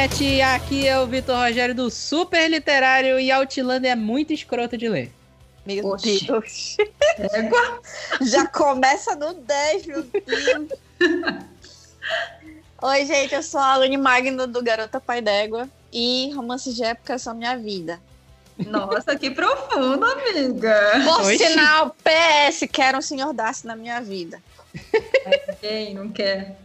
[0.00, 4.88] internet, aqui é o Vitor Rogério do Super Literário e Outlander é muito escroto de
[4.88, 5.12] ler.
[5.66, 6.24] Meu Oxi.
[6.24, 6.76] Deus.
[7.18, 7.82] Égua.
[8.22, 10.70] Já começa no 10, meu Deus.
[12.82, 17.18] Oi, gente, eu sou a Alane Magno do Garota Pai d'Égua e romances de época
[17.18, 18.00] são minha vida.
[18.66, 20.92] Nossa, que profundo, amiga.
[21.04, 21.38] Por Oxi.
[21.38, 24.42] sinal, PS, quero um senhor Darcy na minha vida.
[25.60, 26.56] Quem não quer?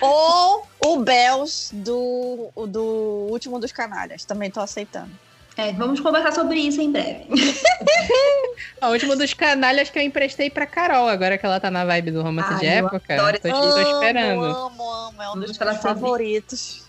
[0.00, 4.24] Ou o Bells do, do Último dos Canalhas.
[4.24, 5.10] Também tô aceitando.
[5.56, 7.26] É, vamos conversar sobre isso em breve.
[8.82, 12.10] o último dos canalhas que eu emprestei pra Carol, agora que ela tá na vibe
[12.10, 13.16] do romance Ai, de época.
[13.16, 14.44] Tô, tô esperando.
[14.44, 16.84] Amo, amo, é um dos meus favoritos.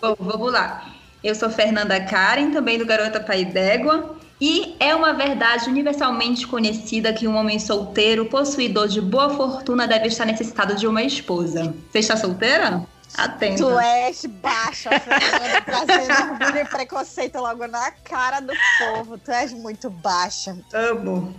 [0.00, 0.92] Bom, vamos lá.
[1.22, 4.16] Eu sou Fernanda Karen, também do Garota Pai d'Égua.
[4.40, 10.06] E é uma verdade universalmente conhecida que um homem solteiro, possuidor de boa fortuna, deve
[10.06, 11.74] estar necessitado de uma esposa.
[11.90, 12.82] Você está solteira?
[13.16, 13.56] Atenta.
[13.56, 19.18] Tu és baixa, Fernanda, trazendo orgulho e preconceito logo na cara do povo.
[19.18, 20.56] Tu és muito baixa.
[20.72, 21.34] Amo.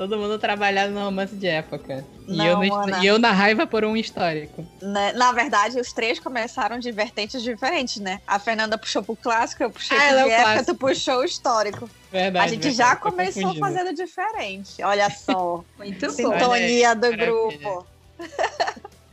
[0.00, 2.06] Todo mundo trabalhado no romance de época.
[2.26, 4.66] Não, e, eu no, e eu na raiva por um histórico.
[4.80, 5.12] Né?
[5.12, 8.18] Na verdade, os três começaram de vertentes diferentes, né?
[8.26, 11.24] A Fernanda puxou pro clássico, eu puxei ah, pro de é época, tu puxou o
[11.24, 11.90] histórico.
[12.10, 14.82] Verdade, a gente verdade, já começou fazendo diferente.
[14.82, 15.62] Olha só.
[15.76, 17.00] Muito Sintonia bom.
[17.02, 17.86] do grupo.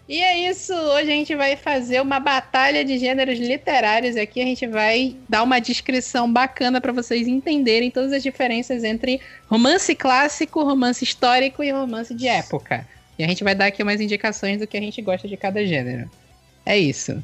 [0.08, 4.42] E é isso, hoje a gente vai fazer uma batalha de gêneros literários aqui.
[4.42, 9.20] A gente vai dar uma descrição bacana para vocês entenderem todas as diferenças entre
[9.50, 12.88] romance clássico, romance histórico e romance de época.
[13.20, 15.66] E a gente vai dar aqui umas indicações do que a gente gosta de cada
[15.66, 16.10] gênero.
[16.66, 17.22] É isso.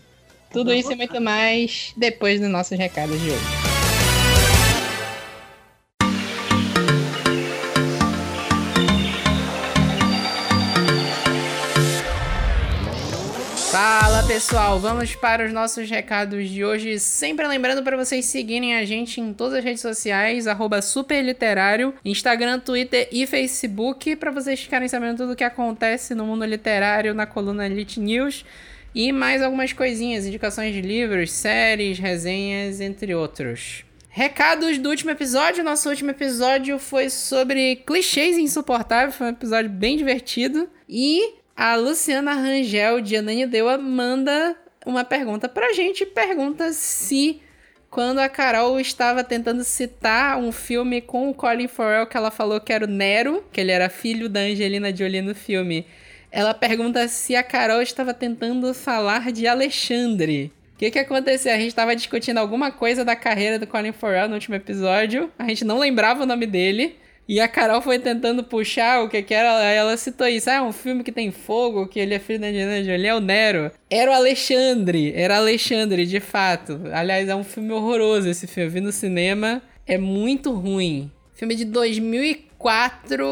[0.51, 3.82] Tudo isso e muito mais depois dos nossos recados de hoje.
[13.73, 16.99] Fala pessoal, vamos para os nossos recados de hoje.
[16.99, 20.45] Sempre lembrando para vocês seguirem a gente em todas as redes sociais,
[20.83, 26.45] superliterário, Instagram, Twitter e Facebook, para vocês ficarem sabendo tudo o que acontece no mundo
[26.45, 28.45] literário na coluna Lit News
[28.93, 33.83] e mais algumas coisinhas, indicações de livros, séries, resenhas, entre outros.
[34.07, 35.63] Recados do último episódio.
[35.63, 39.15] Nosso último episódio foi sobre clichês insuportáveis.
[39.15, 40.69] Foi um episódio bem divertido.
[40.87, 44.55] E a Luciana Rangel de Ananindeua manda
[44.85, 46.05] uma pergunta pra gente.
[46.05, 47.41] Pergunta se
[47.89, 52.59] quando a Carol estava tentando citar um filme com o Colin Farrell que ela falou
[52.59, 55.85] que era o Nero, que ele era filho da Angelina Jolie no filme.
[56.31, 60.51] Ela pergunta se a Carol estava tentando falar de Alexandre.
[60.73, 61.53] O que, que aconteceu?
[61.53, 65.31] A gente estava discutindo alguma coisa da carreira do Colin Farrell no último episódio.
[65.37, 66.97] A gente não lembrava o nome dele.
[67.27, 70.49] E a Carol foi tentando puxar o que que era, ela citou isso.
[70.49, 73.15] Ah, é um filme que tem fogo, que ele é filho da Angelina Jolie, é
[73.15, 73.71] o Nero.
[73.89, 76.81] Era o Alexandre, era Alexandre, de fato.
[76.91, 78.67] Aliás, é um filme horroroso esse filme.
[78.67, 81.09] Eu vi no cinema, é muito ruim.
[81.33, 83.25] Filme de 2004,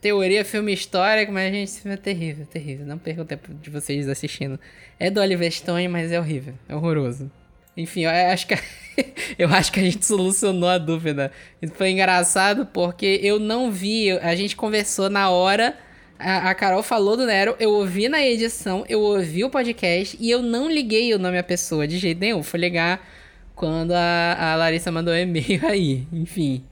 [0.00, 2.84] teoria, filme histórico, mas, gente, esse filme é terrível, terrível.
[2.84, 4.58] Não perca o tempo de vocês assistindo.
[4.98, 7.30] É do Oliver Stone, mas é horrível, é horroroso.
[7.76, 8.54] Enfim, eu acho que
[9.38, 11.32] eu acho que a gente solucionou a dúvida.
[11.74, 15.76] Foi engraçado porque eu não vi, a gente conversou na hora,
[16.18, 20.30] a, a Carol falou do Nero, eu ouvi na edição, eu ouvi o podcast e
[20.30, 22.42] eu não liguei o nome à pessoa de jeito nenhum.
[22.42, 23.06] Fui ligar
[23.54, 26.64] quando a, a Larissa mandou um e-mail aí, enfim.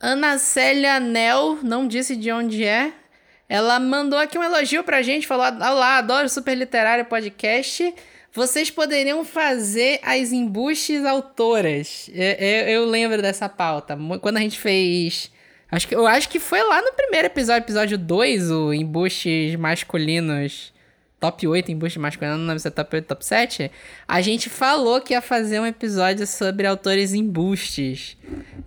[0.00, 2.92] Ana Célia Nel, não disse de onde é.
[3.48, 7.94] Ela mandou aqui um elogio pra gente, falou: Olá, adoro Super Literário Podcast.
[8.32, 12.10] Vocês poderiam fazer as embustes autoras.
[12.12, 13.98] Eu, eu, eu, lembro dessa pauta.
[14.20, 15.32] Quando a gente fez.
[15.70, 20.72] Acho que, eu acho que foi lá no primeiro episódio, episódio 2, o embustes masculinos.
[21.20, 23.72] Top 8 embustes masculinos, não lembro se é top 8 top 7.
[24.06, 28.16] A gente falou que ia fazer um episódio sobre autores embustes.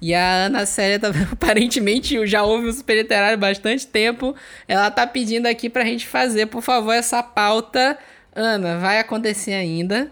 [0.02, 4.36] E a Ana Célia tá, aparentemente já ouve o Super Literário bastante tempo.
[4.68, 7.98] Ela tá pedindo aqui pra gente fazer, por favor, essa pauta
[8.33, 10.12] Ana, vai acontecer ainda.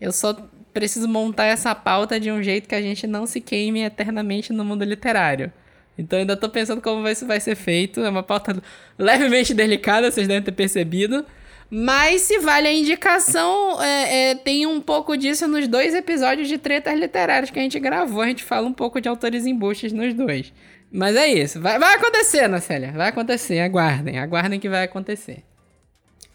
[0.00, 0.34] Eu só
[0.72, 4.64] preciso montar essa pauta de um jeito que a gente não se queime eternamente no
[4.64, 5.52] mundo literário.
[5.96, 8.00] Então ainda tô pensando como isso vai ser feito.
[8.00, 8.60] É uma pauta
[8.98, 11.24] levemente delicada, vocês devem ter percebido.
[11.70, 16.58] Mas se vale a indicação, é, é, tem um pouco disso nos dois episódios de
[16.58, 18.20] tretas literárias que a gente gravou.
[18.20, 20.52] A gente fala um pouco de autores embustes nos dois.
[20.90, 21.60] Mas é isso.
[21.60, 22.92] Vai, vai acontecer, Nacélia.
[22.92, 23.60] Vai acontecer.
[23.60, 24.18] Aguardem.
[24.18, 25.44] Aguardem que vai acontecer.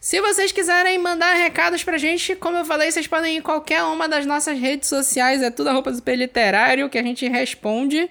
[0.08, 3.82] Se vocês quiserem mandar recados pra gente, como eu falei, vocês podem ir em qualquer
[3.82, 8.08] uma das nossas redes sociais, é tudo arroba super literário que a gente responde.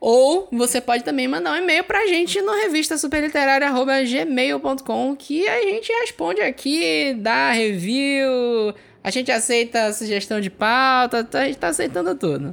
[0.00, 5.92] Ou você pode também mandar um e-mail pra gente no revista superliterária.gmail.com que a gente
[6.00, 8.74] responde aqui, dá review,
[9.04, 12.52] A gente aceita sugestão de pauta, a gente tá aceitando tudo.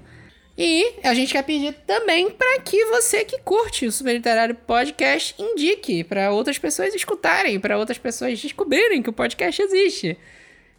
[0.58, 5.36] E a gente quer pedir também para que você que curte o Super Literário Podcast
[5.38, 10.18] indique para outras pessoas escutarem, para outras pessoas descobrirem que o podcast existe.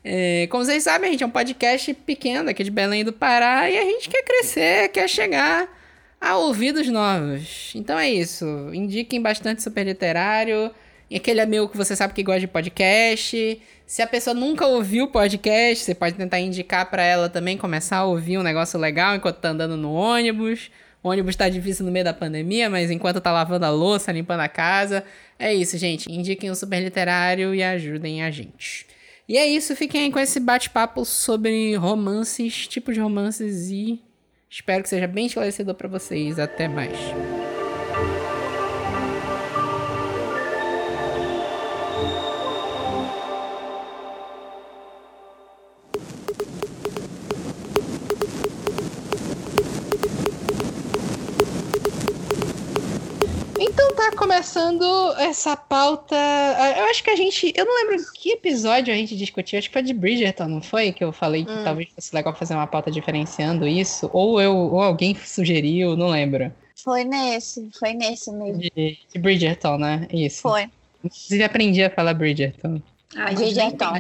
[0.03, 3.69] É, como vocês sabem, a gente é um podcast pequeno aqui de Belém do Pará
[3.69, 5.69] e a gente quer crescer, quer chegar
[6.19, 7.73] a ouvidos novos.
[7.75, 8.47] Então é isso.
[8.73, 10.71] Indiquem bastante Super Literário.
[11.09, 13.61] E aquele amigo que você sabe que gosta de podcast.
[13.87, 18.05] Se a pessoa nunca ouviu podcast, você pode tentar indicar para ela também começar a
[18.05, 20.71] ouvir um negócio legal enquanto tá andando no ônibus.
[21.03, 24.41] O ônibus tá difícil no meio da pandemia, mas enquanto tá lavando a louça, limpando
[24.41, 25.05] a casa.
[25.39, 26.11] É isso, gente.
[26.11, 28.87] Indiquem o super literário e ajudem a gente.
[29.29, 34.01] E é isso, fiquem aí com esse bate-papo sobre romances, tipos de romances e
[34.49, 36.39] espero que seja bem esclarecedor para vocês.
[36.39, 36.97] Até mais.
[54.47, 56.15] Começando essa pauta.
[56.77, 57.53] Eu acho que a gente.
[57.57, 59.59] Eu não lembro que episódio a gente discutiu.
[59.59, 60.93] Acho que foi de Bridgerton, não foi?
[60.93, 61.65] Que eu falei que hum.
[61.65, 64.09] talvez fosse legal fazer uma pauta diferenciando isso.
[64.13, 66.53] Ou eu, ou alguém sugeriu, não lembro.
[66.77, 68.61] Foi nesse, foi nesse mesmo.
[68.61, 70.07] De, de Bridgerton, né?
[70.13, 70.43] Isso.
[70.43, 70.71] Foi.
[71.03, 72.81] Inclusive aprendi a falar Bridgerton.
[73.17, 73.95] Ah, Bridgerton.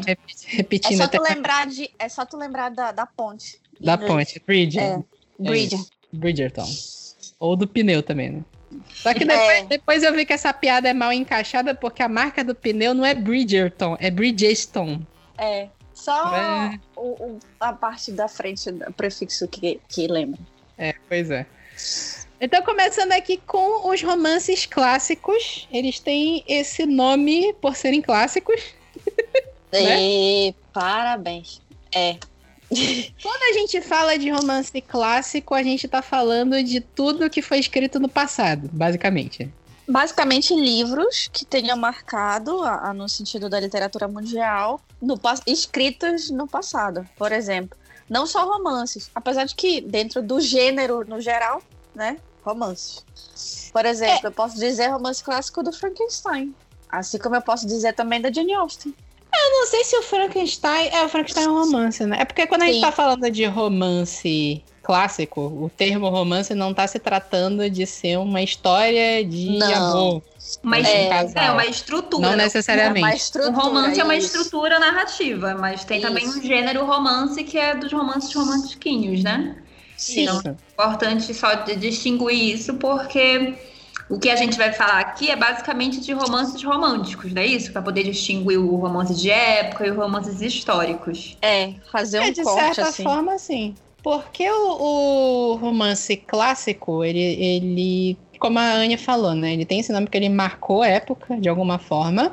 [0.46, 3.58] Repetindo é só tu lembrar de, é só tu lembrar da, da ponte.
[3.81, 4.82] Da ponte, Bridger.
[4.82, 5.04] É.
[5.44, 5.78] É
[6.12, 6.66] Bridgerton.
[7.40, 8.44] Ou do pneu também, né?
[8.89, 9.65] Só que depois, é.
[9.65, 13.05] depois, eu vi que essa piada é mal encaixada porque a marca do pneu não
[13.05, 15.07] é Bridgerton, é Bridgestone.
[15.39, 15.69] É.
[15.95, 16.79] Só é.
[16.95, 20.41] O, o, a parte da frente do prefixo que, que lembra.
[20.77, 21.47] É, pois é.
[22.39, 25.67] Então, começando aqui com os romances clássicos.
[25.73, 28.61] Eles têm esse nome por serem clássicos.
[29.73, 30.55] né?
[30.73, 31.63] Parabéns.
[31.95, 32.17] É.
[33.23, 37.59] Quando a gente fala de romance clássico, a gente tá falando de tudo que foi
[37.59, 39.53] escrito no passado, basicamente.
[39.89, 46.49] Basicamente, livros que tenham marcado, a, a, no sentido da literatura mundial, no, escritos no
[46.49, 47.09] passado.
[47.17, 47.79] Por exemplo,
[48.11, 51.63] não só romances, apesar de que, dentro do gênero no geral,
[51.95, 52.19] né?
[52.45, 53.05] Romances.
[53.73, 54.27] Por exemplo, é.
[54.27, 56.55] eu posso dizer romance clássico do Frankenstein.
[56.89, 58.95] Assim como eu posso dizer também da Jane Austen.
[59.44, 60.88] Eu não sei se o Frankenstein.
[60.88, 62.19] É, o Frankenstein é um romance, né?
[62.21, 66.87] É porque quando a gente tá falando de romance clássico, o termo romance não tá
[66.87, 69.75] se tratando de ser uma história de não.
[69.75, 70.23] amor.
[70.62, 72.31] Mas é, é uma estrutura.
[72.31, 73.37] Não necessariamente.
[73.37, 76.06] É o romance é uma estrutura narrativa, mas tem isso.
[76.06, 79.56] também um gênero romance que é dos romances romantiquinhos, né?
[79.97, 80.23] Sim.
[80.23, 83.55] Então, é importante só distinguir isso, porque
[84.08, 87.72] o que a gente vai falar aqui é basicamente de romances românticos, não é isso?
[87.72, 91.37] Para poder distinguir o romance de época e os romances históricos.
[91.43, 93.02] É, fazer um é, de corte, certa assim.
[93.02, 93.75] forma, sim.
[94.02, 99.52] Porque o, o, romance clássico, ele, ele, como a Anya falou, né?
[99.52, 102.32] Ele tem esse nome porque ele marcou a época, de alguma forma.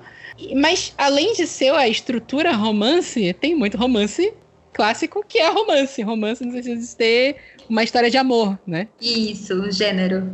[0.56, 4.32] Mas, além de ser a estrutura romance, tem muito romance
[4.72, 6.02] clássico que é romance.
[6.04, 7.38] Romance no sentido de ter
[7.68, 8.88] uma história de amor, né?
[9.02, 10.32] Isso, o gênero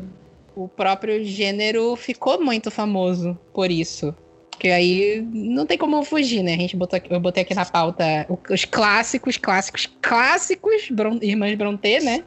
[0.64, 4.14] o próprio gênero ficou muito famoso por isso.
[4.52, 6.56] Porque aí não tem como fugir, né?
[6.56, 11.56] A gente botou aqui, eu botei aqui na pauta os clássicos, clássicos, clássicos, Bron Irmãs
[11.56, 12.26] Brontë, né?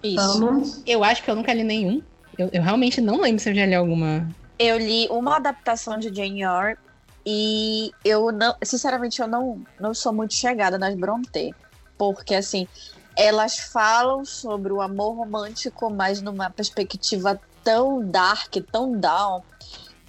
[0.00, 0.82] Isso.
[0.86, 2.00] Eu acho que eu nunca li nenhum.
[2.38, 4.28] Eu, eu, realmente não lembro se eu já li alguma.
[4.56, 6.78] Eu li uma adaptação de Jane Eyre
[7.26, 11.52] e eu não, sinceramente, eu não, não sou muito chegada nas Brontë.
[11.98, 12.68] Porque, assim,
[13.16, 19.42] elas falam sobre o amor romântico, mas numa perspectiva tão dark, tão down,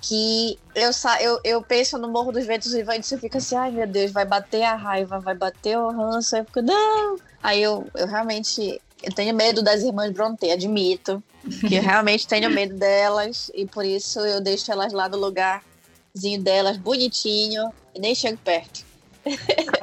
[0.02, 3.88] que eu, eu, eu penso no Morro dos Ventos Vivantes e fico assim, ai meu
[3.88, 7.18] Deus, vai bater a raiva, vai bater o ranço, aí eu fico, não!
[7.42, 11.24] Aí eu, eu realmente eu tenho medo das irmãs Brontë, admito,
[11.68, 16.42] que eu realmente tenho medo delas, e por isso eu deixo elas lá no lugarzinho
[16.42, 18.84] delas, bonitinho, e nem chego perto.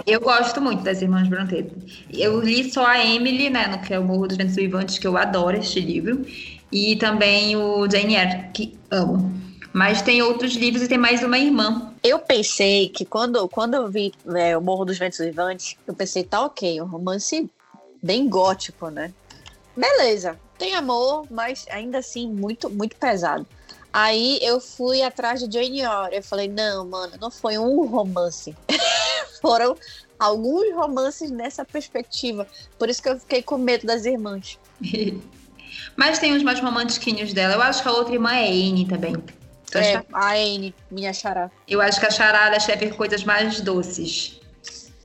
[0.07, 1.67] Eu gosto muito das Irmãs Brontë.
[2.13, 5.07] Eu li só a Emily, né, no que é o Morro dos Ventos Vivantes, que
[5.07, 6.25] eu adoro este livro
[6.73, 9.31] e também o Jane Eyre, que amo.
[9.73, 11.95] Mas tem outros livros e tem mais uma irmã.
[12.03, 16.25] Eu pensei que quando, quando eu vi é, O Morro dos Ventos Vivantes, eu pensei,
[16.25, 17.51] tá ok, um romance
[18.03, 19.13] bem gótico, né?
[19.77, 23.47] Beleza, tem amor, mas ainda assim muito, muito pesado.
[23.93, 26.17] Aí eu fui atrás de Jane Eyre.
[26.17, 28.57] Eu falei, não, mano, não foi um romance.
[29.41, 29.77] Foram
[30.19, 32.47] alguns romances nessa perspectiva.
[32.79, 34.59] Por isso que eu fiquei com medo das irmãs.
[35.97, 37.55] Mas tem os mais romantiquinhos dela.
[37.55, 39.15] Eu acho que a outra irmã é Anne também.
[39.75, 41.51] é, a Anne, minha chará.
[41.69, 44.41] Eu acho que a charada escreve coisas mais doces.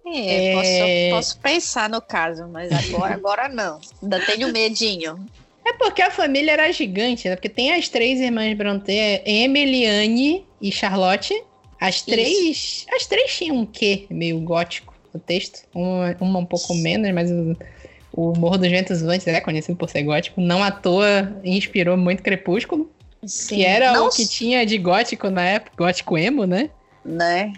[0.06, 1.12] É, é...
[1.12, 3.80] Posso, posso, pensar no caso, mas agora, agora não.
[4.02, 5.26] Ainda tenho medinho.
[5.66, 7.36] É porque a família era gigante, né?
[7.36, 11.44] Porque tem as três irmãs Brontë, Emily, Anne e Charlotte.
[11.80, 12.30] As três.
[12.30, 12.86] Isso.
[12.96, 15.64] As três tinham um quê meio gótico no texto.
[15.76, 17.30] Uma, uma um pouco menos, mas
[18.18, 20.42] o, Morro dos Ventos Antes é conhecido por ser gótico.
[20.42, 22.90] Não à toa inspirou muito Crepúsculo.
[23.24, 23.58] Sim.
[23.58, 24.08] Que era não...
[24.08, 26.72] o que tinha de gótico na época, gótico emo, né?
[27.06, 27.54] Né?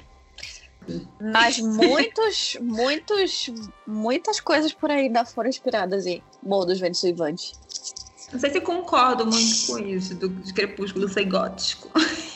[1.22, 3.50] Mas muitos, muitos,
[3.88, 7.54] muitas coisas por aí ainda foram inspiradas em Morro dos Ventos Vivantes.
[8.34, 11.90] Não sei se concordo muito com isso, do, de Crepúsculo ser gótico.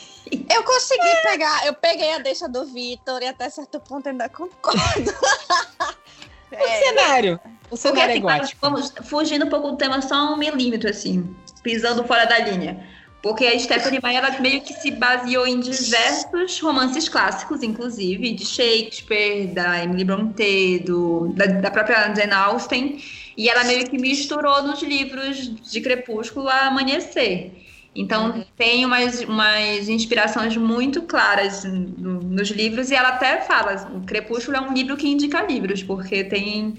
[0.48, 4.80] Eu consegui pegar, eu peguei a deixa do Vitor e até certo ponto ainda concordo.
[6.50, 6.82] O é.
[6.82, 7.40] cenário.
[7.68, 8.58] Porque, é assim, gótico.
[8.60, 12.86] Vamos fugindo um pouco do tema só um milímetro, assim, pisando fora da linha.
[13.24, 18.44] Porque a Stephanie Meyer ela meio que se baseou em diversos romances clássicos, inclusive, de
[18.44, 23.02] Shakespeare, da Emily Brontë, do, da, da própria Jane Austen,
[23.34, 27.50] e ela meio que misturou nos livros de Crepúsculo a Amanhecer.
[27.96, 28.44] Então, uhum.
[28.56, 34.56] tem umas, umas inspirações muito claras no, nos livros, e ela até fala: o Crepúsculo
[34.56, 36.74] é um livro que indica livros, porque tem.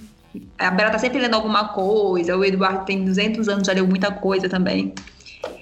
[0.58, 4.12] A Bela tá sempre lendo alguma coisa, o Eduardo tem 200 anos, já leu muita
[4.12, 4.94] coisa também.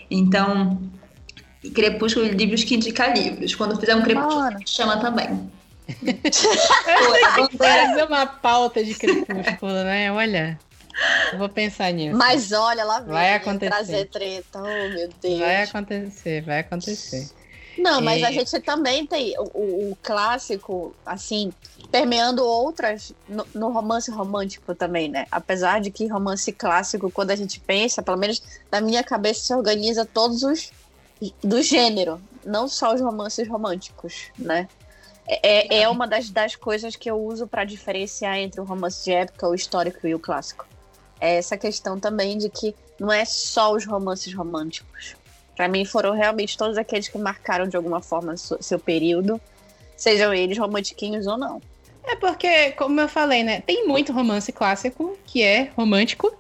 [0.10, 0.80] Então,
[1.74, 3.56] Crepúsculo, livros que indica livros.
[3.56, 5.52] Quando fizer um Crepúsculo, chama também.
[7.58, 10.12] fazer uma pauta de Crepúsculo, né?
[10.12, 10.60] Olha.
[11.32, 12.16] Eu vou pensar nisso.
[12.16, 13.72] Mas olha, lá vem vai acontecer.
[13.72, 14.62] trazer treta.
[14.62, 15.40] Oh, meu Deus.
[15.40, 17.30] Vai acontecer, vai acontecer.
[17.78, 21.52] Não, mas a gente também tem o, o, clássico, assim,
[21.94, 25.28] permeando outras no, no, romance romântico também, né?
[25.30, 29.54] Apesar de que romance clássico, quando a gente pensa, pelo menos na minha cabeça, se
[29.54, 30.72] organiza todos os
[31.44, 34.68] do gênero, não só os romances românticos, né?
[35.28, 39.06] É, é, é uma das, das coisas que eu uso para diferenciar entre o romance
[39.06, 40.66] de época, o histórico e o clássico.
[41.22, 45.16] É essa questão também de que não é só os romances românticos
[45.56, 49.40] para mim foram realmente todos aqueles que marcaram de alguma forma seu período,
[49.96, 51.62] sejam eles romantiquinhos ou não.
[52.06, 56.36] É porque, como eu falei, né, tem muito romance clássico que é romântico,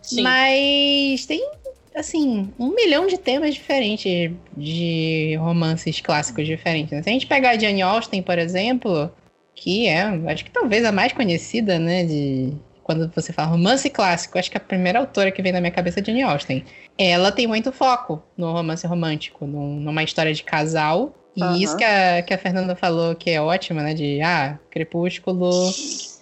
[0.00, 0.22] Sim.
[0.22, 1.46] mas tem
[1.94, 6.92] assim, um milhão de temas diferentes de romances clássicos diferentes.
[6.92, 7.02] Né?
[7.02, 9.10] Se a gente pegar a Jane Austen, por exemplo,
[9.54, 12.52] que é, acho que talvez a mais conhecida, né, de
[12.82, 16.00] quando você fala romance clássico, acho que a primeira autora que vem na minha cabeça
[16.00, 16.64] é Jane Austen.
[16.98, 21.14] Ela tem muito foco no romance romântico, numa história de casal.
[21.34, 21.56] E uhum.
[21.56, 23.94] isso que a, que a Fernanda falou que é ótimo, né?
[23.94, 25.70] De, ah, Crepúsculo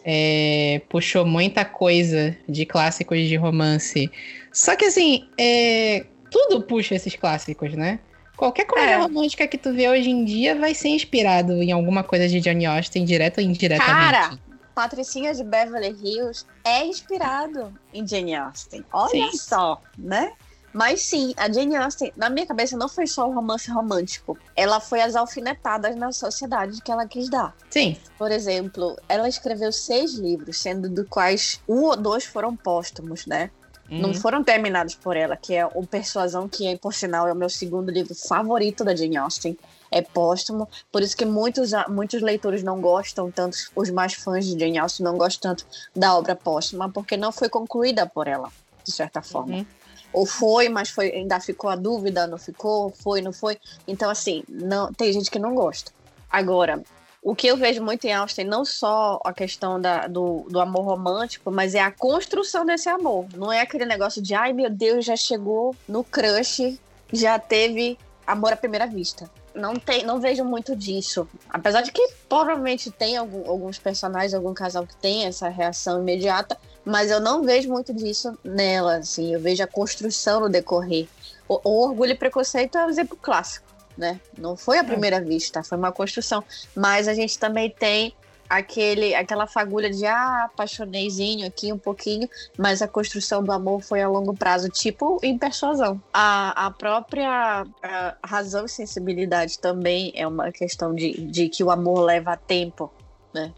[0.05, 4.11] é, puxou muita coisa de clássicos de romance.
[4.53, 7.99] Só que, assim, é, tudo puxa esses clássicos, né?
[8.37, 8.97] Qualquer comédia é.
[8.97, 12.65] romântica que tu vê hoje em dia vai ser inspirado em alguma coisa de Jane
[12.65, 13.93] Austen, direto ou indiretamente.
[13.93, 14.39] Cara,
[14.75, 18.83] Patricinha de Beverly Hills é inspirado em Jane Austen.
[18.93, 19.37] Olha sim.
[19.37, 20.33] só, né?
[20.73, 24.39] Mas sim, a Jane Austen, na minha cabeça, não foi só um romance romântico.
[24.55, 27.55] Ela foi as alfinetadas na sociedade que ela quis dar.
[27.69, 27.97] Sim.
[28.17, 33.51] Por exemplo, ela escreveu seis livros, sendo dos quais um ou dois foram póstumos, né?
[33.91, 34.01] Uhum.
[34.01, 37.51] Não foram terminados por ela, que é o Persuasão, que, por sinal, é o meu
[37.51, 39.59] segundo livro favorito da Jane Austen
[39.91, 44.59] é póstumo, por isso que muitos, muitos leitores não gostam tanto, os mais fãs de
[44.59, 48.53] Jane Austen não gostam tanto da obra póstuma, porque não foi concluída por ela,
[48.85, 49.57] de certa forma.
[49.57, 49.67] Uhum.
[50.13, 53.59] Ou foi, mas foi, ainda ficou a dúvida, não ficou, foi, não foi.
[53.87, 55.93] Então, assim, não, tem gente que não gosta.
[56.31, 56.83] Agora,
[57.23, 60.85] o que eu vejo muito em Austen, não só a questão da, do, do amor
[60.85, 63.27] romântico, mas é a construção desse amor.
[63.35, 66.79] Não é aquele negócio de, ai meu Deus, já chegou no crush,
[67.13, 71.29] já teve amor à primeira vista não tem, não vejo muito disso.
[71.49, 76.57] Apesar de que provavelmente tem algum, alguns personagens, algum casal que tem essa reação imediata,
[76.85, 79.35] mas eu não vejo muito disso nela, assim.
[79.35, 81.07] Eu vejo a construção no decorrer.
[81.49, 84.21] O, o Orgulho e Preconceito é um exemplo clássico, né?
[84.39, 84.85] Não foi a é.
[84.85, 85.21] primeira é.
[85.21, 86.43] vista, foi uma construção.
[86.75, 88.15] Mas a gente também tem
[88.51, 94.03] aquele, aquela fagulha de ah, apaixoneizinho aqui um pouquinho, mas a construção do amor foi
[94.03, 96.03] a longo prazo, tipo em persuasão.
[96.13, 101.71] A, a própria a razão e sensibilidade também é uma questão de, de que o
[101.71, 102.93] amor leva tempo,
[103.33, 103.53] né?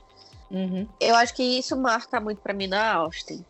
[0.53, 0.87] Uhum.
[1.01, 3.43] Eu acho que isso marca muito para mim na Austin.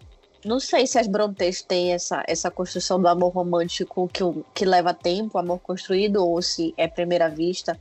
[0.44, 4.22] Não sei se as Brontes têm essa, essa construção do amor romântico que,
[4.54, 7.78] que leva tempo, amor construído, ou se é primeira vista.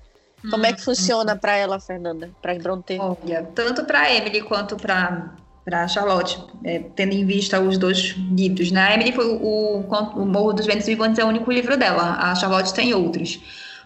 [0.49, 0.85] Como é que uhum.
[0.85, 2.31] funciona para ela, Fernanda?
[2.41, 2.97] Para Bronte?
[2.99, 8.71] Olha, tanto para Emily quanto para para Charlotte, é, tendo em vista os dois livros,
[8.71, 8.81] né?
[8.81, 12.17] A Emily foi o, o, o Morro dos Ventos Vivantes é o único livro dela.
[12.19, 13.39] A Charlotte tem outros.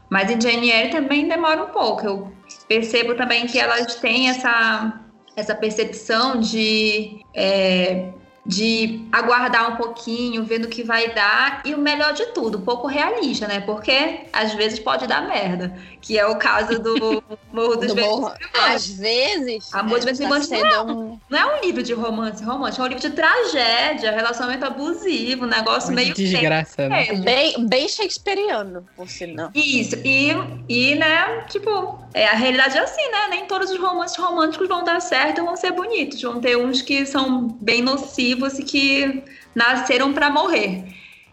[0.10, 2.06] Mas em Jane Eyre também demora um pouco.
[2.06, 2.32] Eu
[2.68, 5.02] percebo também que elas têm essa
[5.36, 8.10] essa percepção de é,
[8.48, 12.86] de aguardar um pouquinho, vendo o que vai dar e o melhor de tudo, pouco
[12.86, 13.60] realista, né?
[13.62, 18.32] Porque às vezes pode dar merda, que é o caso do Morro dos Do Morro.
[18.54, 19.74] Às vezes.
[19.74, 22.84] Amor de é, Ventos tá Vivos sendo um- não é um livro de romance romântico,
[22.84, 27.06] é um livro de tragédia, relacionamento abusivo, um negócio meio Desgraça, né?
[27.06, 27.24] feio.
[27.24, 29.50] bem, bem shakespeariano, por sinal.
[29.56, 30.30] Isso, e,
[30.70, 33.28] e, né, tipo, é, a realidade é assim, né?
[33.30, 36.22] Nem todos os romances românticos vão dar certo e vão ser bonitos.
[36.22, 39.22] Vão ter uns que são bem nocivos e que
[39.54, 40.86] nasceram pra morrer.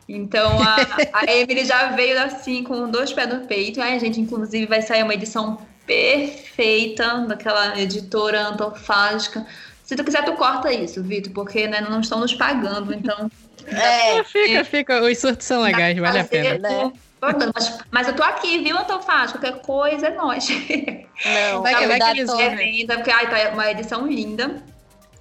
[0.08, 0.76] Então a,
[1.12, 3.80] a Emily já veio assim com dois pés no peito.
[3.80, 9.46] Ai, gente, inclusive vai sair uma edição perfeita daquela editora antofágica.
[9.84, 13.30] Se tu quiser, tu corta isso, Vitor, porque né, não estão nos pagando, então
[13.66, 15.02] É, Fica, fica.
[15.02, 16.58] Os surtos são legais, vale a pena.
[16.58, 16.92] né?
[17.54, 19.38] Mas, mas eu tô aqui, viu, Antofágica?
[19.38, 20.48] Qualquer coisa é nós.
[20.50, 22.30] não, Vai vai que eles.
[22.30, 24.62] É linda, porque ai, tá uma edição linda.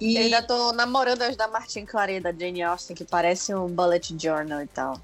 [0.00, 3.68] E Eu ainda tô namorando as da Martin Claret, da Jane Austen, que parece um
[3.68, 5.00] bullet journal e tal.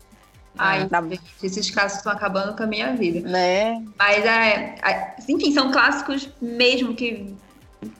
[0.59, 3.29] ai, Tá- gente, esses clássicos estão acabando com a minha vida.
[3.29, 3.81] Né?
[3.97, 7.33] Mas é, é, enfim, são clássicos mesmo que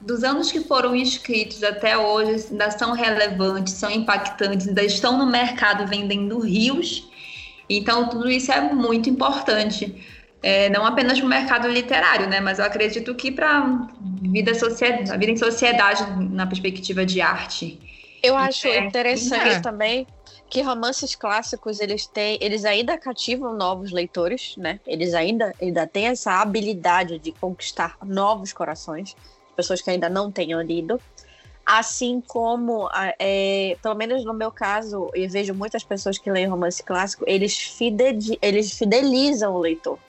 [0.01, 5.25] dos anos que foram escritos até hoje ainda são relevantes, são impactantes, ainda estão no
[5.25, 7.09] mercado vendendo rios.
[7.69, 9.95] Então tudo isso é muito importante.
[10.41, 12.39] É, não apenas para o mercado literário, né?
[12.39, 13.87] Mas eu acredito que para
[14.21, 17.79] vida sociedade, a vida em sociedade na perspectiva de arte.
[18.23, 18.79] Eu acho É.
[18.79, 19.59] interessante É.
[19.59, 20.07] também
[20.49, 24.79] que romances clássicos eles têm, eles ainda cativam novos leitores, né?
[24.87, 29.15] Eles ainda, ainda têm essa habilidade de conquistar novos corações,
[29.59, 31.01] pessoas que ainda não tenham lido.
[31.65, 32.89] Assim como,
[33.19, 37.59] é, pelo menos no meu caso, eu vejo muitas pessoas que leem romance clássico, eles,
[37.59, 39.99] fidedi- eles fidelizam o leitor,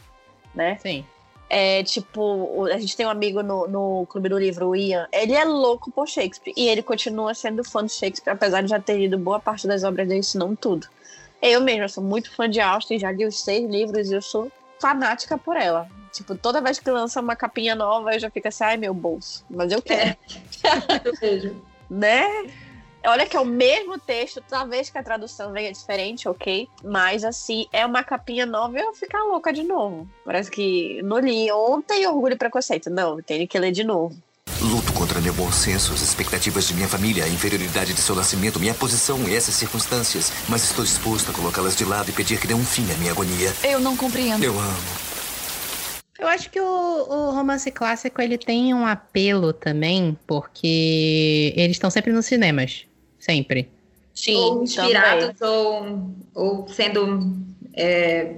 [0.54, 0.78] né?
[0.80, 1.04] Sim.
[1.50, 5.08] É, tipo, a gente tem um amigo no, no Clube do Livro, o Ian.
[5.12, 6.54] Ele é louco por Shakespeare.
[6.56, 9.82] E ele continua sendo fã de Shakespeare, apesar de já ter lido boa parte das
[9.82, 10.86] obras dele, se não tudo.
[11.42, 14.50] Eu mesma sou muito fã de Austen, já li os seis livros e eu sou
[14.80, 15.88] fanática por ela.
[16.12, 19.44] Tipo, toda vez que lança uma capinha nova, eu já fico assim, ai meu bolso.
[19.48, 20.16] Mas eu quero,
[21.04, 21.56] Eu vejo.
[21.88, 22.24] né?
[23.06, 26.68] Olha que é o mesmo texto, talvez que a tradução venha diferente, ok?
[26.84, 30.06] Mas assim, é uma capinha nova e eu vou ficar louca de novo.
[30.22, 32.90] Parece que não li ontem Orgulho e Preconceito.
[32.90, 34.14] Não, tenho que ler de novo.
[34.60, 38.60] Luto contra meu bom senso, as expectativas de minha família, a inferioridade de seu nascimento,
[38.60, 40.30] minha posição e essas circunstâncias.
[40.46, 43.12] Mas estou disposto a colocá-las de lado e pedir que dê um fim à minha
[43.12, 43.50] agonia.
[43.64, 44.44] Eu não compreendo.
[44.44, 45.09] Eu amo.
[46.20, 51.90] Eu acho que o, o romance clássico ele tem um apelo também, porque eles estão
[51.90, 52.86] sempre nos cinemas.
[53.18, 53.70] Sempre.
[54.14, 57.36] Sim, ou inspirados ou, ou sendo
[57.74, 58.34] é,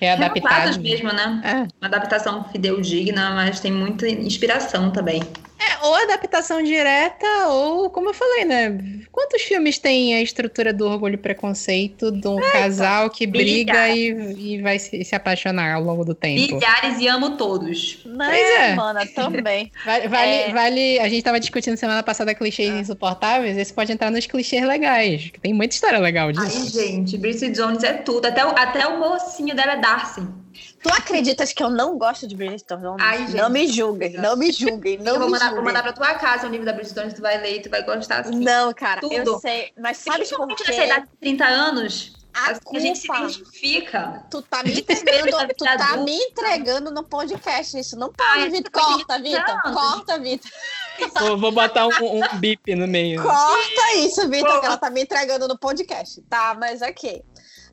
[0.00, 0.44] Readaptado.
[0.44, 1.42] readaptados mesmo, né?
[1.44, 1.54] É.
[1.80, 5.20] Uma adaptação fidedigna, mas tem muita inspiração também.
[5.58, 8.78] É, ou adaptação direta, ou, como eu falei, né?
[9.10, 14.54] Quantos filmes tem a estrutura do orgulho e preconceito de um casal que briga e,
[14.54, 16.54] e vai se, se apaixonar ao longo do tempo?
[16.54, 17.98] Milhares e amo todos.
[18.06, 18.74] Né, Pois é.
[18.76, 19.72] mana, também.
[19.84, 20.52] Vale, vale, É.
[20.52, 25.30] vale- A gente tava discutindo semana passada clichês insuportáveis, esse pode entrar nos clichês legais,
[25.32, 26.80] que tem muita história legal Ai, disso.
[26.80, 28.26] gente, Bridget Jones é tudo.
[28.26, 30.22] Até o, até o mocinho dela é Darcy.
[30.82, 32.96] Tu acreditas que eu não gosto de Bridget Jones?
[33.00, 33.34] Ai, gente.
[33.36, 35.64] Não me julguem, não me julguem, não eu vou me mandar, vou julguem.
[35.74, 37.82] mandar pra tua casa o livro da Bridget Jones, tu vai ler e tu vai
[37.82, 38.38] gostar assim.
[38.38, 39.40] Não, cara, eu Tudo.
[39.40, 40.70] sei, mas sabe por Principalmente quê?
[40.70, 44.24] nessa idade de 30 anos, A assim, a gente se identifica.
[44.30, 45.96] Tu tá me entregando, tu tá Adulta.
[46.04, 47.76] me entregando no podcast.
[47.78, 48.70] Isso não pode, Ai, Vitor.
[48.74, 49.62] eu Corta, Vitor.
[49.72, 50.50] Corta, Vitor.
[51.20, 53.22] Vou, vou botar um, um bip no meio.
[53.22, 56.20] Corta isso, Vitor, que ela tá me entregando no podcast.
[56.22, 57.24] Tá, mas ok.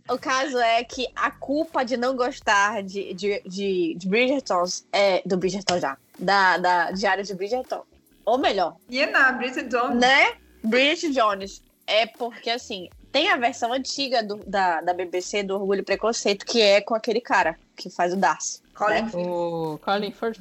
[0.09, 4.63] O caso é que a culpa de não gostar de, de, de, de Bridgerton
[4.93, 5.21] é.
[5.25, 5.97] Do Bridgerton já.
[6.19, 7.83] Da, da Diário de Bridgerton.
[8.23, 9.99] Ou melhor, E na Bridget Jones.
[9.99, 10.33] né?
[10.63, 11.61] Bridget Jones.
[11.87, 16.43] É porque, assim, tem a versão antiga do- da, da BBC do Orgulho e Preconceito,
[16.45, 18.61] que é com aquele cara que faz o Darcy.
[18.73, 19.11] Colin né?
[19.13, 20.39] O Colin Firth.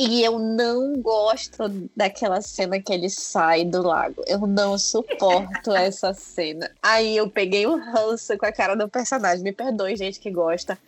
[0.00, 4.22] E eu não gosto daquela cena que ele sai do lago.
[4.28, 6.70] Eu não suporto essa cena.
[6.80, 9.42] Aí eu peguei o ranço com a cara do personagem.
[9.42, 10.78] Me perdoe, gente que gosta.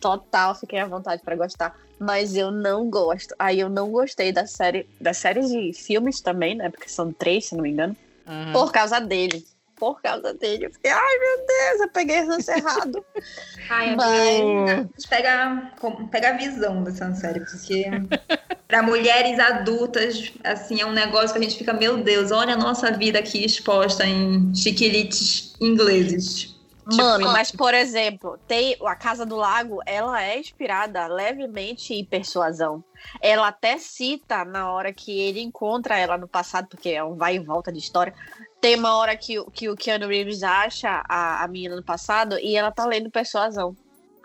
[0.00, 1.72] Total, fiquei à vontade pra gostar.
[2.00, 3.32] Mas eu não gosto.
[3.38, 6.68] Aí eu não gostei da série, da série de filmes também, né?
[6.68, 7.96] Porque são três, se não me engano.
[8.26, 8.52] Aham.
[8.52, 9.46] Por causa dele.
[9.78, 10.66] Por causa dele.
[10.66, 13.04] Eu fiquei, ai meu Deus, eu peguei ranço errado.
[13.70, 15.72] Ai, Mas- pega,
[16.10, 17.84] pega a visão dessa série, porque
[18.66, 22.56] para mulheres adultas, assim, é um negócio que a gente fica, meu Deus, olha a
[22.56, 26.57] nossa vida aqui exposta em chiquilites ingleses.
[26.96, 32.02] Mano, tipo, mas por exemplo, tem a Casa do Lago, ela é inspirada levemente em
[32.02, 32.82] persuasão.
[33.20, 37.36] Ela até cita na hora que ele encontra ela no passado, porque é um vai
[37.36, 38.14] e volta de história.
[38.58, 42.56] Tem uma hora que, que o Keanu Reeves acha a, a menina no passado e
[42.56, 43.76] ela tá lendo persuasão.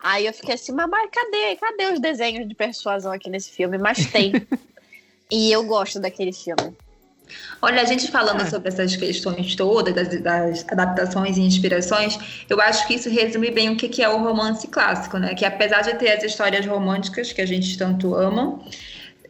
[0.02, 1.56] Aí eu fiquei assim, mas cadê?
[1.58, 3.78] Cadê os desenhos de persuasão aqui nesse filme?
[3.78, 4.32] Mas tem.
[5.30, 6.76] e eu gosto daquele filme.
[7.62, 8.49] Olha, a gente falando ah.
[8.49, 12.17] sobre essas questões todas, das, das, adaptações e inspirações,
[12.49, 15.33] eu acho que isso resume bem o que, que é o romance clássico, né?
[15.33, 18.59] Que apesar de ter as histórias românticas que a gente tanto ama,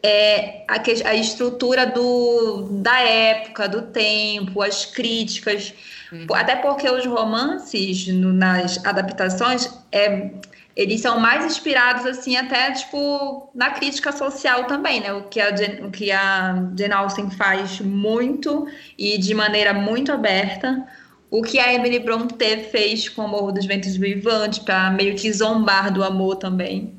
[0.02, 5.72] é, a, a estrutura do, da época, do tempo, as críticas,
[6.12, 6.26] uhum.
[6.34, 10.30] até porque os romances no, nas adaptações é,
[10.76, 15.12] eles são mais inspirados, assim, até, tipo, na crítica social também, né?
[15.12, 15.50] O que a,
[15.82, 18.66] o que a Jane Austen faz muito
[18.98, 20.84] e de maneira muito aberta.
[21.30, 22.36] O que a Emily Bronte
[22.70, 26.92] fez com o Morro dos Ventos Vivantes, para meio que zombar do amor também.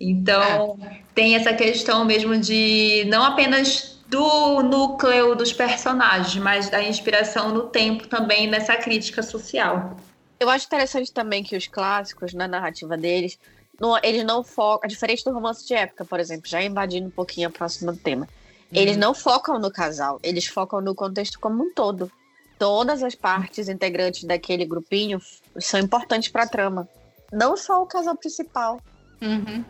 [0.00, 1.00] Então, é.
[1.14, 7.64] tem essa questão mesmo de não apenas do núcleo dos personagens, mas da inspiração no
[7.64, 9.96] tempo também nessa crítica social.
[10.40, 13.38] Eu acho interessante também que os clássicos, na narrativa deles,
[13.78, 14.88] não, eles não focam.
[14.88, 18.26] Diferente do romance de época, por exemplo, já invadindo um pouquinho a próxima tema.
[18.72, 19.00] Eles uhum.
[19.00, 22.10] não focam no casal, eles focam no contexto como um todo.
[22.58, 25.20] Todas as partes integrantes daquele grupinho
[25.58, 26.88] são importantes para a trama.
[27.32, 28.80] Não só o casal principal.
[29.20, 29.64] Uhum.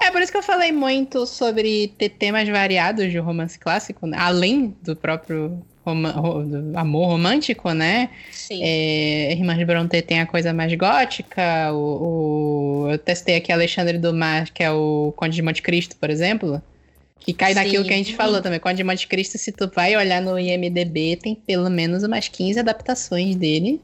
[0.00, 4.16] É por isso que eu falei muito sobre ter temas variados de romance clássico, né?
[4.18, 8.10] além do próprio amor romântico, né?
[8.30, 8.60] Sim.
[8.62, 11.72] É, Irmãs de Bronte tem a coisa mais gótica.
[11.72, 16.10] O, o, eu testei aqui Alexandre Dumas, que é o Conde de Monte Cristo, por
[16.10, 16.60] exemplo.
[17.20, 17.60] Que cai Sim.
[17.60, 18.60] naquilo que a gente falou também.
[18.60, 22.60] Conde de Monte Cristo, se tu vai olhar no IMDB, tem pelo menos umas 15
[22.60, 23.80] adaptações dele.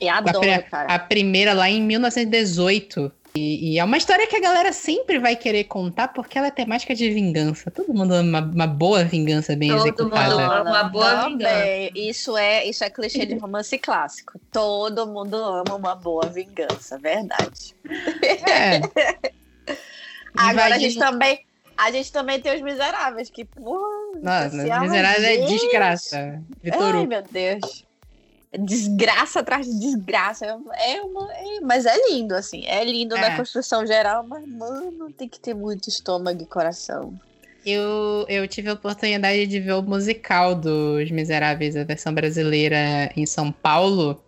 [0.00, 0.94] E adoro, a, cara.
[0.94, 3.12] A primeira lá em 1918.
[3.36, 6.50] E, e, é uma história que a galera sempre vai querer contar porque ela é
[6.52, 7.68] temática de vingança.
[7.68, 10.30] Todo mundo ama uma, uma boa vingança bem Todo executada.
[10.30, 11.90] Todo mundo ama uma boa vingança.
[11.96, 14.38] Isso é, isso é clichê de romance clássico.
[14.52, 17.74] Todo mundo ama uma boa vingança, verdade.
[18.48, 18.80] É.
[20.36, 21.40] Agora a gente também
[21.76, 23.88] a gente também tem os miseráveis, que, porra.
[24.22, 26.40] Nossa, miseráveis é desgraça.
[26.62, 27.84] Vitor Ai, meu Deus
[28.58, 30.46] desgraça atrás de desgraça.
[30.46, 32.64] É uma, é, mas é lindo, assim.
[32.66, 33.20] É lindo é.
[33.20, 37.14] na construção geral, mas, mano, tem que ter muito estômago e coração.
[37.64, 43.24] Eu, eu tive a oportunidade de ver o musical dos Miseráveis, a versão brasileira em
[43.24, 44.20] São Paulo.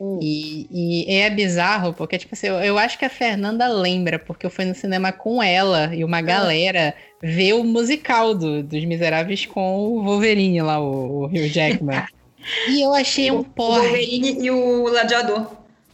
[0.00, 0.18] Hum.
[0.20, 4.44] E, e, é bizarro, porque, tipo assim, eu, eu, acho que a Fernanda lembra, porque
[4.44, 6.22] eu fui no cinema com ela e uma ah.
[6.22, 12.04] galera ver o musical do, dos Miseráveis com o Wolverine lá, o, o Hugh Jackman.
[12.68, 13.78] E eu achei um porre.
[13.78, 15.46] O Wolverine e o Gladiador.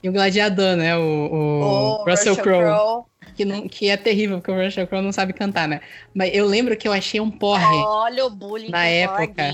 [0.02, 0.96] E o Gladiador, né?
[0.96, 3.04] O, o, o Russell, Russell Crowe.
[3.34, 5.80] Que, não, que é terrível, porque o Russell Crowe não sabe cantar, né?
[6.14, 7.64] Mas eu lembro que eu achei um porre.
[7.64, 9.52] Olha o bullying na época.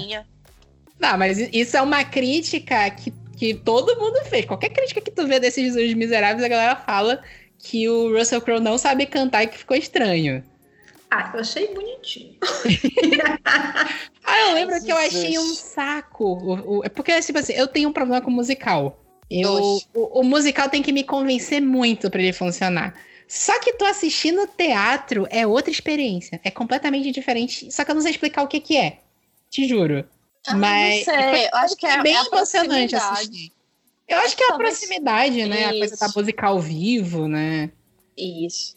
[0.99, 4.47] Não, mas isso é uma crítica que, que todo mundo fez.
[4.47, 7.21] Qualquer crítica que tu vê desses Os Miseráveis, a galera fala
[7.59, 10.43] que o Russell Crowe não sabe cantar e que ficou estranho.
[11.17, 12.35] Ah, eu achei bonitinho.
[14.25, 16.83] ah, eu lembro que eu achei um saco.
[16.83, 19.01] É porque, tipo assim, eu tenho um problema com musical.
[19.31, 22.95] Eu, o, o, musical tem que me convencer muito para ele funcionar.
[23.29, 26.41] Só que tu assistindo teatro é outra experiência.
[26.43, 27.71] É completamente diferente.
[27.71, 28.99] Só que eu não sei explicar o que que é.
[29.49, 30.05] Te juro.
[30.49, 31.45] Ah, Mas não sei.
[31.45, 33.53] Eu acho que é, bem é emocionante assistir.
[34.09, 35.61] Eu acho que é a proximidade, né?
[35.61, 35.69] Isso.
[35.69, 37.71] A coisa da música ao vivo, né?
[38.19, 38.77] Isso.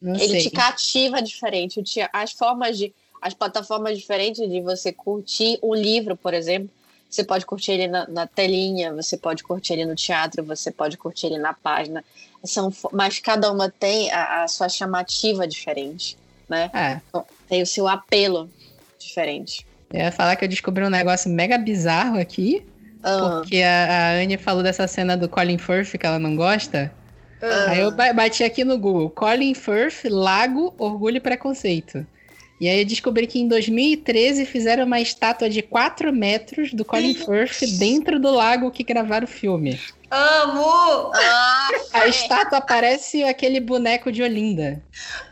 [0.00, 0.42] Não ele sei.
[0.42, 1.82] te cativa diferente.
[2.12, 2.92] As formas de.
[3.20, 6.70] As plataformas diferentes de você curtir um livro, por exemplo.
[7.10, 10.96] Você pode curtir ele na, na, telinha, você pode curtir ele no teatro, você pode
[10.98, 12.04] curtir ele na página.
[12.44, 16.70] São, mas cada uma tem a, a sua chamativa diferente, né?
[16.72, 17.00] É.
[17.08, 18.48] Então, tem o seu apelo
[18.98, 19.66] diferente.
[19.90, 22.62] Eu ia falar que eu descobri um negócio mega bizarro aqui.
[23.04, 23.40] Uhum.
[23.40, 26.92] Porque a, a Anne falou dessa cena do Colin Firth que ela não gosta.
[27.40, 27.68] Uhum.
[27.68, 32.06] Aí eu bati aqui no Google, Colin Firth, Lago, Orgulho e Preconceito.
[32.60, 37.14] E aí eu descobri que em 2013 fizeram uma estátua de 4 metros do Colin
[37.14, 39.78] Firth dentro do lago que gravaram o filme.
[40.10, 41.12] Amo!
[41.14, 44.82] Ah, a estátua parece aquele boneco de Olinda.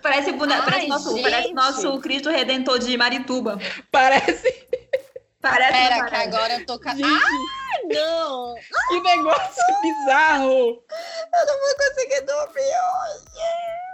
[0.03, 3.59] Parece, boneco, parece, nosso, parece nosso Cristo Redentor de Marituba.
[3.91, 4.67] Parece.
[5.41, 6.75] Parece Pera, que agora eu tô...
[6.75, 8.55] Gente, ah, não!
[8.89, 10.83] Que negócio bizarro!
[11.35, 13.87] Eu não vou conseguir dormir hoje!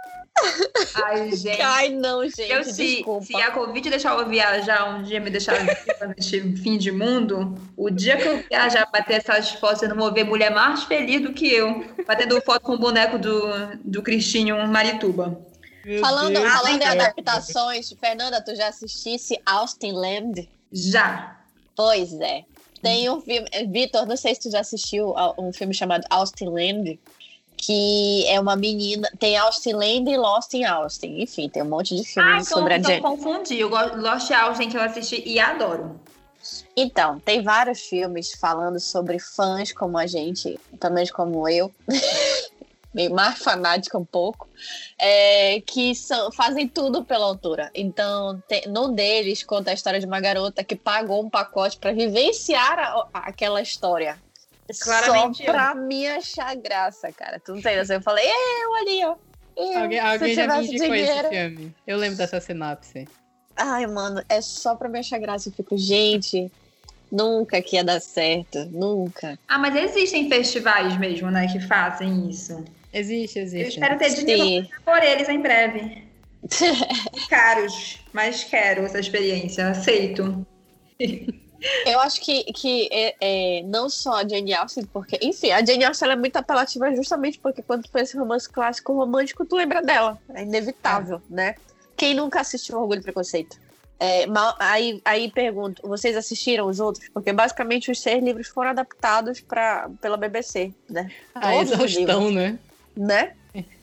[0.95, 1.61] Ai, gente.
[1.61, 2.51] Ai, não, gente.
[2.51, 3.25] Eu, se, desculpa.
[3.25, 5.55] se a Covid deixar eu viajar um dia, me deixar
[6.15, 9.95] neste fim de mundo, o dia que eu viajar pra ter essas fotos, eu não
[9.95, 13.41] vou ver mulher mais feliz do que eu, batendo foto com o boneco do,
[13.83, 15.39] do Cristinho Marituba.
[15.85, 16.91] Meu Falando, Deus falando em do céu.
[16.93, 20.49] adaptações, Fernanda, tu já assistisse Austin Land?
[20.71, 21.37] Já.
[21.75, 22.45] Pois é.
[22.83, 23.47] Tem um filme.
[23.71, 26.99] Vitor, não sei se tu já assistiu um filme chamado Austin Land,
[27.55, 29.09] que é uma menina.
[29.17, 31.21] Tem Austin Land e Lost in Austin.
[31.21, 33.01] Enfim, tem um monte de filmes Ah, então, sobre a então Jen.
[33.01, 33.59] confundi.
[33.59, 35.97] Eu Lost House, que eu assisti e adoro.
[36.75, 41.71] Então, tem vários filmes falando sobre fãs como a gente, também como eu,
[42.93, 44.47] meio mais fanática um pouco,
[44.99, 47.71] é, que são, fazem tudo pela altura.
[47.73, 51.91] Então, tem, num deles conta a história de uma garota que pagou um pacote para
[51.93, 54.21] vivenciar a- aquela história.
[54.81, 57.39] Claramente Só pra me achar graça, cara.
[57.43, 57.97] Tu não tem noção.
[57.97, 59.15] Eu falei, eu ali, ó.
[59.55, 61.29] Eu, Alguém, alguém já me indicou esse dinheiro.
[61.29, 61.75] filme.
[61.85, 63.07] Eu lembro dessa sinopse.
[63.55, 65.49] Ai, mano, é só pra me achar graça.
[65.49, 66.51] Eu fico, gente,
[67.11, 68.65] nunca que ia dar certo.
[68.71, 69.37] Nunca.
[69.47, 72.63] Ah, mas existem festivais mesmo, né, que fazem isso.
[72.93, 73.69] Existe, Eu existe.
[73.79, 74.69] espero ter dinheiro Sim.
[74.85, 76.03] por eles em breve.
[77.29, 80.45] Caros, mas quero essa experiência, aceito.
[81.85, 85.85] Eu acho que, que é, é, não só a Jane Austen, porque, enfim, a Jane
[85.85, 89.55] Austen ela é muito apelativa justamente porque quando tu pensa em romance clássico romântico, tu
[89.55, 90.19] lembra dela.
[90.35, 91.55] É inevitável, né?
[91.97, 93.55] Quem nunca assistiu Orgulho e Preconceito?
[93.99, 97.07] É, ma- aí, aí pergunto, vocês assistiram os outros?
[97.13, 101.09] Porque basicamente os seis livros foram adaptados pra, pela BBC, né?
[101.33, 102.59] A Todos os exaustão, né?
[102.95, 103.33] Né?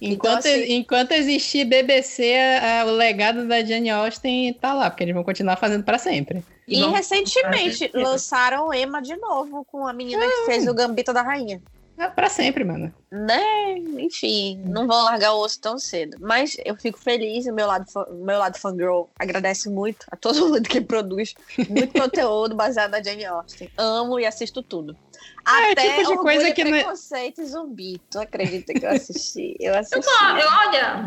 [0.00, 4.90] Enquanto, Então, assim- enquanto existir BBC, a- a- o legado da Jane Austen tá lá,
[4.90, 6.42] porque eles vão continuar fazendo pra sempre.
[6.66, 11.22] E, E recentemente lançaram Emma de novo, com a menina que fez o Gambito da
[11.22, 11.60] Rainha.
[12.00, 12.92] É pra sempre, mano.
[13.12, 13.76] né?
[13.98, 16.16] Enfim, não vou largar o osso tão cedo.
[16.20, 17.84] Mas eu fico feliz, o meu lado,
[18.24, 21.34] meu lado fangirl agradece muito a todo mundo que produz
[21.68, 23.68] muito conteúdo baseado na Jane Austen.
[23.76, 24.96] Amo e assisto tudo.
[25.46, 28.00] É Até tipo de coisa que não é- Preconceito e Zumbi.
[28.10, 29.56] Tu acredita que eu assisti?
[29.60, 29.98] Eu assisti.
[29.98, 31.04] Eu, eu- olha,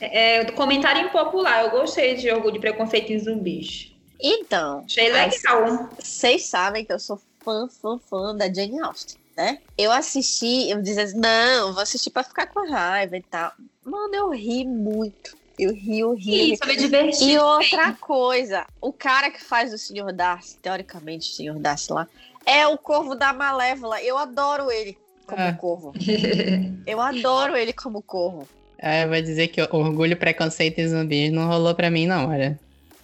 [0.00, 1.62] é, é, comentário impopular.
[1.64, 3.92] Eu gostei de Orgulho, Preconceito e Zumbis.
[4.20, 5.90] Então, Achei legal.
[5.98, 9.58] vocês sabem que eu sou fã, fã, fã da Jane Austen, né?
[9.76, 13.52] Eu assisti, eu dizia assim, não, vou assistir pra ficar com raiva e tal.
[13.84, 15.36] Mano, eu ri muito.
[15.58, 16.38] Eu ri, eu ri.
[16.40, 16.52] eu ri.
[16.52, 17.24] Isso, eu me diverti.
[17.24, 20.12] E outra coisa, o cara que faz o Sr.
[20.12, 21.58] Darcy, teoricamente o Sr.
[21.58, 22.08] Darcy lá,
[22.46, 24.02] é o Corvo da Malévola.
[24.02, 25.52] Eu adoro ele como Ah.
[25.52, 25.92] corvo.
[26.86, 28.48] Eu adoro ele como corvo.
[28.78, 32.58] É, vai dizer que Orgulho, Preconceito e Zumbis não rolou pra mim, não, olha.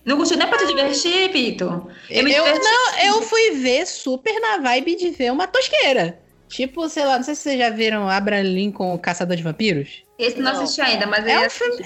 [0.05, 1.87] Não gostou nem pra te divertir, Vitor?
[2.09, 6.19] Eu me Eu, não, eu fui ver super na vibe de ver uma tosqueira.
[6.49, 10.03] Tipo, sei lá, não sei se vocês já viram Abraham Lincoln, o Caçador de Vampiros.
[10.19, 10.63] Esse não, Não.
[10.63, 11.77] assisti ainda, mas É um filme.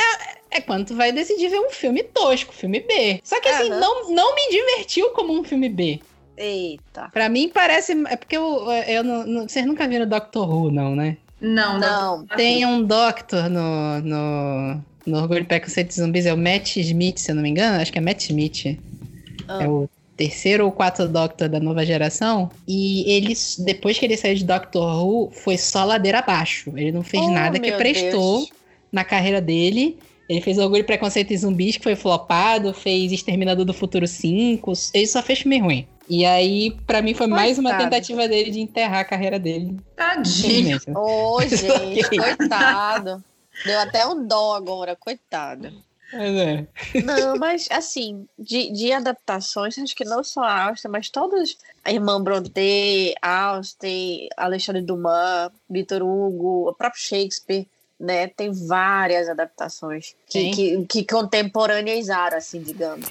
[0.51, 3.21] É, é quando tu vai decidir ver um filme tosco, filme B.
[3.25, 6.01] Só que assim, não, não me divertiu como um filme B.
[6.37, 7.09] Eita.
[7.13, 7.93] Pra mim parece.
[8.09, 11.17] É porque eu, eu não, não- Vocês nunca viram Doctor Who, não, né?
[11.41, 12.19] Não, não.
[12.19, 12.27] Não.
[12.29, 14.01] Tem um Doctor no.
[14.01, 14.85] no...
[15.07, 17.81] No Orgulho, Preconceito e Zumbis é o Matt Smith, se eu não me engano.
[17.81, 18.79] Acho que é Matt Smith.
[19.49, 19.65] Ah.
[19.65, 22.51] É o terceiro ou quarto Doctor da nova geração.
[22.69, 26.73] E ele, depois que ele saiu de Doctor Who, foi só ladeira abaixo.
[26.77, 28.51] Ele não fez Oh, nada que prestou Deus.
[28.93, 29.99] na carreira dele.
[30.29, 32.73] Ele fez Orgulho, Preconceito e Zumbis, que foi flopado.
[32.73, 34.73] Fez Exterminador do Futuro 5.
[34.95, 35.87] Ele só fez filme ruim.
[36.09, 37.91] E aí, pra mim, foi mais uma Coitado.
[37.91, 39.77] tentativa dele de enterrar a carreira dele.
[39.97, 40.79] Tadinho.
[40.95, 42.19] Ô, gente, Ok.
[42.19, 43.23] coitado.
[43.65, 45.73] Deu até um dó agora, coitado.
[46.13, 46.67] Mas é.
[47.03, 51.57] Não, mas assim, de, de adaptações, acho que não só a Austen, mas todos.
[51.85, 57.67] A irmã Brontë, Austen, Alexandre Dumas, Victor Hugo, o próprio Shakespeare,
[57.99, 58.29] né?
[58.29, 60.51] Tem várias adaptações que, Sim.
[60.51, 63.09] que, que contemporaneizaram, assim, digamos.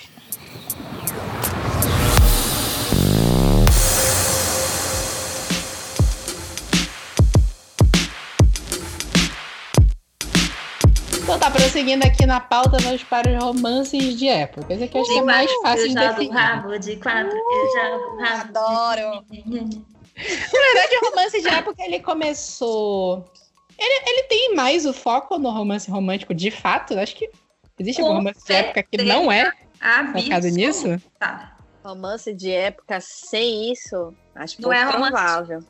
[11.32, 14.74] Então tá, prosseguindo aqui na pauta, vamos para os romances de época.
[14.74, 16.80] Esse aqui eu acho que é mais fácil de definir.
[16.80, 18.60] de quatro, eu jogo rabo.
[18.60, 19.26] Adoro!
[19.38, 23.24] Na verdade, o romance de época ele começou.
[23.80, 27.00] Ele, ele tem mais o foco no romance romântico de fato.
[27.00, 27.32] Acho que
[27.80, 29.54] existe algum romance de época que não é
[30.12, 31.02] focado nisso.
[31.18, 31.58] Tá.
[31.82, 35.64] Romance de época sem isso, acho Não pouco é provável.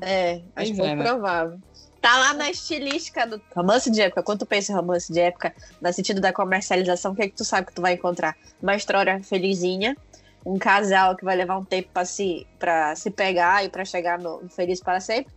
[0.00, 1.04] É, acho Pois pouco é, né?
[1.04, 1.60] provável.
[2.04, 4.22] Tá lá na estilística do romance de época.
[4.22, 7.34] Quando tu pensa em romance de época, no sentido da comercialização, o que é que
[7.34, 8.36] tu sabe que tu vai encontrar?
[8.62, 9.96] Uma história felizinha,
[10.44, 14.18] um casal que vai levar um tempo para se, pra se pegar e para chegar
[14.18, 15.32] no, no feliz para sempre.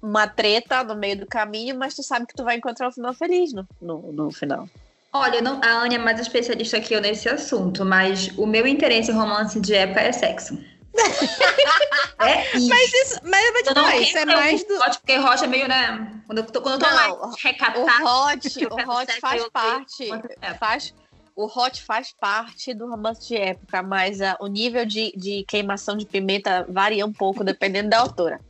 [0.00, 3.12] Uma treta no meio do caminho, mas tu sabe que tu vai encontrar um final
[3.12, 4.66] feliz no, no, no final.
[5.12, 9.10] Olha, não, a Ania é mais especialista que eu nesse assunto, mas o meu interesse
[9.10, 10.58] em romance de época é sexo.
[12.20, 12.68] é isso.
[12.68, 14.74] Mas isso, mas eu vou te falar, isso é mais do.
[14.74, 16.20] Hot, porque hot é meio, né?
[16.26, 17.80] Quando eu tô, quando eu tô não, mais recatada.
[17.80, 20.10] O hot, o hot faz parte.
[20.58, 20.94] Faz,
[21.34, 25.96] o hot faz parte do romance de época, mas uh, o nível de, de queimação
[25.96, 28.40] de pimenta varia um pouco dependendo da autora.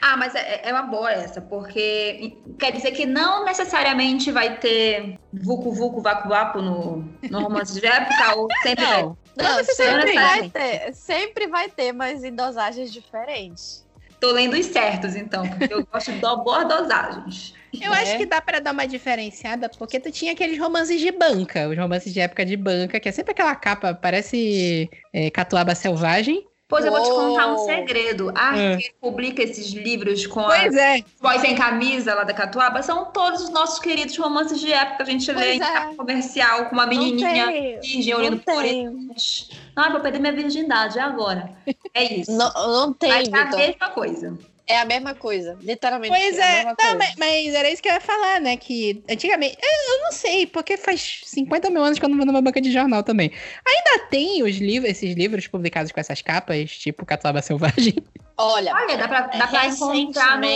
[0.00, 5.18] Ah, mas é, é, uma boa essa, porque quer dizer que não necessariamente vai ter
[5.30, 8.90] vucu vucu vacu vapo no, no romance de época, ou sempre não.
[8.90, 9.02] vai?
[9.36, 10.94] Não, não sempre vai ter.
[10.94, 13.86] Sempre vai ter, mas em dosagens diferentes.
[14.18, 17.54] Tô lendo os certos, então, porque eu gosto de boas dosagens.
[17.80, 18.02] Eu é.
[18.02, 21.78] acho que dá para dar uma diferenciada, porque tu tinha aqueles romances de banca, os
[21.78, 26.84] romances de época de banca, que é sempre aquela capa, parece é, catuaba selvagem, Pois
[26.84, 28.32] eu vou te contar um segredo.
[28.32, 28.76] A é.
[28.76, 31.04] que publica esses livros com pois a é.
[31.20, 35.02] voz sem camisa lá da Catuaba são todos os nossos queridos romances de época.
[35.02, 35.90] A gente pois lê é.
[35.90, 39.50] em comercial com uma menininha virgem olhando por eles.
[39.74, 41.50] Ai, vou perder minha virgindade agora.
[41.92, 42.30] É isso.
[42.30, 44.38] Não, não tem, Mas é a mesma coisa.
[44.66, 46.14] É a mesma coisa, literalmente.
[46.14, 48.56] Pois é, é não, mas, mas, era isso que eu ia falar, né?
[48.56, 52.26] Que antigamente, eu, eu, não sei, porque faz 50 mil anos que eu não vou
[52.26, 53.32] numa banca de jornal também.
[53.66, 57.96] Ainda tem os livros, esses livros publicados com essas capas, tipo Catuaba Selvagem?
[58.36, 60.46] Olha, Olha dá pra, dá pra encontrar no...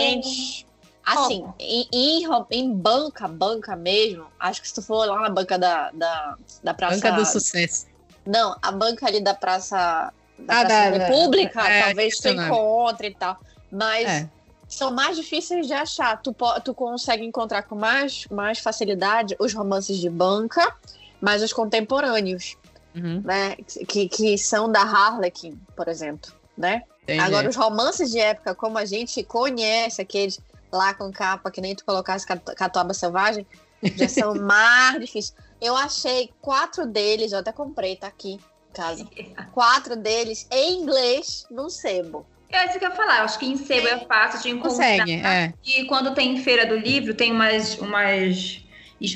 [1.05, 5.59] Assim, em, em, em, banca, banca mesmo, acho que se tu for lá na banca
[5.59, 6.95] da, da, da Praça...
[6.95, 7.85] Banca do Sucesso.
[8.25, 13.09] Não, a banca ali da Praça, da ah, Praça da, República, é, talvez tu encontre
[13.09, 13.39] e tal.
[13.75, 14.29] Mas é.
[14.69, 16.21] são mais difíceis de achar.
[16.21, 16.33] Tu,
[16.63, 20.73] tu consegue encontrar com mais, mais facilidade os romances de banca,
[21.19, 22.55] mas os contemporâneos,
[22.95, 23.21] uhum.
[23.23, 23.57] né?
[23.87, 26.83] Que, que são da Harlequin, por exemplo, né?
[27.03, 27.19] Entendi.
[27.19, 30.39] Agora, os romances de época, como a gente conhece, aqueles
[30.71, 33.45] lá com capa, que nem tu colocasse Catuaba Selvagem,
[33.83, 35.35] já são mais difíceis.
[35.61, 38.39] Eu achei quatro deles, eu até comprei, tá aqui em
[38.73, 39.05] casa.
[39.53, 42.25] Quatro deles em inglês no sebo.
[42.55, 43.21] É isso que eu ia falar.
[43.21, 44.69] Acho que em sebo é fácil de encontrar.
[44.69, 45.53] Consegue, é.
[45.65, 48.63] E quando tem feira do livro, tem umas, umas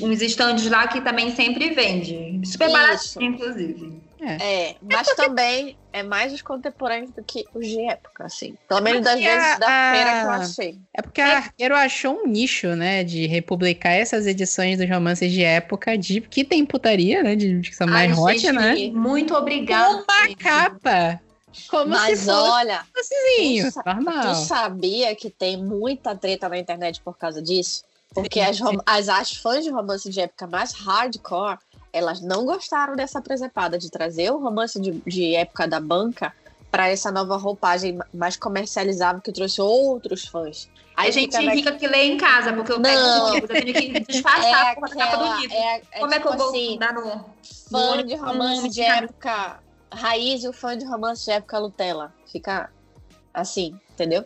[0.02, 2.40] uns estandes lá que também sempre vende.
[2.44, 4.00] Super barato, inclusive.
[4.20, 4.32] É,
[4.68, 5.28] é mas é porque...
[5.28, 8.54] também é mais os contemporâneos do que os de época, assim.
[8.68, 10.78] Pelo menos das vezes a, da feira que eu achei.
[10.92, 15.42] É porque a Arqueiro achou um nicho, né, de republicar essas edições dos romances de
[15.42, 18.90] época, de que tem putaria, né, de, de que são mais Ai, hot, gente, né?
[18.92, 20.04] Muito obrigada.
[20.04, 21.20] Uma capa
[21.68, 24.22] como Mas se olha, tu, normal.
[24.22, 27.84] tu sabia que tem muita treta na internet por causa disso?
[28.14, 31.58] Porque as, as, as fãs de romance de época mais hardcore,
[31.92, 36.32] elas não gostaram dessa presepada de trazer o romance de, de época da banca
[36.70, 40.68] para essa nova roupagem mais comercializável que trouxe outros fãs.
[40.96, 42.82] Aí a gente fica que lê em casa, porque eu não.
[42.82, 45.56] pego eu tenho que disfarçar é a capa do livro.
[45.56, 47.24] É, é Como é que eu vou assim, dar no.
[47.70, 49.60] Fã no, de romance de época
[49.92, 52.14] raiz e o fã de romance de época Nutella.
[52.30, 52.70] Fica
[53.32, 54.24] assim, entendeu?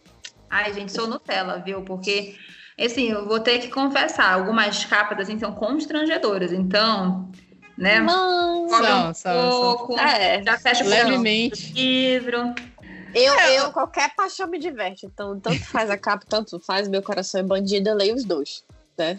[0.51, 1.83] Ai, gente, sou Nutella, viu?
[1.83, 2.37] Porque,
[2.79, 6.53] assim, eu vou ter que confessar, algumas capas, assim, são constrangedoras.
[6.53, 7.31] Então,
[7.77, 8.01] né?
[8.01, 10.05] Não, são, um são, pouco, são.
[10.05, 11.73] É, já fecha levemente.
[11.73, 12.55] o livro.
[13.15, 15.07] Eu, é, eu, qualquer paixão me diverte.
[15.07, 18.65] Então, tanto faz a capa, tanto faz meu coração é bandido, eu leio os dois,
[18.99, 19.19] né?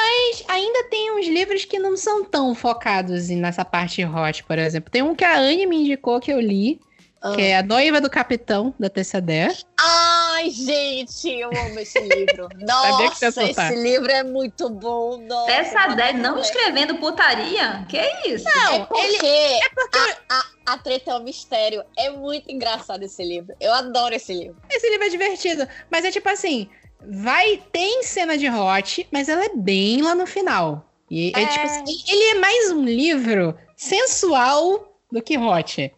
[0.00, 4.90] Mas ainda tem uns livros que não são tão focados nessa parte hot, por exemplo.
[4.90, 6.80] Tem um que a Anne me indicou que eu li,
[7.20, 7.34] ah.
[7.34, 9.54] que é A Noiva do Capitão, da Tessadair.
[9.78, 12.48] Ai, gente, eu amo esse livro.
[12.60, 15.20] Nossa, esse livro é muito bom.
[15.46, 17.84] Tessadair não escrevendo putaria?
[17.86, 18.44] Que é isso?
[18.44, 19.26] Não, é porque, ele...
[19.26, 19.98] é porque...
[19.98, 21.84] A, a, a treta é um mistério.
[21.98, 23.54] É muito engraçado esse livro.
[23.60, 24.56] Eu adoro esse livro.
[24.70, 25.68] Esse livro é divertido.
[25.90, 26.70] Mas é tipo assim
[27.08, 30.86] vai tem cena de hot, mas ela é bem lá no final.
[31.10, 35.92] E é, é tipo assim, ele é mais um livro sensual do que hot.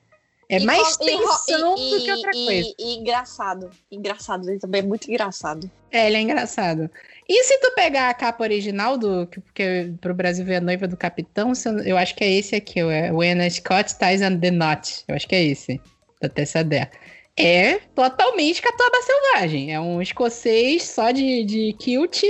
[0.49, 2.75] É e mais tensão e, do que outra coisa.
[2.79, 3.71] E, engraçado.
[3.91, 5.71] Engraçado, ele também é muito engraçado.
[5.91, 6.91] É, ele é engraçado.
[7.29, 9.27] E se tu pegar a capa original do.
[9.27, 11.53] Porque pro Brasil ver a noiva do capitão,
[11.85, 15.05] eu acho que é esse aqui, é When Scott Ties and the Knot.
[15.09, 15.81] Eu acho que é esse.
[16.21, 16.91] Da Tessa Dare
[17.37, 19.73] é totalmente catuaba selvagem.
[19.73, 22.23] É um escocês só de, de kilt,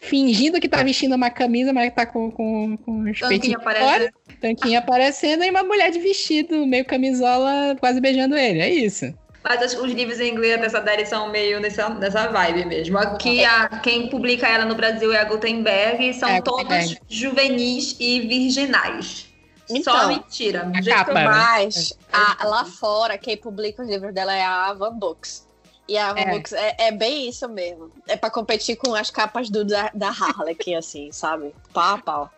[0.00, 4.12] fingindo que tá vestindo uma camisa, mas tá com, com, com os peitinhos fora.
[4.40, 8.60] Tanquinho aparecendo e uma mulher de vestido, meio camisola, quase beijando ele.
[8.60, 9.12] É isso.
[9.42, 12.98] Mas os livros em inglês dessa série são meio nessa, nessa vibe mesmo.
[12.98, 17.96] Aqui, a, quem publica ela no Brasil é a Gutenberg e são é, todos juvenis
[17.98, 19.27] e virginais.
[19.70, 20.70] Então, Só mentira.
[20.74, 21.24] A capa, né?
[21.24, 25.46] Mas a- lá fora, quem publica os livros dela é a Van Books.
[25.86, 26.30] E a Van É.
[26.30, 27.90] Books é, é bem isso mesmo.
[28.06, 31.54] É pra competir com as capas do, da, da Harlequin, assim, sabe?
[31.72, 32.30] Pau a pau.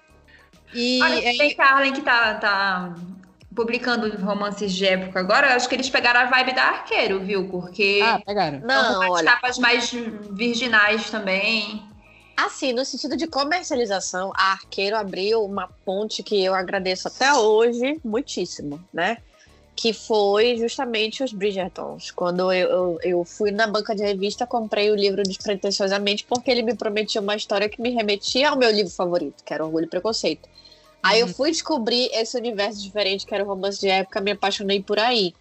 [0.73, 2.95] E Olha, é, tem Carlen que tá, tá
[3.55, 5.49] publicando romances de época agora.
[5.49, 7.49] Eu acho que eles pegaram a vibe da Arqueiro, viu?
[7.49, 8.61] Porque ah, pegaram.
[8.61, 9.25] Não, olha.
[9.25, 9.91] capas mais
[10.31, 11.90] virginais também.
[12.41, 18.01] Assim, no sentido de comercialização, a Arqueiro abriu uma ponte que eu agradeço até hoje
[18.03, 19.19] muitíssimo, né?
[19.77, 22.11] Que foi justamente os Bridgertons.
[22.11, 26.63] Quando eu, eu, eu fui na banca de revista, comprei o livro despretensiosamente, porque ele
[26.63, 29.91] me prometia uma história que me remetia ao meu livro favorito, que era Orgulho e
[29.91, 30.49] Preconceito.
[31.03, 34.83] Aí eu fui descobrir esse universo diferente, que era o romance de época, me apaixonei
[34.83, 35.35] por aí.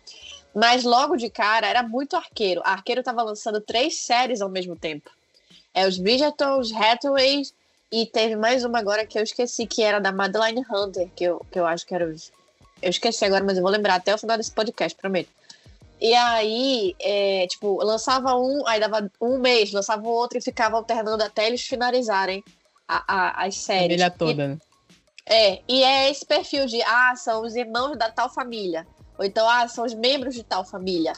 [0.54, 2.62] Mas logo de cara, era muito arqueiro.
[2.66, 5.10] A Arqueiro tava lançando três séries ao mesmo tempo.
[5.74, 7.54] É os Bridgerton, os Hathaways
[7.92, 11.46] e teve mais uma agora que eu esqueci, que era da Madeline Hunter, que eu,
[11.52, 12.32] que eu acho que era os...
[12.82, 15.30] Eu esqueci agora, mas eu vou lembrar até o final desse podcast, prometo.
[16.00, 20.78] E aí, é, tipo, lançava um, aí dava um mês, lançava o outro e ficava
[20.78, 22.42] alternando até eles finalizarem
[22.88, 23.82] a, a- as A séries.
[24.02, 24.58] família E- toda, né?
[25.26, 28.88] é, e é esse perfil de, ah, são os irmãos da tal família.
[29.18, 31.12] Ou então, ah, são os membros de tal família.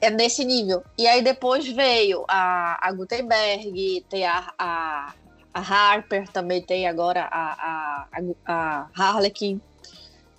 [0.00, 0.84] É nesse nível.
[0.98, 5.12] E aí depois veio a, a Gutenberg, tem a, a,
[5.54, 8.06] a Harper, também tem agora a, a,
[8.46, 9.60] a, a Harlequin.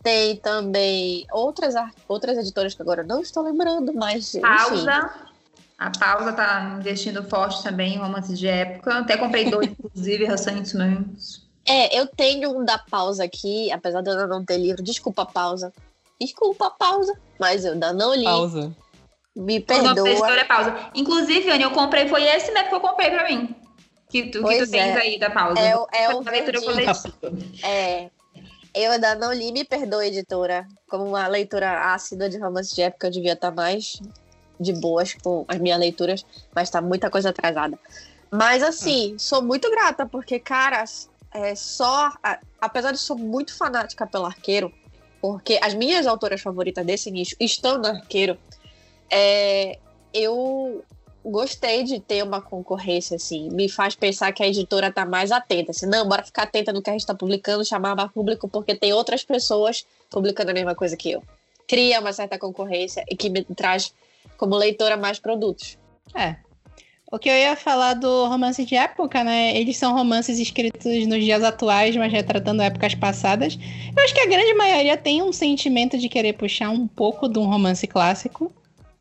[0.04, 1.74] Tem também outras,
[2.08, 4.42] outras editoras que agora não estou lembrando, mas enfim.
[4.42, 5.28] Pausa.
[5.78, 9.00] A Pausa tá investindo forte também em romances de época.
[9.00, 11.46] Até comprei dois, inclusive, recentemente.
[11.68, 14.82] É, eu tenho um da pausa aqui, apesar de eu ainda não ter livro.
[14.82, 15.72] Desculpa, pausa.
[16.20, 17.14] Desculpa, pausa.
[17.40, 18.24] Mas eu ainda não li.
[18.24, 18.76] Pausa.
[19.38, 20.10] Me O nome da perdoa.
[20.10, 20.76] editora é Pausa.
[20.96, 23.56] Inclusive, Anny, eu comprei, foi esse mesmo que eu comprei pra mim.
[24.10, 25.00] Que tu, que tu tens é.
[25.00, 25.60] aí da Pausa.
[25.60, 27.14] É, o- é o leitura coletiva.
[27.64, 28.10] É.
[28.74, 30.68] Eu ainda não li, me perdoa, editora.
[30.90, 34.00] Como uma leitora ácida de romance de época, eu devia estar mais
[34.60, 36.26] de boas com as minhas leituras,
[36.56, 37.78] mas tá muita coisa atrasada.
[38.32, 40.84] Mas assim, sou muito grata, porque, cara,
[41.34, 42.12] é só.
[42.60, 44.72] apesar de sou muito fanática pelo arqueiro,
[45.22, 48.38] porque as minhas autoras favoritas desse nicho estão no arqueiro,
[49.10, 49.80] é,
[50.14, 50.84] eu
[51.24, 53.50] gostei de ter uma concorrência, assim.
[53.50, 55.72] Me faz pensar que a editora tá mais atenta.
[55.72, 58.76] Assim, não, bora ficar atenta no que a gente tá publicando, chamar mais público, porque
[58.76, 61.24] tem outras pessoas publicando a mesma coisa que eu.
[61.68, 63.94] Cria uma certa concorrência e que me traz,
[64.38, 65.78] como leitora, mais produtos.
[66.16, 66.38] É.
[67.10, 69.56] O que eu ia falar do romance de época, né?
[69.56, 73.58] Eles são romances escritos nos dias atuais, mas retratando épocas passadas.
[73.96, 77.40] Eu acho que a grande maioria tem um sentimento de querer puxar um pouco de
[77.40, 78.52] um romance clássico.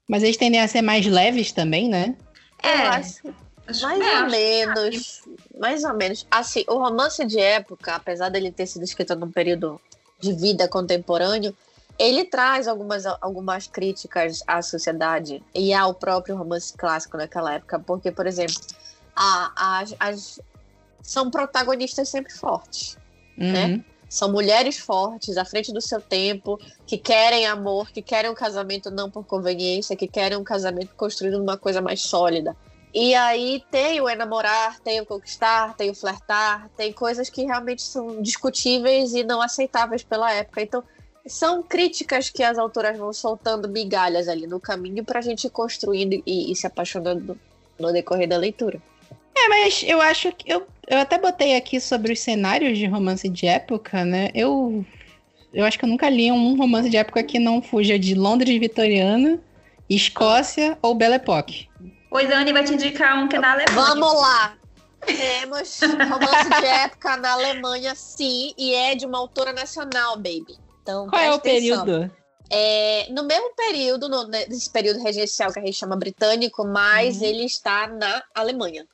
[0.08, 2.14] Mas eles tendem a ser mais leves também, né?
[2.62, 2.86] Eu É.
[2.88, 3.20] acho
[3.68, 5.22] Acho- Mais é, ou menos.
[5.58, 6.24] Mais ou menos.
[6.30, 9.80] Assim, o romance de época, apesar dele ter sido escrito num período
[10.20, 11.52] de vida contemporâneo,
[11.98, 17.80] ele traz algumas, algumas críticas à sociedade e ao próprio romance clássico naquela época.
[17.80, 18.54] Porque, por exemplo,
[19.16, 20.40] a- as, as-
[21.02, 22.96] são protagonistas sempre fortes.
[23.36, 23.84] Né?
[24.08, 28.90] São mulheres fortes, à frente do seu tempo, que querem amor, que querem um casamento
[28.90, 32.56] não por conveniência, que querem um casamento construído numa coisa mais sólida.
[32.94, 37.82] E aí tem o enamorar, tem o conquistar, tem o flertar, tem coisas que realmente
[37.82, 40.62] são discutíveis e não aceitáveis pela época.
[40.62, 40.82] Então,
[41.26, 45.50] são críticas que as autoras vão soltando migalhas ali no caminho para a gente ir
[45.50, 47.38] construindo e, e se apaixonando
[47.78, 48.80] no decorrer da leitura.
[49.36, 50.50] É, mas eu acho que.
[50.50, 54.30] Eu, eu até botei aqui sobre os cenários de romance de época, né?
[54.34, 54.84] Eu.
[55.52, 58.58] Eu acho que eu nunca li um romance de época que não fuja de Londres
[58.58, 59.40] vitoriana,
[59.88, 61.68] Escócia ou Belle Époque.
[62.10, 63.74] Pois a Anne vai te indicar um que é da Alemanha.
[63.74, 64.56] Vamos lá!
[65.06, 70.58] Temos romance de época na Alemanha, sim, e é de uma autora nacional, baby.
[70.82, 71.84] Então, Qual é o atenção.
[71.84, 72.10] período?
[72.50, 77.24] É, no mesmo período, no- nesse período regencial que a gente chama britânico, mas Uhum.
[77.24, 78.86] ele está na Alemanha.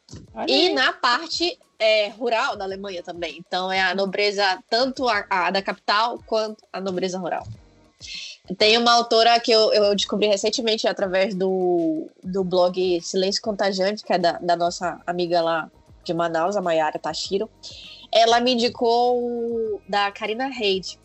[0.48, 3.36] E na parte é, rural da Alemanha também.
[3.44, 7.44] Então é a nobreza, tanto a, a da capital quanto a nobreza rural.
[8.58, 14.12] Tem uma autora que eu, eu descobri recentemente através do, do blog Silêncio Contagiante, que
[14.12, 15.70] é da, da nossa amiga lá
[16.04, 17.48] de Manaus, a Mayara Tashiro.
[18.10, 20.98] Ela me indicou da Karina Reid,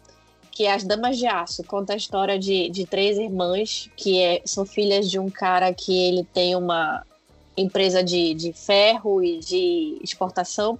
[0.58, 1.64] que é As Damas de Aço.
[1.64, 5.96] Conta a história de, de três irmãs que é- são filhas de um cara que
[5.96, 7.06] ele tem uma
[7.56, 10.80] empresa de, de ferro e de exportação.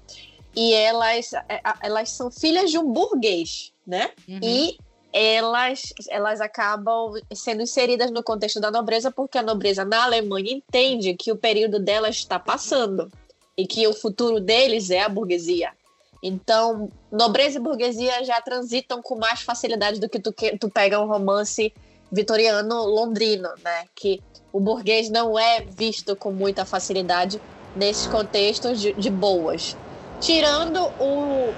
[0.56, 4.10] E elas, é, elas são filhas de um burguês, né?
[4.28, 4.40] Uhum.
[4.42, 4.78] E
[5.14, 11.14] elas, elas acabam sendo inseridas no contexto da nobreza, porque a nobreza na Alemanha entende
[11.14, 13.12] que o período delas está passando
[13.56, 15.72] e que o futuro deles é a burguesia.
[16.22, 21.08] Então, nobreza e burguesia já transitam com mais facilidade do que tu, tu pega um
[21.08, 21.74] romance
[22.12, 23.86] vitoriano londrino, né?
[23.96, 27.40] Que o burguês não é visto com muita facilidade
[27.76, 29.78] nesses contextos de, de boas.
[30.20, 31.54] Tirando o,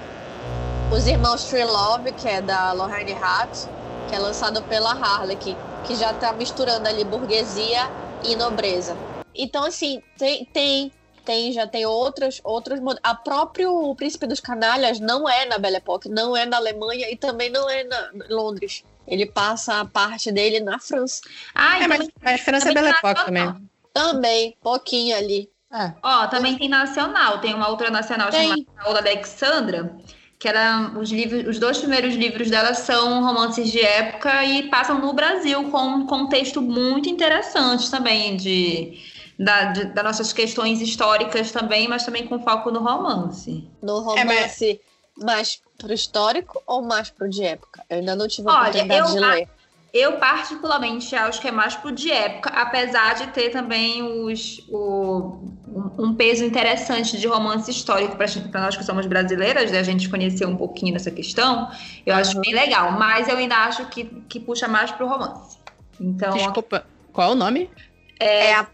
[0.94, 3.66] os irmãos Trilove, que é da Lorraine Hart,
[4.08, 5.56] que é lançado pela Harlequin,
[5.86, 7.90] que já tá misturando ali burguesia
[8.22, 8.96] e nobreza.
[9.34, 10.92] Então, assim, tem, tem,
[11.30, 12.80] tem já tem outros, outros.
[13.04, 17.16] A próprio Príncipe dos Canalhas não é na Belle Époque, não é na Alemanha e
[17.16, 18.84] também não é na Londres.
[19.06, 21.20] Ele passa a parte dele na França.
[21.54, 23.70] Ah, é, mas, mas França é Belle Époque também.
[23.94, 25.48] Também, pouquinho ali.
[25.72, 25.92] É.
[26.02, 28.42] Ó, também tem nacional, tem uma outra nacional tem.
[28.42, 29.96] chamada Paola Alexandra,
[30.36, 34.98] que ela, os, livros, os dois primeiros livros dela são romances de época e passam
[34.98, 38.98] no Brasil com um contexto muito interessante também de,
[39.40, 43.66] da, de, das nossas questões históricas também, mas também com foco no romance.
[43.82, 45.24] No romance, é, mas...
[45.24, 47.82] mais pro histórico ou mais pro de época?
[47.88, 49.48] Eu ainda não tive a oportunidade eu, de ler.
[49.92, 55.40] Eu, particularmente, acho que é mais pro de época, apesar de ter também os, o,
[55.98, 59.78] um peso interessante de romance histórico para nós que somos brasileiras, né?
[59.78, 61.70] a gente conhecer um pouquinho dessa questão.
[62.04, 65.58] Eu acho bem legal, mas eu ainda acho que, que puxa mais pro romance.
[65.98, 67.68] Então, Desculpa, qual é o nome?
[68.20, 68.66] É, é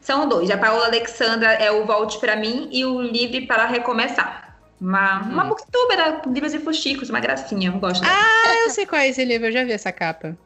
[0.00, 0.50] São dois.
[0.50, 4.58] A Paola Alexandra é o Volte para mim e o Livre para Recomeçar.
[4.78, 5.32] Uma, hum.
[5.32, 8.04] uma booktuber da Livros e Fuxicos, uma gracinha, eu gosto.
[8.06, 10.36] Ah, eu sei qual é esse livro, eu já vi essa capa.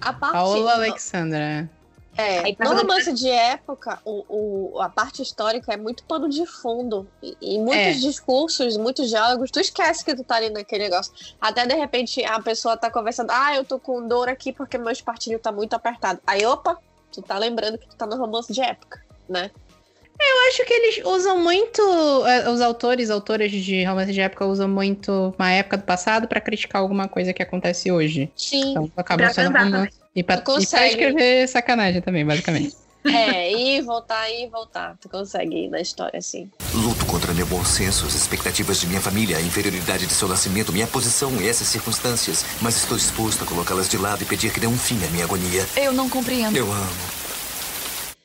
[0.00, 0.32] A parte...
[0.32, 1.70] Paola Alexandra.
[2.16, 4.24] É, no romance de época, o,
[4.74, 7.08] o, a parte histórica é muito pano de fundo.
[7.22, 7.92] E, e muitos é.
[7.92, 11.12] discursos, muitos diálogos, tu esquece que tu tá ali naquele negócio.
[11.40, 14.90] Até de repente a pessoa tá conversando, ah, eu tô com dor aqui porque meu
[14.90, 16.20] espartilho tá muito apertado.
[16.26, 16.78] Aí, opa,
[17.12, 19.50] tu tá lembrando que tu tá no romance de época, né?
[20.20, 21.82] Eu acho que eles usam muito.
[22.26, 26.40] Eh, os autores, autoras de romance de época usam muito uma época do passado para
[26.40, 28.30] criticar alguma coisa que acontece hoje.
[28.36, 28.70] Sim.
[28.70, 29.98] Então acaba sendo romance.
[30.14, 32.76] E pra, e pra escrever sacanagem também, basicamente.
[33.04, 34.96] É, ir, voltar, ir, voltar.
[35.00, 36.50] Tu consegue ir na história, assim.
[36.72, 40.72] Luto contra meu bom senso, as expectativas de minha família, a inferioridade de seu nascimento,
[40.72, 42.44] minha posição e essas circunstâncias.
[42.60, 45.24] Mas estou disposto a colocá-las de lado e pedir que dê um fim à minha
[45.24, 45.66] agonia.
[45.76, 46.56] Eu não compreendo.
[46.56, 47.22] Eu amo.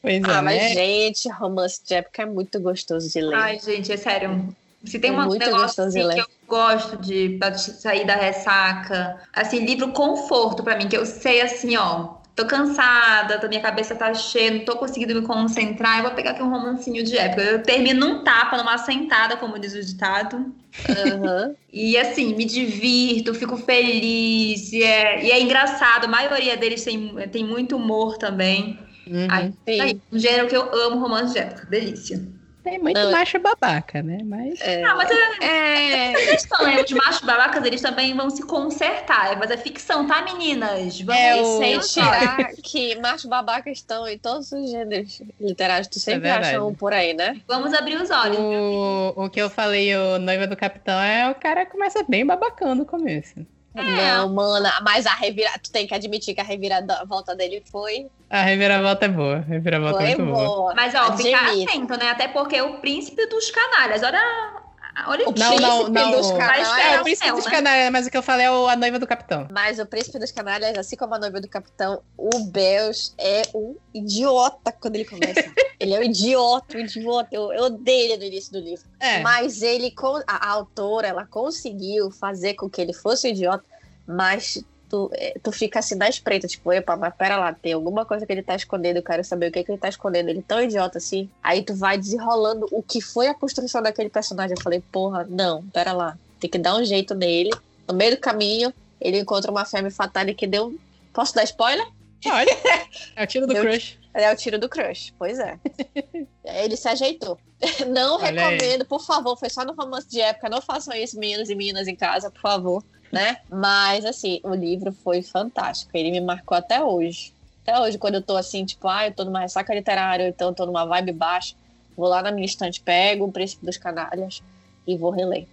[0.01, 0.69] Pois ah, é, mas né?
[0.69, 3.36] gente, romance de época é muito gostoso de ler.
[3.36, 4.55] Ai, gente, é sério.
[4.86, 9.91] Se tem é um negócio assim, que eu gosto de sair da ressaca, assim, livro
[9.91, 14.60] conforto para mim, que eu sei assim, ó, tô cansada, minha cabeça tá cheia, não
[14.64, 17.42] tô conseguindo me concentrar, eu vou pegar aqui um romancinho de época.
[17.42, 20.38] Eu termino num tapa, numa sentada, como diz o ditado.
[20.38, 21.56] Uhum.
[21.74, 27.16] e assim, me divirto, fico feliz, e é, e é engraçado, a maioria deles tem,
[27.32, 28.80] tem muito humor também.
[29.08, 29.28] Uhum.
[29.32, 31.66] Aí, aí, um gênero que eu amo, romance de época.
[31.66, 32.22] Delícia.
[32.68, 34.18] Tem muito não, macho babaca, né?
[34.26, 34.59] Mas.
[34.59, 34.84] É...
[34.84, 36.11] Ah, mas é, é...
[36.11, 36.84] é questão, né?
[36.84, 39.38] Os machos babacas, eles também vão se consertar.
[39.39, 40.99] Mas é ficção, tá, meninas?
[40.99, 45.88] Vamos é, sem tirar que machos babacas estão em todos os gêneros literários.
[45.88, 47.39] Tu sempre é acha um por aí, né?
[47.47, 48.38] Vamos abrir os olhos.
[48.38, 52.76] O, o que eu falei, o Noiva do Capitão, é o cara começa bem babacão
[52.76, 53.47] no começo.
[53.78, 54.17] É.
[54.17, 58.07] Não, mana, mas a reviravolta, tu tem que admitir que a reviravolta dele foi.
[58.30, 60.47] A reviravolta é boa, a reviravolta é foi é muito boa.
[60.47, 60.73] boa.
[60.75, 61.23] Mas ó, Admito.
[61.23, 62.09] ficar atento, né?
[62.09, 64.66] Até porque o príncipe dos canalhas, olha
[65.06, 66.12] Olha o não, não, não.
[66.12, 67.52] Dos canalhas, é, o príncipe dos né?
[67.52, 69.48] canalhas, mas o que eu falei é o, a noiva do capitão.
[69.52, 73.76] Mas o príncipe dos canalhas, assim como a noiva do capitão, o Bells é um
[73.93, 75.43] idiota quando ele começa.
[75.80, 77.30] ele é um idiota, um idiota.
[77.32, 78.86] Eu, eu odeio ele no início do livro.
[79.00, 79.20] É.
[79.20, 79.93] Mas ele,
[80.26, 83.64] a, a autora, ela conseguiu fazer com que ele fosse um idiota,
[84.08, 88.06] mas tu, é, tu fica assim na espreita, tipo, epa, mas pera lá, tem alguma
[88.06, 90.30] coisa que ele tá escondendo, eu quero saber o que, que ele tá escondendo.
[90.30, 91.30] Ele é tão idiota assim.
[91.44, 94.56] Aí tu vai desenrolando o que foi a construção daquele personagem.
[94.58, 96.18] Eu falei, porra, não, pera lá.
[96.40, 97.52] Tem que dar um jeito nele.
[97.88, 100.76] No meio do caminho, ele encontra uma fêmea fatale que deu.
[101.14, 101.88] Posso dar spoiler?
[102.26, 102.58] Olha,
[103.16, 103.64] é o tiro do deu...
[103.64, 104.00] crush.
[104.14, 105.60] É o tiro do crush, pois é.
[106.44, 107.38] ele se ajeitou.
[107.88, 108.88] Não Olha recomendo, aí.
[108.88, 110.50] por favor, foi só no romance de época.
[110.50, 113.38] Não façam isso, meninos e meninas em casa, por favor né?
[113.49, 115.91] Mas, assim, o livro foi fantástico.
[115.93, 117.34] Ele me marcou até hoje.
[117.64, 120.55] Até hoje, quando eu tô assim, tipo, ah, eu tô numa ressaca literária, então eu
[120.55, 121.53] tô numa vibe baixa,
[121.95, 124.41] vou lá na minha estante, pego o Príncipe dos Canalhas
[124.88, 125.45] e vou reler.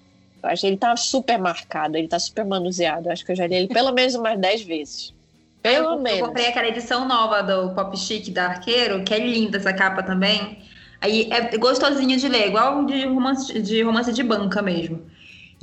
[0.43, 3.09] Eu acho que ele tá super marcado, ele tá super manuseado.
[3.09, 5.15] Eu acho que eu já li ele pelo menos umas 10 vezes.
[5.63, 6.21] Pelo eu, menos.
[6.21, 10.03] Eu comprei aquela edição nova do Pop Chic da Arqueiro, que é linda essa capa
[10.03, 10.59] também.
[11.01, 15.03] Aí é gostosinho de ler, igual de romance de, romance de banca mesmo.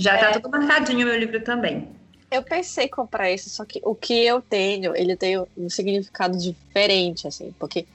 [0.01, 0.39] Já tá é.
[0.39, 1.87] tudo marcadinho o meu livro também.
[2.31, 6.37] Eu pensei em comprar esse, só que o que eu tenho, ele tem um significado
[6.37, 7.85] diferente, assim, porque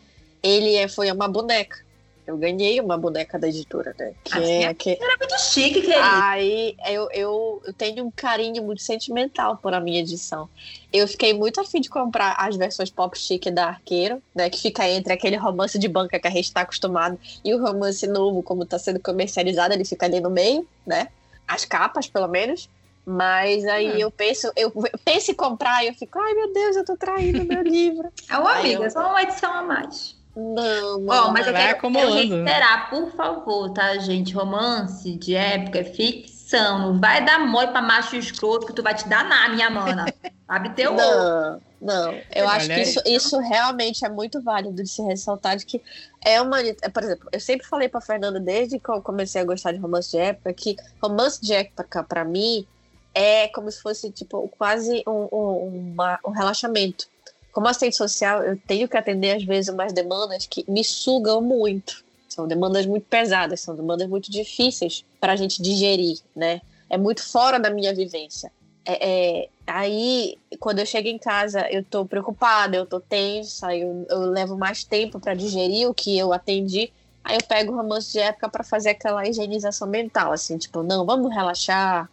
[0.42, 1.84] ele é, foi uma boneca.
[2.26, 4.12] Eu ganhei uma boneca da editora, né?
[4.24, 4.98] Que Assim, é, que...
[5.00, 6.00] Era muito chique, querido.
[6.02, 10.48] Aí eu, eu, eu tenho um carinho muito sentimental por a minha edição.
[10.92, 14.50] Eu fiquei muito afim de comprar as versões pop chique da Arqueiro, né?
[14.50, 18.06] Que fica entre aquele romance de banca que a gente está acostumado e o romance
[18.08, 21.08] novo, como está sendo comercializado, ele fica ali no meio, né?
[21.46, 22.68] As capas, pelo menos.
[23.04, 23.98] Mas aí Hum.
[23.98, 24.72] eu penso, eu
[25.04, 28.08] penso em comprar e eu fico, ai meu Deus, eu tô traindo meu livro.
[28.28, 30.16] É uma amiga, eu- só uma edição a mais.
[30.34, 31.32] Não, Ó, mano.
[31.32, 32.12] mas eu vai quero, quero acumulando.
[32.44, 34.34] reiterar, por favor, tá, gente?
[34.34, 36.78] Romance de época é ficção.
[36.92, 40.04] Não vai dar mole pra macho escroto que tu vai te danar, minha mana.
[40.46, 40.98] Abre teu olho.
[40.98, 42.22] Não, não.
[42.34, 45.80] Eu Olha acho que isso, isso realmente é muito válido de se ressaltar de que
[46.28, 46.60] é uma.
[46.60, 49.78] é, Por exemplo, eu sempre falei pra Fernanda desde que eu comecei a gostar de
[49.78, 52.66] romance de época que romance de época, pra mim,
[53.14, 57.06] é como se fosse, tipo, quase um, um, uma- um relaxamento.
[57.52, 62.04] Como assistente social, eu tenho que atender, às vezes, umas demandas que me sugam muito.
[62.28, 66.60] São demandas muito pesadas, são demandas muito difíceis para a gente digerir, né?
[66.90, 68.52] É muito fora da minha vivência.
[68.86, 74.06] É, é, aí, quando eu chego em casa, eu tô preocupada, eu tô tensa, eu,
[74.08, 76.92] eu levo mais tempo para digerir o que eu atendi.
[77.24, 81.04] Aí eu pego o romance de época para fazer aquela higienização mental, assim, tipo, não,
[81.04, 82.08] vamos relaxar,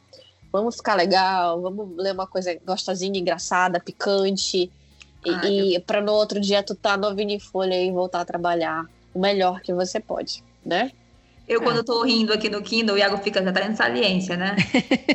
[0.51, 4.71] vamos ficar legal, vamos ler uma coisa gostosinha, engraçada, picante.
[5.27, 8.25] Ai, E, e para no outro dia tu tá novinho em folha e voltar a
[8.25, 10.91] trabalhar o melhor que você pode, né?
[11.47, 14.35] Eu, quando eu tô rindo aqui no Kindle, o Iago fica já tá em saliência,
[14.35, 14.55] né?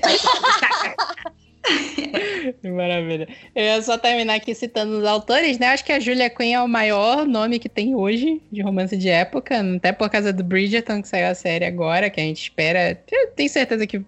[2.65, 3.29] Maravilha.
[3.55, 5.69] Eu ia só terminar aqui citando os autores, né?
[5.69, 9.09] Acho que a Julia Quinn é o maior nome que tem hoje de romance de
[9.09, 12.99] época, até por causa do Bridgerton, que saiu a série agora, que a gente espera.
[13.11, 14.03] Eu tenho certeza que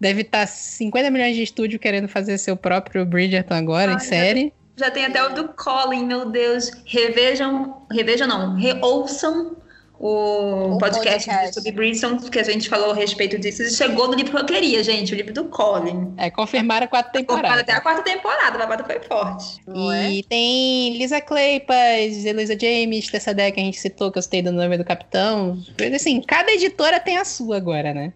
[0.00, 4.52] deve estar 50 milhões de estúdio querendo fazer seu próprio Bridgerton agora, em Ai, série.
[4.76, 6.70] Já tem até o do Colin, meu Deus.
[6.84, 9.56] Revejam, revejam não, reouçam
[9.98, 11.54] o, O podcast, podcast.
[11.54, 13.62] sobre Bridgerton, que a gente falou a respeito disso.
[13.62, 16.14] E chegou no livro que eu queria, gente, o livro do Colin.
[16.16, 17.62] É, confirmaram quatro Confirmado temporadas.
[17.62, 19.60] até a quarta temporada, a babada foi forte.
[19.66, 20.10] Não é?
[20.10, 24.42] E tem Lisa Kleypas, Elisa James, Tessa Deck, que a gente citou, que eu citei
[24.42, 25.58] do nome do capitão.
[25.94, 28.12] Assim, cada editora tem a sua agora, né?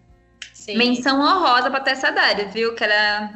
[0.53, 0.77] Sim.
[0.77, 2.75] Menção honrosa pra Tessa Dário, viu?
[2.75, 3.33] Que ela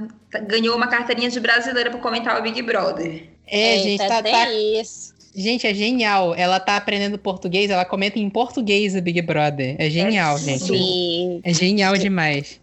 [0.47, 3.29] ganhou uma carteirinha de brasileira pra comentar o Big Brother.
[3.47, 5.14] É, Eita, gente, tá, tá- isso.
[5.35, 6.33] Gente, é genial.
[6.33, 9.75] Ela tá aprendendo português, ela comenta em português o Big Brother.
[9.77, 10.65] É genial, É gente.
[10.65, 11.41] Sim.
[11.43, 12.59] É genial demais.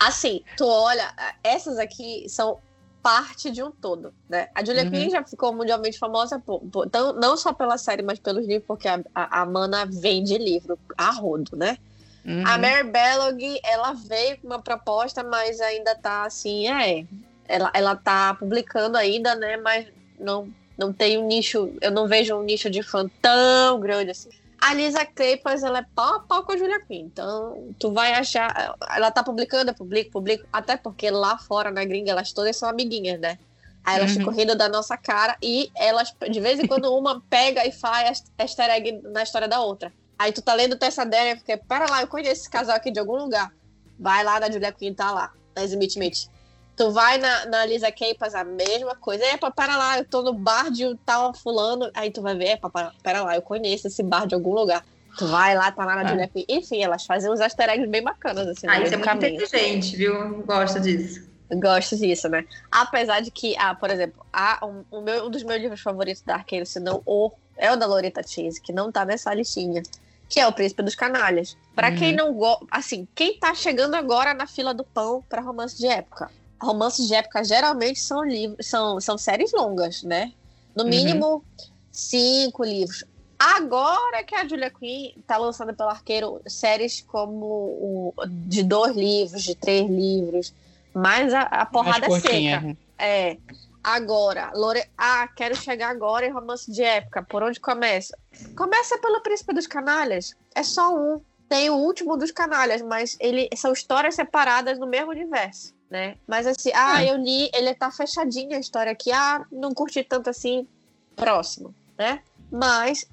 [0.00, 1.12] Assim, tu olha,
[1.42, 2.58] essas aqui são
[3.02, 4.48] parte de um todo, né?
[4.54, 4.90] A Julia Uhum.
[4.90, 8.66] Quinn já ficou mundialmente famosa, por, por- tão- não só pela série, mas pelos livros,
[8.66, 11.76] porque a, a, a Mana vende livro a rodo, né?
[12.24, 12.42] Uhum.
[12.46, 17.04] A Mary Bellog, ela veio com uma proposta, mas ainda tá assim, é.
[17.46, 19.58] Ela, ela tá publicando ainda, né?
[19.58, 19.86] Mas
[20.18, 20.48] não,
[20.78, 24.28] não tem um nicho, eu não vejo um nicho de fã tão grande assim.
[24.60, 27.04] A Lisa Kleypas, ela é pau a pau com a Julia Quinn.
[27.04, 28.74] Então, tu vai achar.
[28.96, 30.46] Ela tá publicando, eu publico, publico.
[30.50, 33.38] Até porque lá fora, na gringa, elas todas são amiguinhas, né?
[33.84, 34.18] Aí elas Uhum.
[34.20, 38.24] ficam rindo da nossa cara e elas, de vez em quando, uma pega e faz
[38.38, 39.92] easter egg na história da outra.
[40.18, 42.90] Aí tu tá lendo Tessa Daniel e fica, pera lá, eu conheço esse casal aqui
[42.90, 43.52] de algum lugar.
[43.98, 46.28] Vai lá na Julia Quinn, tá lá, na Smith Meet.
[46.76, 49.24] Tu vai na, na Lisa Keipas, a mesma coisa.
[49.26, 51.88] Epa, pera lá, eu tô no bar de tal fulano.
[51.94, 54.84] Aí tu vai ver, epa, pera, pera lá, eu conheço esse bar de algum lugar.
[55.16, 56.10] Tu vai lá, tá lá na.
[56.10, 56.44] Julia Quinn.
[56.48, 59.34] Enfim, elas fazem uns easter eggs bem bacanas, assim, Ah, no isso é muito caminho.
[59.40, 60.42] inteligente, viu?
[60.44, 61.28] Gosto disso.
[61.52, 62.44] Gosto disso, né?
[62.72, 66.22] Apesar de que, ah, por exemplo, ah, um, o meu, um dos meus livros favoritos
[66.26, 69.80] da Arqueiro, se não o, é o da Loretta Chase, que não tá nessa listinha,
[70.28, 71.56] que é O Príncipe dos Canalhas.
[71.76, 71.96] Pra Uhum.
[71.96, 75.86] quem não gosta, assim, quem tá chegando agora na fila do pão pra romance de
[75.86, 76.28] época?
[76.64, 80.32] Romances de época geralmente são livros, são, são séries longas, né?
[80.74, 80.90] No Uhum.
[80.90, 81.44] mínimo
[81.92, 83.04] cinco livros.
[83.38, 89.42] Agora que a Julia Quinn tá lançando pelo Arqueiro séries como o, de dois livros,
[89.42, 90.54] de três livros,
[90.94, 92.20] mas a, a porrada é seca.
[92.20, 92.76] curtinha.
[92.98, 93.36] É.
[93.82, 94.82] Agora, Lore...
[94.96, 97.22] ah, quero chegar agora em romance de época.
[97.22, 98.16] Por onde começa?
[98.56, 100.34] Começa pelo Príncipe dos Canalhas.
[100.54, 101.20] É só um.
[101.48, 106.16] Tem o último dos Canalhas, mas ele são histórias separadas no mesmo universo, né?
[106.26, 107.10] Mas assim, ah, É.
[107.12, 109.12] eu li, ele tá fechadinho a história aqui.
[109.12, 110.66] Ah, não curti tanto assim.
[111.14, 112.18] Próximo, né?
[112.50, 113.06] Mas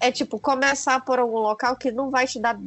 [0.00, 2.58] é tipo começar por algum local que não vai te dar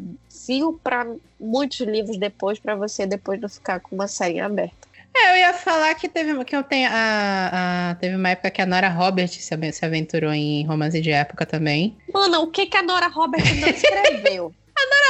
[0.45, 1.05] fio para
[1.38, 4.88] muitos livros depois para você depois não ficar com uma série aberta.
[5.14, 8.62] É, eu ia falar que teve, que eu tenho a, a- teve uma época que
[8.62, 11.97] a Nora Roberts se, aven- se aventurou em romance de época também.
[12.14, 14.53] Mano, o que que a Nora Roberts não escreveu?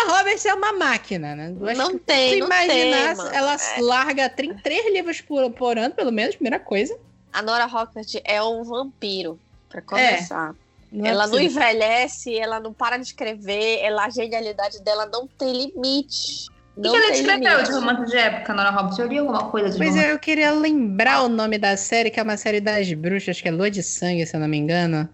[0.07, 1.53] A Roberts é uma máquina, né?
[1.59, 3.30] Eu não que tem, se não imaginar, tem, mano.
[3.34, 6.97] ela É, larga trin- três livros por, por ano, pelo menos, primeira coisa.
[7.32, 9.39] A Nora Roberts é um vampiro,
[9.70, 10.55] pra começar.
[10.91, 15.28] Não é ela não envelhece, ela não para de escrever, ela, a genialidade dela não
[15.28, 16.47] tem limite.
[16.76, 18.97] O que, que ela escreveu de romance de época, Nora Roberts?
[18.97, 20.07] Eu li alguma coisa de Pois romance.
[20.07, 23.47] é, eu queria lembrar o nome da série, que é uma série das bruxas, que
[23.47, 25.07] é Lua de Sangue, se eu não me engano.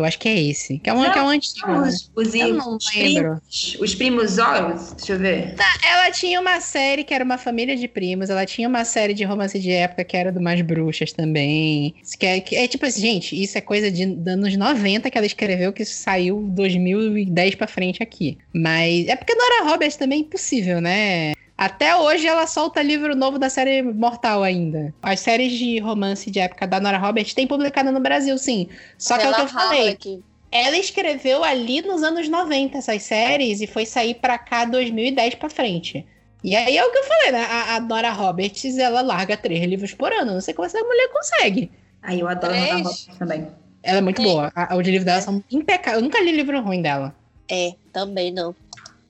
[0.00, 0.78] Eu acho que é esse.
[0.78, 1.66] Que é um, Não, que é um antigo.
[1.66, 1.78] né?
[1.88, 3.40] Os, os, Eu não os lembro.
[3.40, 5.54] primos, os primos Horus, deixa eu ver.
[5.86, 9.24] Ela tinha uma série que era uma família de primos, ela tinha uma série de
[9.24, 11.94] romance de época que era do Mais Bruxas também.
[12.18, 15.26] Que é, que é tipo assim, gente, isso é coisa de anos 90 que ela
[15.26, 18.38] escreveu, que saiu 2010 pra frente aqui.
[18.54, 21.32] Mas é porque Nora Roberts também é impossível, né?
[21.60, 24.94] Até hoje ela solta livro novo da série Mortal ainda.
[25.02, 28.66] As séries de romance de época da Nora Roberts tem publicada no Brasil, sim.
[28.96, 29.80] Só que é o que eu Ela falei.
[29.80, 30.22] Harlequin.
[30.50, 35.50] Ela escreveu ali nos anos 90 essas séries e foi sair pra cá 2010 pra
[35.50, 36.06] frente.
[36.42, 37.44] E aí é o que eu falei, né?
[37.50, 40.32] A, a Nora Roberts, ela larga três livros por ano.
[40.32, 41.70] Não sei como essa mulher consegue.
[42.02, 42.68] Aí eu adoro Três.
[42.68, 43.48] Nora Roberts também.
[43.82, 44.24] Ela é muito É.
[44.24, 44.50] boa.
[44.56, 45.96] A, os livros dela são impecáveis.
[45.98, 47.14] Eu nunca li livro ruim dela.
[47.50, 48.54] É, também não.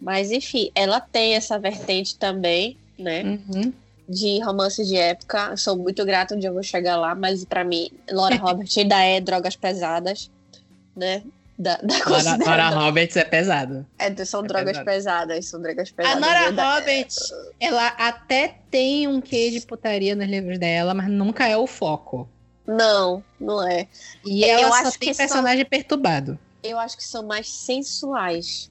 [0.01, 3.23] Mas enfim, ela tem essa vertente também, né?
[3.23, 3.73] Uhum.
[4.09, 5.57] De romance de época.
[5.57, 9.21] Sou muito grata onde eu vou chegar lá, mas pra mim, Laura Roberts ainda é
[9.21, 10.31] drogas pesadas,
[10.97, 11.23] né?
[11.59, 13.87] Da, da Nora, Nora Roberts é pesado.
[13.99, 14.85] É, são é drogas pesado.
[14.87, 16.21] pesadas, são drogas A pesadas.
[16.23, 17.19] Nora ainda- Roberts,
[17.61, 22.27] ela até tem um quê de putaria nos livros dela, mas nunca é o foco.
[22.67, 23.87] Não, não é.
[24.25, 26.39] E Eu ela só acho tem que são- personagem perturbado.
[26.63, 28.71] Eu acho que são mais sensuais.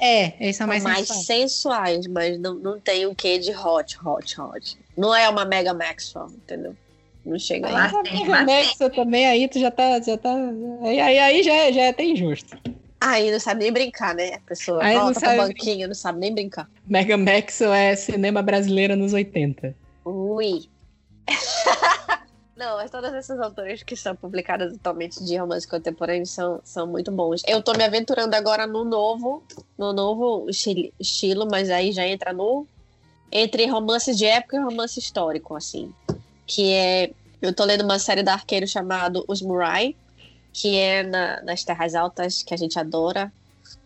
[0.00, 1.26] É, eles são São mais, mais, sensuais.
[1.26, 4.78] sensuais, mas não, não tem o quê de hot, hot, hot.
[4.96, 6.74] Não é uma Mega Maxwell, entendeu?
[7.24, 7.72] Não chega aí.
[7.72, 10.00] Mas a mas Maxa também aí, tu já tá.
[10.00, 10.34] Já tá
[10.82, 12.56] aí, aí, aí já, já é até injusto.
[12.98, 14.34] Aí não sabe nem brincar, né?
[14.34, 16.68] A pessoa Aí volta pro banquinho, não sabe nem brincar.
[16.86, 19.74] Mega Maxwell é cinema brasileiro nos 80.
[20.04, 20.64] Ui.
[22.60, 27.10] Não, mas todas essas autoras que são publicadas atualmente de romance contemporâneo são, são muito
[27.10, 27.40] bons.
[27.48, 29.42] Eu tô me aventurando agora no novo,
[29.78, 32.66] no novo estilo, mas aí já entra no
[33.32, 35.90] entre romance de época e romance histórico, assim.
[36.46, 37.10] Que é.
[37.40, 39.96] Eu tô lendo uma série da Arqueiro chamado Os Murai,
[40.52, 43.32] que é na- nas Terras Altas, que a gente adora,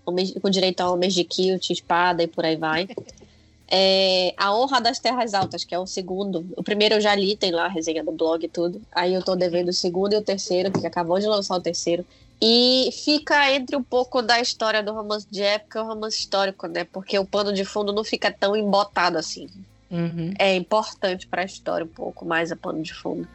[0.05, 2.89] homens- com direito a homens de kilt, espada e por aí vai.
[3.69, 6.47] É, a Honra das Terras Altas, que é o segundo.
[6.57, 8.81] O primeiro eu já li, tem lá a resenha do blog e tudo.
[8.93, 12.05] Aí eu tô devendo o segundo e o terceiro, que acabou de lançar o terceiro.
[12.41, 16.67] E fica entre um pouco da história do romance de época e o romance histórico,
[16.67, 16.85] né?
[16.85, 19.49] Porque o pano de fundo não fica tão embotado assim.
[19.91, 20.35] Uhum.
[20.39, 23.27] É importante pra história um pouco mais a pano de fundo.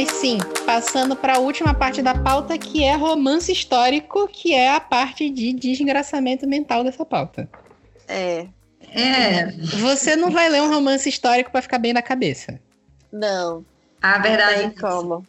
[0.00, 4.74] Mas sim, passando para a última parte da pauta, que é romance histórico, que é
[4.74, 7.46] a parte de desgraçamento mental dessa pauta.
[8.08, 8.46] É.
[8.94, 12.58] É, Você não vai ler um romance histórico para ficar bem na cabeça.
[13.12, 13.62] Não,
[14.00, 15.26] a não verdade tem como.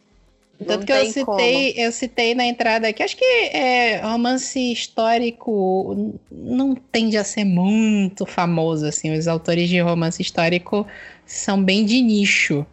[0.66, 6.16] Tanto Não que eu citei, eu citei na entrada aqui, acho que é, romance histórico
[6.32, 9.12] não tende a ser muito famoso, assim.
[9.12, 10.88] Os autores de romance histórico
[11.26, 12.66] são bem de nicho.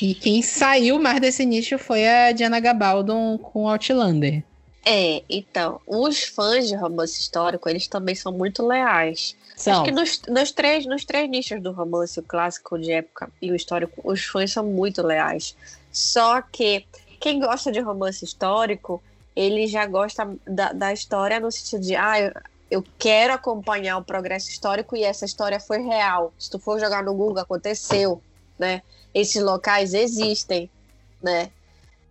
[0.00, 4.42] E quem saiu mais desse nicho foi a Diana Gabaldon com Outlander.
[4.84, 9.34] É, então, os fãs de romance histórico, eles também são muito leais.
[9.56, 9.72] São.
[9.72, 13.50] Acho que nos, nos três, nos três nichos do romance, o clássico de época e
[13.50, 15.56] o histórico, os fãs são muito leais.
[15.90, 16.84] Só que
[17.20, 19.02] quem gosta de romance histórico,
[19.34, 22.32] ele já gosta da, da história no sentido de, ah, eu,
[22.70, 26.34] eu quero acompanhar o progresso histórico e essa história foi real.
[26.38, 28.20] Se tu for jogar no Google, aconteceu,
[28.58, 28.82] né?
[29.14, 30.68] Esses locais existem,
[31.22, 31.50] né?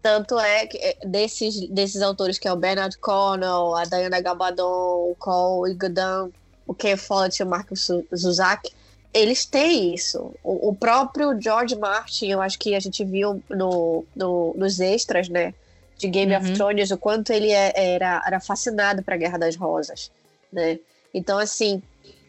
[0.01, 5.11] Tanto é que é, desses, desses autores que é o Bernard Cornell, a Diana Gabaldon,
[5.11, 6.31] o Cole Godin,
[6.67, 8.69] o Ken Follett e o Su- Zuzak,
[9.13, 10.33] eles têm isso.
[10.43, 15.29] O, o próprio George Martin, eu acho que a gente viu no, no- nos extras,
[15.29, 15.53] né?
[15.97, 16.53] De Game of Uhum.
[16.55, 20.11] Thrones, o quanto ele é- era, era fascinado pra Guerra das Rosas,
[20.51, 20.79] né?
[21.13, 21.81] Então, assim,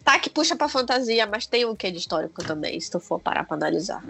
[0.04, 3.18] tá que puxa pra fantasia, mas tem um quê de histórico também, se tu for
[3.18, 4.04] parar pra analisar.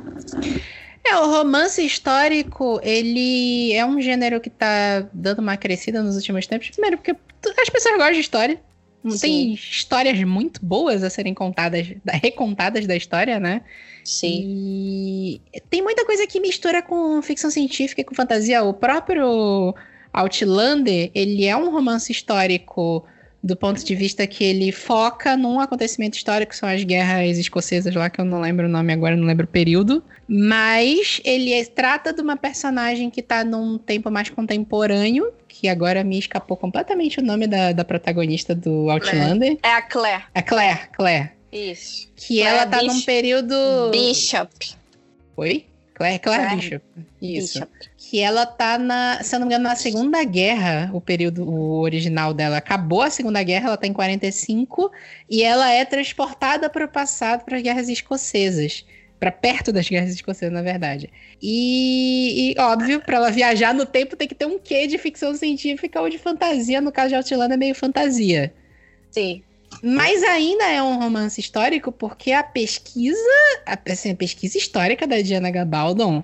[1.07, 6.47] É, o romance histórico, ele é um gênero que tá dando uma crescida nos últimos
[6.47, 6.71] tempos.
[6.71, 7.13] Primeiro, porque
[7.61, 8.61] as pessoas gostam de história.
[9.03, 13.61] Não Tem histórias muito boas a serem contadas, da- recontadas da história, né?
[14.03, 15.41] Sim.
[15.55, 18.65] E tem muita coisa que mistura com ficção científica e com fantasia.
[18.65, 19.75] O próprio
[20.11, 23.05] Outlander, ele é um romance histórico
[23.45, 27.95] do ponto de vista que ele foca num acontecimento histórico, que são as guerras escocesas
[27.95, 30.03] lá, que eu não lembro o nome agora, não lembro o período.
[30.27, 36.03] Mas ele é, trata de uma personagem que tá num tempo mais contemporâneo, que agora
[36.03, 39.59] me escapou completamente o nome da, da protagonista do Outlander.
[39.63, 40.25] É a Claire.
[40.35, 41.31] A Claire, Claire.
[41.53, 42.09] Isso.
[42.17, 42.95] Que Claire ela tá Bishop.
[42.95, 43.91] num período.
[43.93, 44.75] Bishop.
[45.37, 45.67] Oi?
[45.93, 46.85] Claire, Claire, Claire Bishop.
[47.21, 47.61] Isso.
[47.61, 47.73] Bishop.
[48.11, 51.81] Que ela tá na, se eu não me engano, na Segunda Guerra, o período o
[51.81, 52.59] original dela.
[52.59, 54.91] Acabou a Segunda Guerra, ela tá em 45,
[55.29, 58.85] e ela é transportada para o passado, para as guerras escocesas.
[59.19, 61.11] para perto das guerras escocesas, na verdade.
[61.41, 65.35] E, e óbvio, para ela viajar no tempo tem que ter um quê de ficção
[65.35, 66.81] científica ou de fantasia.
[66.81, 68.53] No caso de Outlander é meio fantasia.
[69.11, 69.43] Sim.
[69.83, 73.19] Mas ainda é um romance histórico porque a pesquisa,
[73.67, 76.23] a, assim, a pesquisa histórica da Diana Gabaldon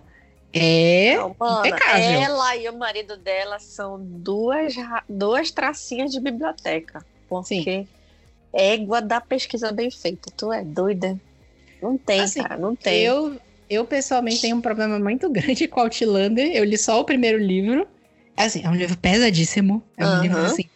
[0.52, 2.20] é Não, impecável.
[2.20, 4.74] Ela e o marido dela são duas,
[5.08, 7.04] duas tracinhas de biblioteca.
[7.28, 7.88] Porque Sim.
[8.52, 10.30] égua da pesquisa bem feita.
[10.36, 11.18] Tu é doida?
[11.80, 13.02] Não tem, assim, cara, não tem.
[13.02, 16.50] Eu, eu pessoalmente tenho um problema muito grande com Outlander.
[16.52, 17.86] Eu li só o primeiro livro.
[18.36, 19.82] Assim, é um livro pesadíssimo.
[19.96, 20.68] É um livro assim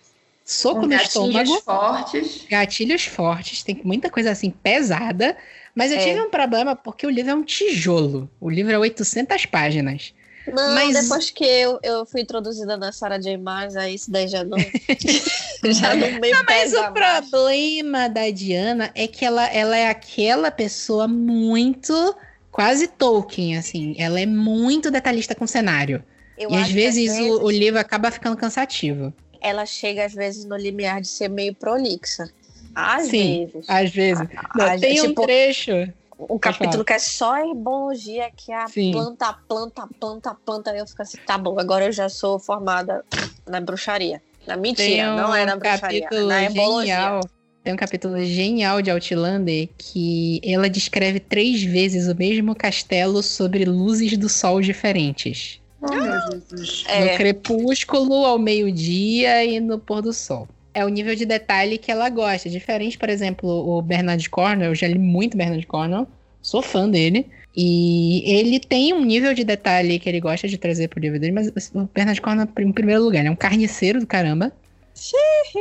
[0.44, 1.60] soco Com no gatilhos estômago.
[1.62, 2.46] fortes.
[2.48, 5.36] Gatilhos fortes, tem muita coisa assim pesada.
[5.74, 6.04] Mas eu é.
[6.04, 8.30] tive um problema porque o livro é um tijolo.
[8.40, 10.14] O livro é 800 páginas.
[10.46, 11.00] Não, mas...
[11.00, 13.36] depois que eu, eu fui introduzida na Sarah J.
[13.38, 14.58] Maas, aí isso daí já não.
[15.72, 17.28] já não me não, Mas o mais.
[17.28, 22.14] problema da Diana é que ela, ela é aquela pessoa muito.
[22.52, 23.96] quase Tolkien, assim.
[23.98, 26.04] Ela é muito detalhista com o cenário.
[26.36, 29.14] Eu e às vezes, às vezes, O, o livro acaba ficando cansativo
[29.44, 32.30] ela chega às vezes no limiar de ser meio prolixa.
[32.74, 33.70] Às Sim, vezes.
[33.70, 34.28] Às vezes.
[34.54, 35.72] Não, tem tipo, um trecho.
[36.18, 38.92] Um capítulo que é só herbologia, que é a Sim.
[38.92, 40.76] planta, planta, planta, planta.
[40.76, 43.04] Eu fico assim, tá bom, agora eu já sou formada
[43.46, 44.22] na bruxaria.
[44.46, 46.94] Na mentira, um não é na bruxaria, é na herbologia.
[46.94, 47.20] Genial.
[47.64, 53.64] Tem um capítulo genial de Outlander que ela descreve três vezes o mesmo castelo sobre
[53.64, 55.62] luzes do sol diferentes.
[55.80, 56.84] Oh, meu Jesus.
[56.86, 57.12] É.
[57.12, 60.46] No crepúsculo, ao meio-dia e no pôr do sol.
[60.74, 62.50] É o nível de detalhe que ela gosta.
[62.50, 64.70] Diferente, por exemplo, o Bernard Cornwell.
[64.70, 66.06] Eu já li muito Bernard Cornwell.
[66.42, 67.26] Sou fã dele.
[67.56, 71.32] E ele tem um nível de detalhe que ele gosta de trazer pro livro dele,
[71.32, 74.52] mas o Bernard Cornwell, em primeiro lugar, ele é um carniceiro do caramba.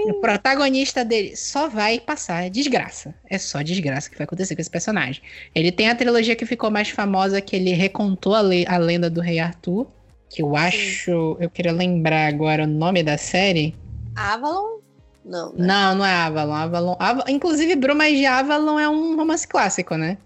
[0.05, 3.13] O protagonista dele só vai passar desgraça.
[3.29, 5.21] É só desgraça que vai acontecer com esse personagem.
[5.53, 9.09] Ele tem a trilogia que ficou mais famosa, que ele recontou a, le a lenda
[9.09, 9.87] do Rei Arthur
[10.33, 11.37] que eu acho.
[11.39, 13.75] Eu queria lembrar agora o nome da série.
[14.15, 14.79] Avalon?
[15.25, 15.53] Não.
[15.53, 15.65] Né?
[15.65, 16.53] Não, não é Avalon.
[16.53, 16.95] Avalon.
[16.99, 20.17] Avalon inclusive, Brumas de Avalon é um romance clássico, né?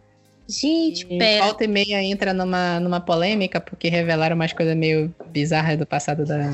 [0.47, 1.45] Gente, e pera.
[1.45, 6.25] Volta e meia entra numa, numa polêmica, porque revelaram umas coisas meio bizarras do passado
[6.25, 6.49] da,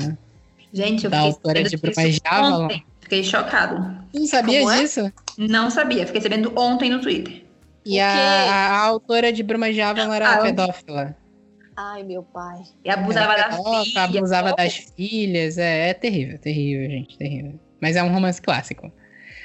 [0.72, 2.64] Gente, eu da autora de Brumas de Avalon.
[2.64, 2.84] Ontem.
[3.00, 3.76] Fiquei chocado.
[4.12, 4.80] Não sabia Como é?
[4.80, 5.00] disso?
[5.00, 5.12] É?
[5.38, 7.44] Não sabia, fiquei sabendo ontem no Twitter.
[7.84, 11.14] E a, a, a, autora de Brumas de Avalon era ah, pedófila.
[11.76, 12.62] Ai, meu pai.
[12.84, 14.04] E abusava da filha.
[14.04, 15.58] Abusava das filhas.
[15.58, 17.60] É, é terrível, terrível, gente, terrível.
[17.84, 18.90] Mas é um romance clássico.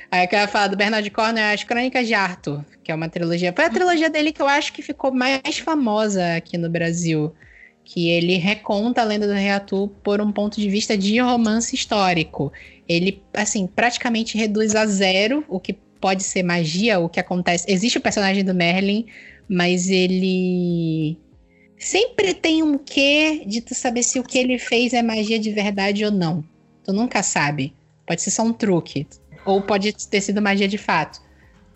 [0.10, 3.52] Aí eu quero falar do Bernard Cornwell, As Crônicas de Arthur, que é uma trilogia.
[3.54, 7.36] Foi a trilogia dele que eu acho que ficou mais famosa aqui no Brasil.
[7.84, 11.76] Que ele reconta a lenda do Rei Arthur por um ponto de vista de romance
[11.76, 12.50] histórico.
[12.88, 17.70] Ele, assim, praticamente reduz a zero o que pode ser magia, o que acontece.
[17.70, 19.06] Existe o personagem do Merlin,
[19.50, 21.18] mas ele
[21.78, 25.52] sempre tem um quê de tu saber se o que ele fez é magia de
[25.52, 26.42] verdade ou não.
[26.86, 27.74] Tu nunca sabe.
[28.10, 29.06] Pode ser só um truque.
[29.46, 31.22] Ou pode ter sido magia de fato.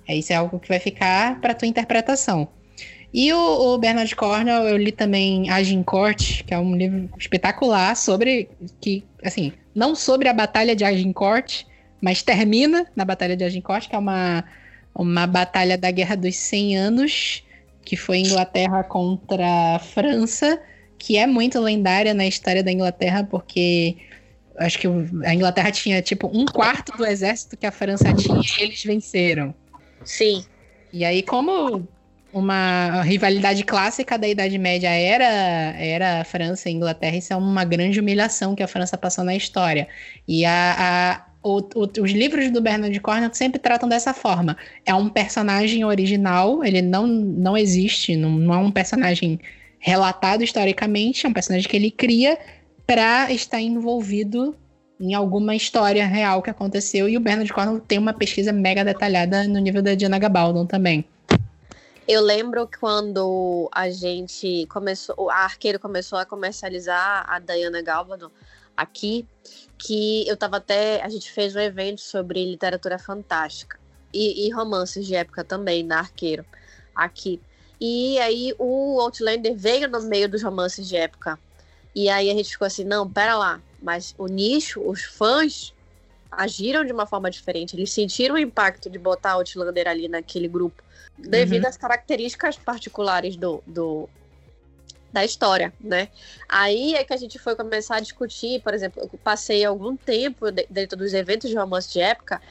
[0.07, 2.47] É, isso é algo que vai ficar para tua interpretação.
[3.13, 8.49] E o, o, Bernard Cornwell, eu li também Agincourt, que é um livro espetacular sobre
[8.81, 11.65] que, assim, não sobre a batalha de Agincourt,
[12.01, 14.43] mas termina na batalha de Agincourt, que é uma,
[14.95, 17.43] uma batalha da Guerra dos 100 Anos,
[17.85, 20.59] que foi Inglaterra contra França,
[20.97, 23.97] que é muito lendária na história da Inglaterra, porque
[24.57, 28.63] acho que a Inglaterra tinha tipo um quarto do exército que a França tinha e
[28.63, 29.53] eles venceram.
[30.03, 30.45] Sim.
[30.91, 31.87] E aí, como
[32.31, 35.25] uma rivalidade clássica da Idade Média era,
[35.77, 39.87] era França e Inglaterra, isso é uma grande humilhação que a França passou na história.
[40.27, 44.55] E a, a o, o, os livros do Bernard Cornwell sempre tratam dessa forma.
[44.85, 49.39] É um personagem original, ele não, não existe, não, não é um personagem
[49.77, 52.39] relatado historicamente, é um personagem que ele cria
[52.85, 54.55] para estar envolvido
[54.99, 57.09] em alguma história real que aconteceu.
[57.09, 61.05] E o Bernard Cornwell tem uma pesquisa mega detalhada no nível da Diana Gabaldon também.
[62.07, 68.29] Eu lembro quando a gente começou, a Arqueiro começou a comercializar a Diana Gabaldon,
[68.75, 69.25] aqui,
[69.77, 71.01] que eu tava até.
[71.01, 73.79] A gente fez um evento sobre literatura fantástica
[74.13, 76.45] e, e romances de época também, na Arqueiro,
[76.93, 77.41] aqui.
[77.79, 81.39] E aí o Outlander veio no meio dos romances de época.
[81.95, 85.73] E aí a gente ficou assim, não, pera lá, mas o nicho, os fãs
[86.31, 87.75] agiram de uma forma diferente.
[87.75, 90.81] Eles sentiram o impacto de botar Outlander ali naquele grupo
[91.17, 91.69] devido uhum.
[91.69, 94.09] às características particulares do, do,
[95.11, 96.09] da história, né?
[96.49, 100.51] Aí é que a gente foi começar a discutir, por exemplo, eu passei algum tempo
[100.51, 102.41] dentro dos eventos de romance de época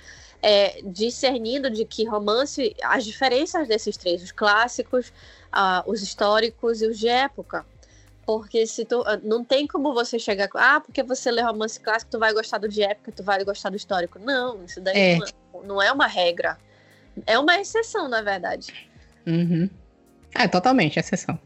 [0.43, 5.09] é, discernindo de que romance, as diferenças desses três, os clássicos,
[5.53, 7.65] uh, os históricos e os de época.
[8.25, 9.03] Porque se tu.
[9.07, 10.49] Ah, não tem como você chegar.
[10.55, 13.71] Ah, porque você lê romance clássico, tu vai gostar do de época, tu vai gostar
[13.71, 14.19] do histórico.
[14.19, 15.19] Não, isso daí é.
[15.19, 16.57] não, não, é uma regra.
[17.27, 18.73] É uma exceção, na verdade.
[19.27, 19.69] Uhum.
[20.35, 21.39] É, totalmente exceção.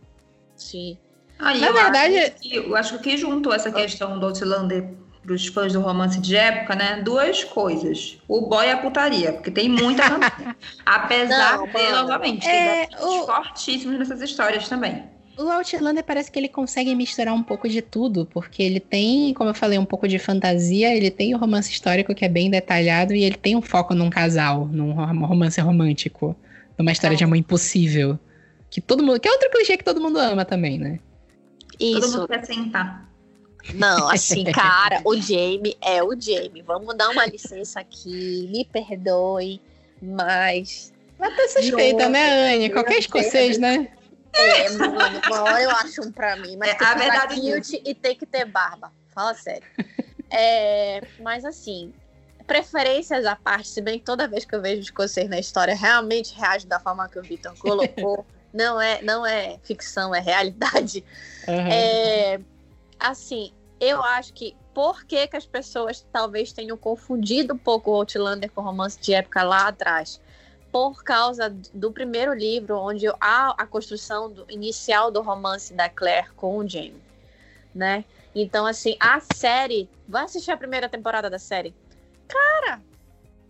[0.55, 0.99] Sim.
[1.39, 2.19] Aí, na eu verdade.
[2.19, 6.21] Acho que, eu acho que juntou essa questão do Outlander para os fãs do romance
[6.21, 7.03] de época, né?
[7.03, 8.19] Duas coisas.
[8.29, 10.05] O boy e a putaria, porque tem muita
[10.87, 13.27] Apesar não, de, novamente, é, tem o...
[13.27, 15.16] fortíssimos nessas histórias também.
[15.39, 19.51] O Outlander parece que ele consegue misturar um pouco de tudo, porque ele tem, como
[19.51, 23.15] eu falei, um pouco de fantasia, ele tem o romance histórico que é bem detalhado
[23.15, 26.35] e ele tem um foco num casal, num romance romântico,
[26.79, 27.19] numa história é.
[27.19, 28.19] de amor impossível.
[28.71, 29.21] Que todo mundo.
[29.21, 30.99] Que é outro clichê que todo mundo ama também, né?
[31.79, 32.01] Isso.
[32.01, 33.07] Todo mundo quer sentar.
[33.75, 36.63] Não, assim, cara, o Jamie é o Jamie.
[36.63, 39.61] Vamos dar uma licença aqui, me perdoe,
[40.01, 40.93] mas.
[41.19, 42.71] Mas tá suspeita, né, Anne?
[42.71, 43.89] Qualquer escocês, né?
[44.39, 47.41] É, mano, uma hora eu acho um pra mim, mas é, tem a que verdade
[47.41, 48.93] cute e tem que ter barba.
[49.15, 49.67] Fala sério.
[50.31, 51.93] É, mas assim,
[52.47, 56.35] preferências à parte, se bem que toda vez que eu vejo escocês na história, realmente
[56.35, 58.27] reage da forma que o Vitor colocou.
[58.53, 61.05] não é, não é ficção, é realidade.
[61.47, 61.69] Uhum.
[61.71, 62.41] É,
[62.99, 67.95] assim, eu acho que por que, que as pessoas talvez tenham confundido um pouco o
[67.95, 70.21] Outlander com o romance de época lá atrás?
[70.77, 76.29] Por causa do primeiro livro, onde há a construção do, inicial do romance da Claire
[76.37, 77.01] com o Jamie,
[77.75, 78.05] né?
[78.35, 79.89] Então, assim, a série...
[80.07, 81.75] Vai assistir a primeira temporada da série.
[82.29, 82.83] Cara,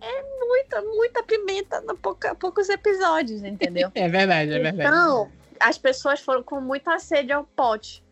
[0.01, 3.91] é muita, muita pimenta em pouca, poucos episódios, entendeu?
[3.97, 4.89] é verdade, é verdade.
[4.89, 8.05] Então, as pessoas foram com muita sede ao pote.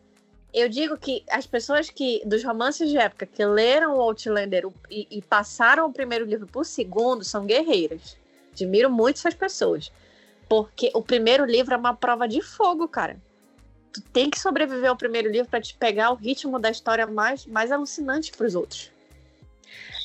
[0.53, 5.07] Eu digo que as pessoas que dos romances de época que leram o Outlander e,
[5.09, 8.17] e passaram o primeiro livro para o segundo são guerreiras.
[8.55, 9.91] Admiro muito essas pessoas.
[10.47, 13.17] Porque o primeiro livro é uma prova de fogo, cara.
[13.93, 17.45] Tu tem que sobreviver ao primeiro livro para te pegar o ritmo da história mais,
[17.45, 18.91] mais alucinante para os outros.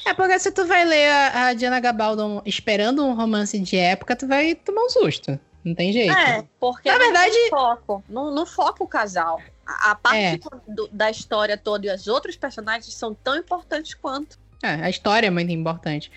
[0.06, 4.16] É porque se tu vai ler a, a Diana Gabaldon esperando um romance de época,
[4.16, 5.38] tu vai tomar um susto.
[5.64, 6.16] Não tem jeito.
[6.16, 9.40] É, porque na verdade não foco, não, não foca o casal.
[9.66, 10.38] A, a parte é.
[10.66, 14.38] do, da história toda e os outros personagens são tão importantes quanto.
[14.62, 16.10] É, a história é muito importante.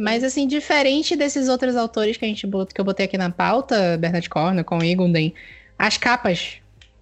[0.00, 3.28] Mas, assim, diferente desses outros autores que a gente botou, que eu botei aqui na
[3.28, 5.30] pauta, Bernard Cornwell com Eagleton,
[5.78, 6.54] as capas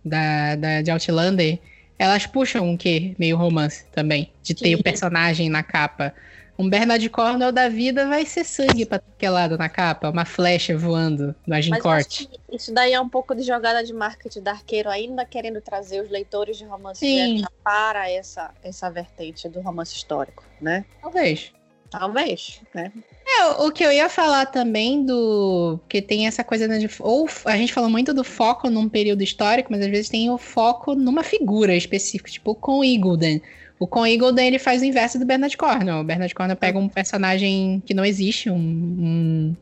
[0.04, 1.60] da, da, de Outlander,
[1.96, 3.14] elas puxam um quê?
[3.16, 4.32] Meio romance também.
[4.42, 6.12] De ter o personagem na capa.
[6.58, 10.76] Um Bernard Cornwell da vida vai ser sangue pra que lado na capa, uma flecha
[10.76, 12.26] voando no Agincourt.
[12.50, 16.10] Isso daí é um pouco de jogada de marketing da arqueiro, ainda querendo trazer os
[16.10, 20.84] leitores de romance para essa, essa vertente do romance histórico, né?
[21.00, 21.52] Talvez.
[21.90, 22.92] Talvez, né?
[23.26, 25.78] É, o que eu ia falar também do.
[25.82, 26.88] Porque tem essa coisa né, de.
[27.00, 30.38] Ou a gente falou muito do foco num período histórico, mas às vezes tem o
[30.38, 33.40] foco numa figura específica, tipo com Eagleton.
[33.78, 36.00] O Con Eagleton ele faz o inverso do Bernard Cornwell.
[36.00, 39.56] O Bernard Cornwell pega um personagem que não existe, um, um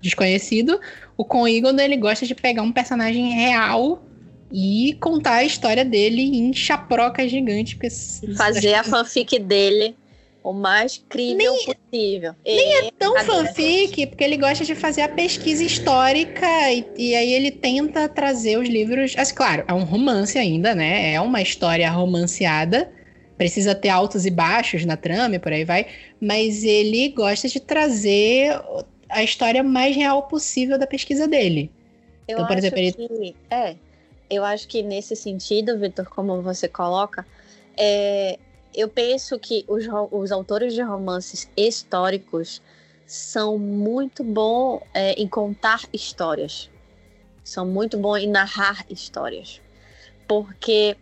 [0.00, 0.80] desconhecido.
[1.16, 4.02] O Con Eagleton ele gosta de pegar um personagem real
[4.50, 7.78] e contar a história dele em chaproca gigante.
[8.36, 9.96] Fazer a fanfic dele
[10.42, 12.34] o mais crível nem, possível.
[12.44, 17.14] Nem é, é tão fanfic, porque ele gosta de fazer a pesquisa histórica e, e,
[17.14, 19.14] aí ele tenta trazer os livros.
[19.16, 21.12] Assim, claro, é um romance ainda, né?
[21.14, 22.92] É uma história romanceada.
[23.38, 25.86] Precisa ter altos e baixos na trama e por aí vai.
[26.20, 28.60] Mas ele gosta de trazer
[29.08, 31.70] a história mais real possível da pesquisa dele.
[32.26, 32.92] Eu então, por exemplo, ele...
[32.92, 33.76] que, é,
[34.30, 37.26] eu acho que nesse sentido, Vitor, como você coloca,
[37.76, 38.38] é,
[38.74, 42.62] eu penso que os, os autores de romances históricos
[43.06, 46.70] são muito bons é, em contar histórias.
[47.44, 49.60] São muito bons em narrar histórias.
[50.26, 50.96] Porque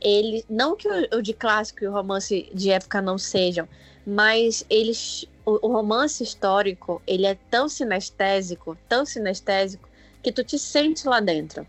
[0.00, 3.68] ele, não que o, o de clássico e o romance de época não sejam,
[4.06, 9.88] mas eles o, o, romance histórico, ele é tão sinestésico, tão sinestésico
[10.22, 11.66] que tu te sente lá dentro.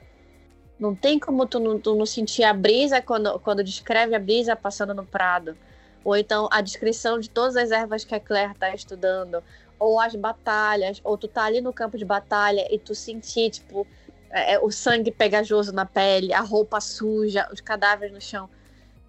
[0.80, 4.56] Não tem como tu não, tu não sentir a brisa quando, quando descreve a brisa
[4.56, 5.58] passando no prado.
[6.04, 9.44] ou então a descrição de todas as ervas que a Claire tá estudando,
[9.80, 13.86] ou as batalhas, ou tu tá ali no campo de batalha e tu sentir, tipo,
[14.32, 18.50] é, é o sangue pegajoso na pele, a roupa suja, os cadáveres no chão.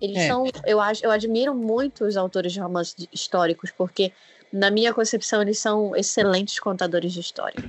[0.01, 0.27] Eles É.
[0.29, 4.12] são, eu acho, eu admiro muito os autores de romances históricos, porque
[4.53, 7.62] na minha concepção eles são excelentes contadores de história.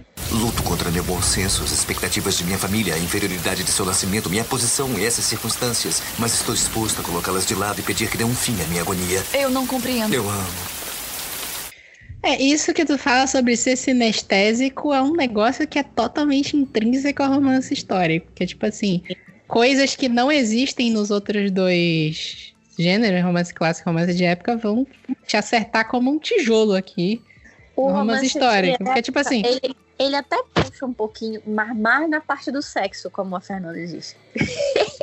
[0.60, 4.30] Luto contra meu bom senso, as expectativas de minha família, a inferioridade de seu nascimento,
[4.30, 6.02] minha posição e essas circunstâncias.
[6.18, 8.82] Mas estou disposto a colocá-las de lado e pedir que dê um fim à minha
[8.82, 9.24] agonia.
[9.34, 10.14] Eu não compreendo.
[10.14, 10.48] Eu amo.
[12.22, 17.24] É, isso que tu fala sobre ser sinestésico é um negócio que é totalmente intrínseco
[17.24, 18.28] ao romance histórico.
[18.36, 19.02] Que é tipo assim,
[19.48, 24.86] coisas que não existem nos outros dois gêneros, romance clássico e romance de época, vão
[25.26, 27.22] te acertar como um tijolo aqui
[27.76, 28.84] O no romance de histórico.
[28.84, 33.12] Porque, tipo assim, Ele, ele até puxa um pouquinho, mas mais na parte do sexo,
[33.12, 34.16] como a Fernanda disse.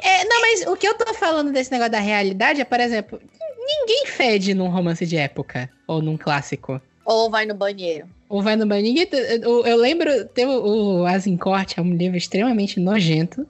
[0.02, 3.20] É, não, mas o que eu tô falando desse negócio da realidade é, por exemplo,
[3.58, 6.80] ninguém fede num romance de época ou num clássico.
[7.04, 8.06] Ou vai no banheiro.
[8.28, 8.64] Ou vai no.
[8.64, 9.06] Ninguém,
[9.42, 13.46] eu, eu lembro, tem o, o Azincourt, é um livro extremamente nojento,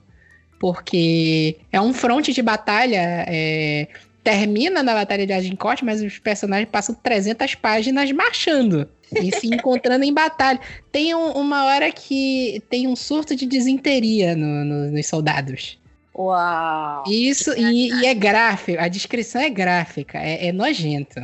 [0.59, 3.25] porque é um fronte de batalha.
[3.27, 3.87] é,
[4.23, 8.85] termina na batalha de Agincourt, mas os personagens passam 300 páginas marchando
[9.15, 10.59] e se encontrando em batalha.
[10.91, 15.79] Tem um- uma hora que tem um surto de desinteria no- no- nos soldados.
[16.15, 17.03] Uau!
[17.07, 21.21] Isso, e, e é gráfico, a descrição é gráfica, é, é nojento.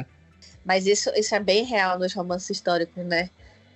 [0.64, 3.30] Mas isso, isso é bem real nos romances históricos, né?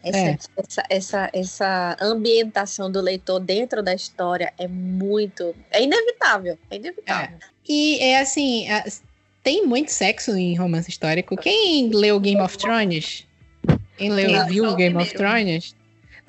[0.03, 0.37] Essa, É.
[0.57, 5.53] essa, essa, essa ambientação do leitor dentro da história é muito.
[5.71, 6.57] É inevitável.
[6.69, 7.37] É inevitável.
[7.67, 8.67] E é assim,
[9.43, 11.35] tem muito sexo em romance histórico.
[11.35, 13.26] Quem leu Game of Thrones?
[13.97, 15.13] Quem leu, Eu viu Game of.
[15.13, 15.75] Thrones?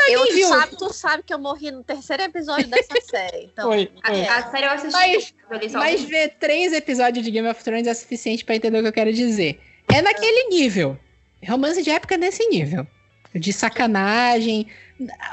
[0.09, 0.49] Eu, quem tu, viu?
[0.49, 3.51] sabe, tu sabe que eu morri no terceiro episódio dessa série.
[3.53, 4.27] Então, Foi, A, foi.
[4.29, 4.93] a série eu assisti.
[4.93, 8.83] Mas- eu Mas ver três episódios de Game of Thrones é suficiente pra entender o
[8.83, 9.61] que eu quero dizer.
[9.93, 10.97] É naquele nível.
[11.47, 12.87] Romance de época é nesse nível.
[13.35, 14.67] De sacanagem.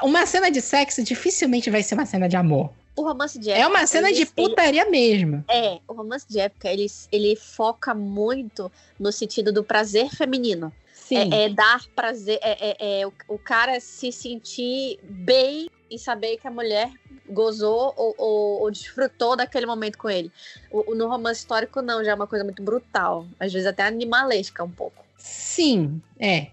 [0.02, 2.70] Uma cena de sexo dificilmente vai ser uma cena de amor.
[2.96, 3.62] o romance de época.
[3.62, 5.44] É uma cena ele- de ele- putaria mesmo.
[5.48, 10.72] É, o romance de época, ele, ele foca muito no sentido do prazer feminino.
[11.14, 16.36] É, é dar prazer, é, é- é o, o cara se sentir bem e saber
[16.38, 16.90] que a mulher
[17.28, 20.32] gozou ou, ou- ou desfrutou daquele momento com ele.
[20.70, 23.26] O- o- no romance histórico, não, já é uma coisa muito brutal.
[23.38, 25.04] Às vezes até animalesca um pouco.
[25.16, 26.48] Sim, é.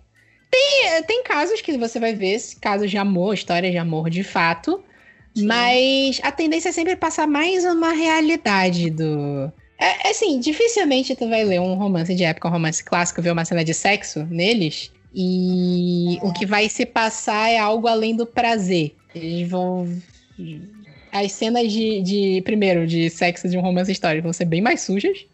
[0.51, 4.83] Tem, tem casos que você vai ver, casos de amor, histórias de amor de fato,
[5.35, 5.47] Sim.
[5.47, 9.51] mas a tendência é sempre passar mais uma realidade do.
[9.79, 13.31] É, é assim, dificilmente tu vai ler um romance de época, um romance clássico, ver
[13.31, 18.25] uma cena de sexo neles, e o que vai se passar é algo além do
[18.25, 18.95] prazer.
[19.13, 19.87] Eles vão.
[21.11, 24.81] As cenas de, de primeiro, de sexo de um romance histórico vão ser bem mais
[24.81, 25.25] sujas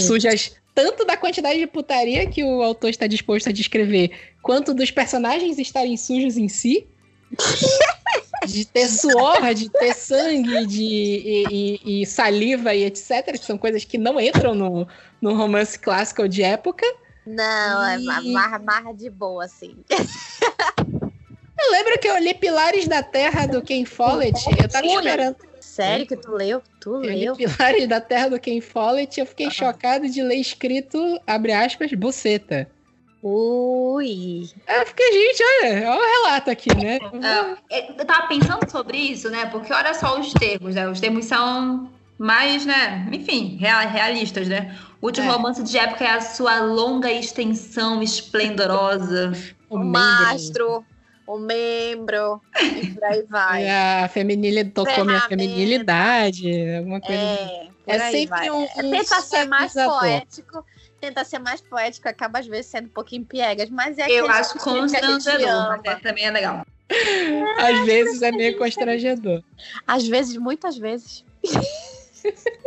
[0.00, 4.10] sujas tanto da quantidade de putaria que o autor está disposto a descrever,
[4.42, 6.86] quanto dos personagens estarem sujos em si.
[8.46, 11.46] de ter suor, de ter sangue, de, e,
[11.84, 14.86] e- e saliva e etc., que são coisas que não entram no,
[15.20, 16.86] no romance clássico de época.
[17.26, 19.76] Não, é E- ma- marra, marra de boa, assim.
[19.90, 24.38] Eu lembro que eu li Pilares da Terra do Ken Follett.
[24.62, 25.36] Eu tava esperando.
[25.60, 26.62] Sério que tu leu?
[26.80, 27.34] Tu Eu li leu?
[27.34, 32.70] Pilares da Terra do Ken Follett eu fiquei chocado de ler escrito, abre aspas, buceta.
[33.28, 34.48] Ui.
[34.68, 36.98] Eu fiquei, gente, olha, olha o relato aqui, né?
[37.68, 39.46] É, Eu tava pensando sobre isso, né?
[39.46, 40.88] Porque olha só os termos, né?
[40.88, 43.04] Os termos são mais, né?
[43.12, 44.76] Enfim, rea- realistas, né?
[45.02, 45.32] O último É.
[45.32, 49.32] romance de época é a sua longa extensão esplendorosa.
[49.68, 50.84] O, mastro,
[51.26, 53.64] o membro, e por aí vai.
[53.64, 56.48] E a feminilidade tocou minha feminilidade,
[56.78, 57.20] alguma coisa.
[57.20, 58.50] É, por É sempre vai.
[58.52, 60.64] um- É, um Tenta ser mais poético.
[61.00, 64.58] Tenta ser mais poético, acaba às vezes sendo um pouquinho piegas, mas é Eu acho
[64.58, 66.66] constrangedor, mas é- também é legal.
[67.58, 69.42] Às vezes é meio constrangedor.
[69.86, 71.24] Às vezes, muitas vezes.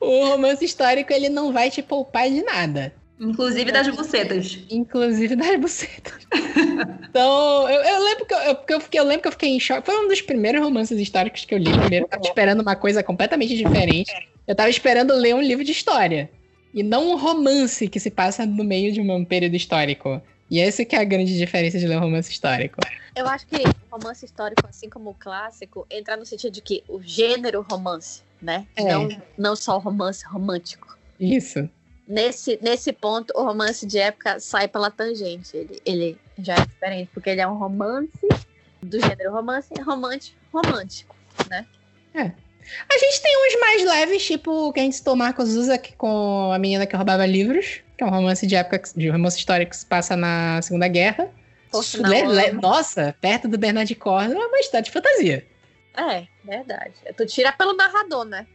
[0.00, 2.92] O romance histórico, ele não vai te poupar de nada.
[3.20, 4.58] Inclusive das bucetas.
[4.68, 6.26] Inclusive das bucetas.
[7.14, 9.50] Então, eu, eu lembro que eu, eu- porque eu, fiquei, eu lembro que eu fiquei
[9.50, 9.86] em choque.
[9.86, 11.70] Foi um dos primeiros romances históricos que eu li.
[11.70, 14.12] Primeiro, eu tava esperando uma coisa completamente diferente.
[14.44, 16.28] Eu tava esperando ler um livro de história.
[16.74, 20.20] E não um romance que se passa no meio de um período histórico.
[20.50, 22.80] E essa que é a grande diferença de ler um romance histórico.
[23.14, 26.82] Eu acho que o romance histórico, assim como o clássico, entra no sentido de que
[26.88, 28.66] o gênero romance, né?
[28.74, 28.82] É.
[28.82, 30.98] Não, não só o romance romântico.
[31.18, 31.70] Isso.
[32.08, 35.56] Nesse, nesse ponto, o romance de época sai pela tangente.
[35.56, 38.28] Ele, ele já é diferente, porque ele é um romance
[38.82, 41.14] do gênero romance romântico, romântico.
[42.92, 46.50] A gente tem uns mais leves, tipo o que a gente citou Marcos Zuzak com
[46.52, 49.76] a menina que roubava livros, que é um romance de época, de romance histórico que
[49.76, 51.28] se passa na Segunda Guerra.
[51.70, 55.46] Poxa, não, le- nossa, perto do Bernard Cornwell é uma história de fantasia.
[55.96, 56.94] É, verdade.
[57.16, 58.46] Tu tira pelo narrador, né?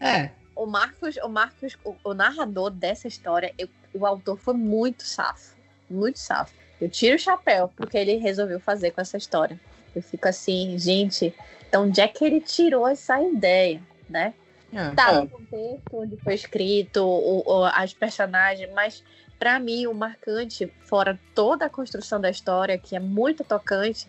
[0.00, 0.30] É.
[0.54, 5.54] O Marcos, o Marcos, o, o narrador dessa história, eu- o autor foi muito safo.
[5.88, 6.52] Muito safo.
[6.80, 9.58] Eu tiro o chapéu porque ele resolveu fazer com essa história.
[9.94, 11.32] Eu fico assim, gente,
[11.72, 14.34] então onde é que ele tirou essa ideia, né?
[14.74, 14.90] é.
[14.94, 19.02] Tá no contexto onde foi escrito, o, o- as personagens, mas
[19.38, 24.06] pra mim o marcante, fora toda a construção da história, que é muito tocante,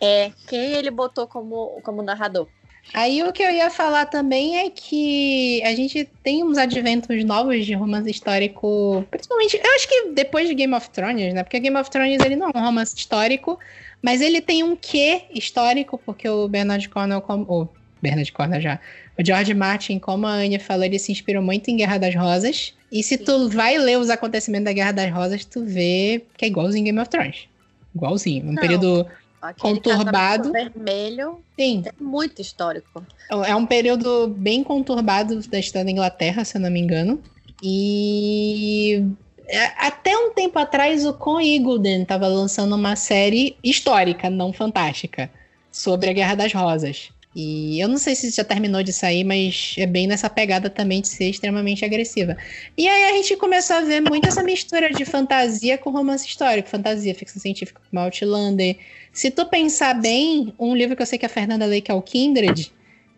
[0.00, 2.48] é quem ele botou como, como narrador.
[2.94, 7.64] Aí o que eu ia falar também é que a gente tem uns adventos novos
[7.66, 11.42] de romance histórico, principalmente, eu acho que depois de Game of Thrones, né?
[11.42, 13.58] Porque Game of Thrones ele não é um romance histórico,
[14.02, 17.68] mas ele tem um quê histórico, porque o Bernard Cornwell, como, o
[18.00, 18.80] Bernard Cornwell já,
[19.18, 22.74] o George Martin, como a Anya falou, ele se inspirou muito em Guerra das Rosas.
[22.90, 26.48] E se tu vai ler os acontecimentos da Guerra das Rosas, tu vê que é
[26.48, 27.48] igualzinho Game of Thrones.
[27.94, 28.44] Igualzinho.
[28.44, 28.62] Um Não.
[28.62, 29.06] período.
[29.40, 30.52] Aquele Conturbado.
[30.52, 33.04] vermelho Sim, é muito histórico.
[33.46, 37.22] É um período bem conturbado da história da Inglaterra, se eu não me engano.
[37.62, 39.04] E
[39.46, 45.30] é, até um tempo atrás o Con Eagleton estava lançando uma série histórica, não fantástica,
[45.70, 47.10] sobre a Guerra das Rosas.
[47.40, 51.00] E eu não sei se já terminou de sair, mas é bem nessa pegada também
[51.00, 52.36] de ser extremamente agressiva.
[52.76, 56.68] E aí a gente começou a ver muito essa mistura de fantasia com romance histórico,
[56.68, 58.76] fantasia, ficção científica como Outlander.
[59.12, 61.94] Se tu pensar bem, um livro que eu sei que a Fernanda lê, que é
[61.94, 62.72] o Kindred,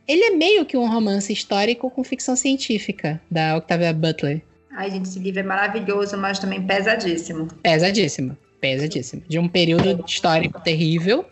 [0.06, 4.42] ele é meio que um romance histórico com ficção científica, da Octavia Butler.
[4.76, 7.48] Ai, gente, esse livro é maravilhoso, mas também pesadíssimo.
[7.62, 9.22] Pesadíssimo, pesadíssimo.
[9.26, 11.24] De um período histórico terrível,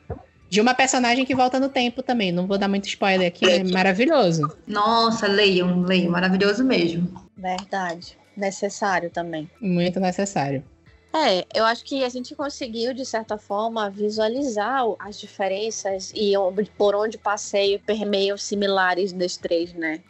[0.48, 2.32] de uma personagem que volta no tempo também.
[2.32, 4.50] Não vou dar muito spoiler aqui, é maravilhoso.
[4.66, 7.08] Nossa, leiam, leiam, maravilhoso mesmo.
[7.36, 8.16] Verdade.
[8.36, 9.50] Necessário também.
[9.60, 10.64] Muito necessário.
[11.12, 16.32] É, eu acho que a gente conseguiu, de certa forma, visualizar as diferenças e
[16.76, 20.00] por onde passeio permeiam similares dos três, né?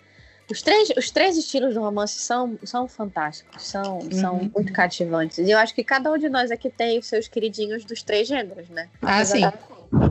[0.50, 4.50] Os três, os três estilos do romance são, são fantásticos, são, são Uhum.
[4.54, 5.38] muito cativantes.
[5.38, 8.26] E eu acho que cada um de nós aqui tem os seus queridinhos dos três
[8.26, 8.88] gêneros, né?
[9.02, 9.42] Ah, sim.
[9.42, 9.52] da-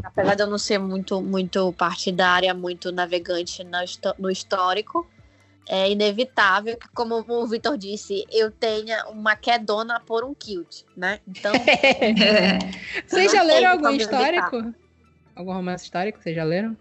[0.04, 3.66] apesar de eu não ser muito, muito partidária, muito navegante
[4.18, 5.08] no histórico,
[5.70, 11.20] é inevitável que, como o Vitor disse, eu tenha uma quedona por um kilt, né?
[11.28, 11.52] Então.
[13.06, 14.34] Vocês já leram algum como evitar.
[14.34, 14.74] histórico?
[15.36, 16.22] Algum romance histórico?
[16.22, 16.76] Vocês já leram?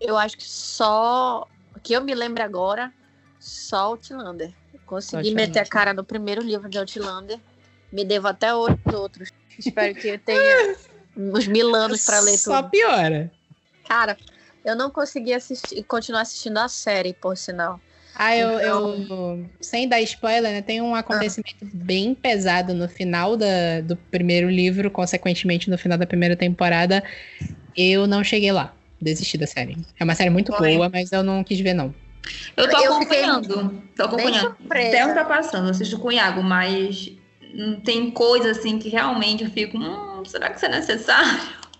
[0.00, 1.46] eu acho que só.
[1.82, 2.92] Que eu me lembro agora,
[3.38, 4.52] só Outlander.
[4.86, 5.48] Consegui Outlander.
[5.48, 7.38] meter a cara no primeiro livro de Outlander.
[7.92, 9.30] Me devo até os outros.
[9.58, 10.76] Espero que eu tenha
[11.34, 12.70] uns mil anos para ler Só tudo.
[12.70, 13.30] piora.
[13.88, 14.16] Cara,
[14.64, 17.80] eu não consegui assistir, continuar assistindo a série, por sinal.
[18.14, 20.62] Ah, eu, Então- eu- Sem dar spoiler, né?
[20.62, 26.06] Tem um acontecimento bem pesado no final da- do primeiro livro, consequentemente no final da
[26.06, 27.02] primeira temporada.
[27.76, 28.74] Eu não cheguei lá.
[29.00, 29.78] Desisti da série.
[29.98, 30.74] É uma série muito Oi.
[30.74, 31.94] boa, mas eu não quis ver, não.
[32.56, 33.82] Eu tô Eu acompanhando.
[33.96, 34.56] Tô acompanhando.
[34.68, 37.10] Até onde tá passando, eu assisto com o Iago, mas
[37.84, 39.78] tem coisa assim que realmente eu fico.
[39.78, 41.60] Hum, será que isso é necessário?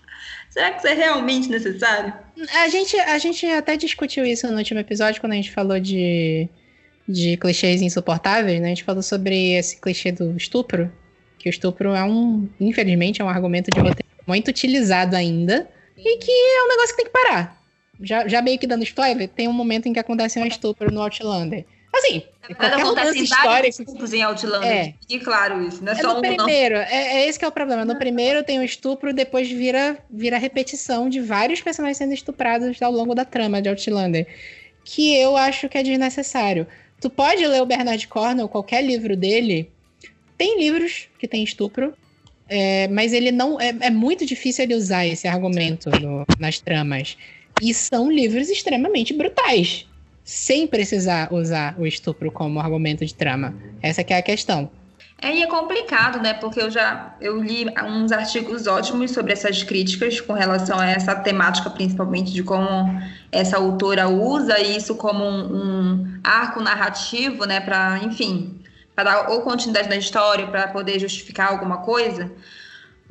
[0.50, 2.12] Será que isso é realmente necessário?
[2.54, 6.48] A gente, a gente até discutiu isso no último episódio, quando a gente falou de,
[7.06, 8.66] de clichês insuportáveis, né?
[8.66, 10.90] A gente falou sobre esse clichê do estupro.
[11.38, 15.68] Que o estupro é um, infelizmente, é um argumento de roteiro muito utilizado ainda.
[15.96, 17.62] E que é um negócio que tem que parar.
[18.00, 21.00] Já, já meio que dando spoiler, tem um momento em que acontece um estupro no
[21.00, 21.64] Outlander.
[21.92, 24.70] Assim, Na verdade, qualquer acontece vários estupros em Outlander.
[24.70, 24.94] É.
[25.08, 26.36] E claro isso, não é, É só no um, não.
[26.44, 27.84] primeiro, é, é esse que é o problema.
[27.84, 32.92] No primeiro tem o estupro, depois vira, vira repetição de vários personagens sendo estuprados ao
[32.92, 34.26] longo da trama de Outlander.
[34.84, 36.66] Que eu acho que é desnecessário.
[37.00, 39.70] Tu pode ler o Bernard Cornwell, qualquer livro dele.
[40.38, 41.92] Tem livros que tem estupro,
[42.48, 43.60] é, mas ele não.
[43.60, 47.16] É, é muito difícil ele usar esse argumento no- nas tramas.
[47.60, 49.86] E são livros extremamente brutais.
[50.24, 53.54] Sem precisar usar o estupro como argumento de trama.
[53.82, 54.70] Essa é a questão.
[55.22, 56.32] É, e é complicado, né?
[56.32, 61.14] Porque eu já eu li uns artigos ótimos sobre essas críticas com relação a essa
[61.14, 62.66] temática, principalmente de como
[63.30, 67.60] essa autora usa isso como um, um arco narrativo, né?
[67.60, 68.62] Para, enfim,
[68.94, 72.32] para dar ou continuidade na história, para poder justificar alguma coisa.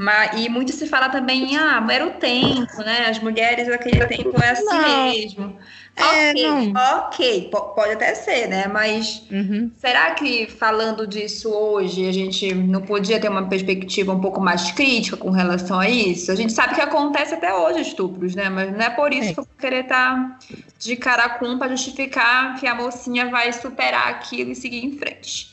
[0.01, 3.07] Mas, e muito se fala também, ah, era o tempo, né?
[3.09, 5.09] As mulheres daquele tempo é assim Não.
[5.09, 5.57] mesmo.
[5.93, 6.73] É, ok, não.
[6.99, 8.65] ok, po- pode até ser, né?
[8.67, 9.69] Mas Uhum.
[9.75, 14.71] será que falando disso hoje, a gente não podia ter uma perspectiva um pouco mais
[14.71, 16.31] crítica com relação a isso?
[16.31, 18.47] A gente sabe que acontece até hoje estupros, né?
[18.49, 19.33] Mas não é por isso É.
[19.33, 20.39] que eu vou querer estar
[20.79, 25.49] de cara com para justificar que a mocinha vai superar aquilo e seguir em frente.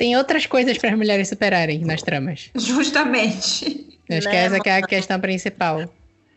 [0.00, 2.50] Tem outras coisas para as mulheres superarem nas tramas.
[2.54, 4.00] Justamente.
[4.10, 5.92] Acho que Né, essa que é a questão principal.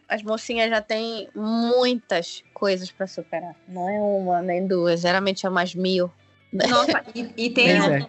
[0.09, 3.55] As mocinhas já têm muitas coisas pra superar.
[3.65, 6.11] Não é uma nem duas, geralmente é umas mil.
[6.51, 7.85] Nossa, e, e tem um.
[7.85, 8.05] é.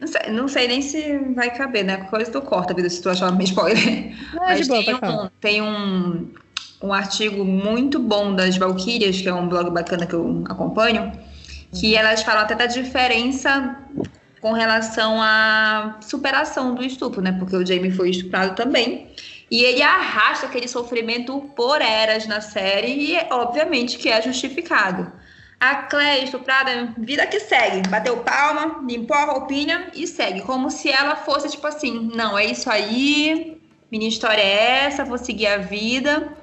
[0.00, 1.96] Não sei, não sei nem se vai caber, né?
[1.98, 4.16] Qualquer coisa tu corta, vida, se tu achar meio spoiler.
[4.32, 6.32] Não, é de Mas boa, tem, um, tem um,
[6.82, 11.12] um artigo muito bom das Valkyrias, que é um blog bacana que eu acompanho,
[11.78, 13.78] que elas falam até da diferença
[14.44, 17.32] com relação à superação do estupro, né?
[17.32, 19.06] Porque o Jamie foi estuprado também.
[19.50, 25.10] E ele arrasta aquele sofrimento por eras na série e, obviamente, que é justificado.
[25.58, 27.88] A Claire estuprada, vida que segue.
[27.88, 30.42] Bateu palma, limpou a roupinha e segue.
[30.42, 33.58] Como se ela fosse, tipo assim, não, é isso aí,
[33.90, 36.36] minha história é essa, vou seguir a vida.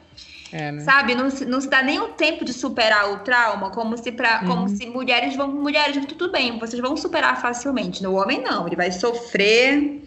[0.54, 0.82] É, né?
[0.82, 1.16] Sabe?
[1.16, 4.42] Não, se- não se dá nem o tempo de superar o trauma, como se, pra,
[4.42, 4.48] Uhum.
[4.48, 5.48] como se mulheres vão.
[5.48, 8.04] Mulheres, tudo bem, vocês vão superar facilmente.
[8.04, 8.68] No homem, não.
[8.68, 10.02] Ele vai sofrer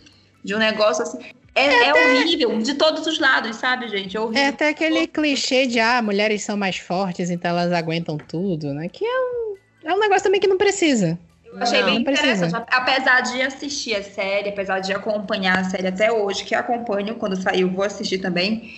[0.44, 1.18] de um negócio assim.
[1.54, 4.16] É, é horrível, de todos os lados, sabe, gente?
[4.16, 4.42] É horrível.
[4.42, 8.88] É até aquele clichê de ah, mulheres são mais fortes, então elas aguentam tudo, né?
[8.88, 11.16] Que é um, é um negócio também que não precisa.
[11.54, 12.32] Eu achei Não, bem não precisa.
[12.34, 12.66] interessante.
[12.70, 17.40] Apesar de assistir a série, apesar de acompanhar a série até hoje, que acompanho, quando
[17.40, 18.72] saiu, vou assistir também.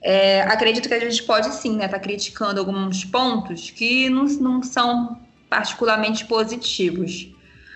[0.00, 1.86] é, acredito que a gente pode sim, né?
[1.86, 5.18] Tá criticando alguns pontos que não, não são
[5.50, 7.28] particularmente positivos.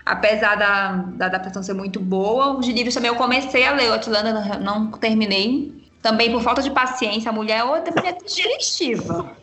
[0.05, 3.95] Apesar da, da adaptação ser muito boa, os livros também eu comecei a ler, o
[3.95, 5.77] Atlanta não, não terminei.
[6.01, 9.37] Também por falta de paciência, a mulher é outra mulher digestiva.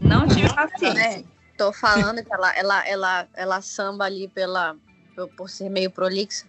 [0.00, 1.24] Não tive paciência.
[1.56, 4.76] Tô falando que ela, ela, ela, ela samba ali pela,
[5.14, 6.44] por, por ser meio prolixa.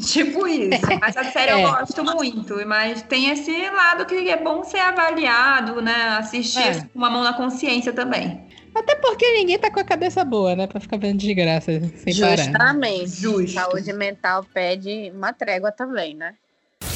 [0.00, 0.80] Tipo isso.
[1.00, 1.54] Mas a série É.
[1.64, 2.66] eu gosto muito.
[2.66, 6.16] Mas tem esse lado que é bom ser avaliado, né?
[6.18, 6.80] Assistir É.
[6.80, 8.44] com uma mão na consciência também.
[8.74, 10.66] Até porque ninguém tá com a cabeça boa, né?
[10.66, 12.36] Pra ficar vendo desgraça sem parar.
[12.38, 13.08] Justamente.
[13.08, 13.52] Justo.
[13.52, 16.34] Saúde mental pede uma trégua também, né?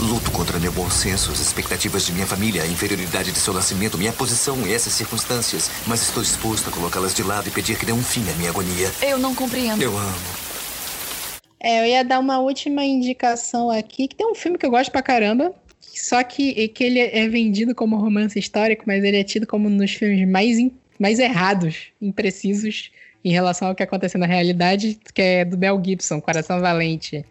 [0.01, 3.99] Luto contra meu bom senso, as expectativas de minha família, a inferioridade de seu nascimento,
[3.99, 5.69] minha posição e essas circunstâncias.
[5.89, 8.51] Mas estou disposto a colocá-las de lado e pedir que dê um fim à minha
[8.51, 8.93] agonia.
[9.03, 9.83] Eu não compreendo.
[9.83, 10.15] Eu amo.
[11.61, 14.93] É, eu ia dar uma última indicação aqui, que tem um filme que eu gosto
[14.93, 15.53] pra caramba.
[15.81, 19.77] Só que, que ele é vendido como romance histórico, mas ele é tido como um
[19.77, 22.93] dos filmes mais, in- mais errados, imprecisos
[23.25, 27.25] em relação ao que aconteceu na realidade, que é do Mel Gibson, Coração Valente.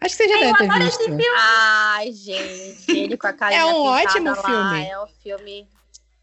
[0.00, 1.02] Acho que você já deve ter visto.
[1.36, 4.88] Ai, gente, ele com a carinha É um ótimo lá, filme.
[4.88, 5.68] É um filme.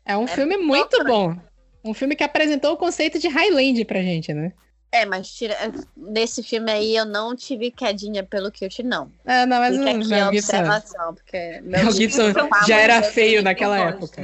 [0.05, 1.41] É um É filme muito bom, bom.
[1.83, 4.53] Um filme que apresentou o conceito de Highland pra gente, né?
[4.91, 5.57] É, mas tira...
[5.95, 9.11] nesse filme aí eu não tive quedinha pelo Kilt, não.
[9.25, 10.57] Ah, não, mas Fica o aqui a Mel Gibson.
[10.57, 14.23] observação, porque Mel Gibson pelo amor já era feio naquela não época.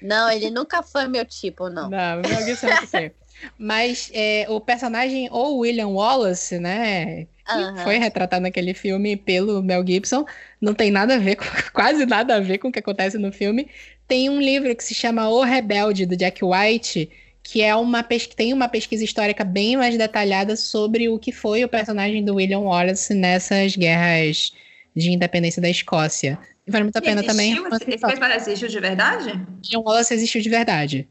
[0.00, 1.90] Não, ele nunca foi meu tipo, não.
[1.90, 3.12] Não, o Mel Gibson é feio.
[3.58, 7.26] Mas é, o personagem, ou William Wallace, né?
[7.46, 7.76] Que Aham.
[7.76, 10.24] foi retratado naquele filme pelo Mel Gibson,
[10.60, 13.32] não tem nada a ver, com, quase nada a ver com o que acontece no
[13.32, 13.68] filme.
[14.08, 17.08] Tem um livro que se chama O Rebelde, do Jack White,
[17.42, 21.68] que é uma tem uma pesquisa histórica bem mais detalhada sobre o que foi o
[21.68, 24.52] personagem do William Wallace nessas guerras
[24.94, 26.38] de independência da Escócia.
[26.66, 27.52] E vale muito a pena também.
[27.52, 27.68] Existiu?
[27.68, 29.28] Esse, esse personagem existiu de verdade?
[29.64, 31.08] William Wallace existiu de verdade.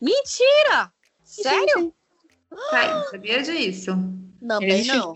[0.00, 0.90] Mentira!
[1.22, 1.92] Sério?
[2.70, 3.90] Tá, não sabia disso.
[4.40, 5.12] Não, bem não.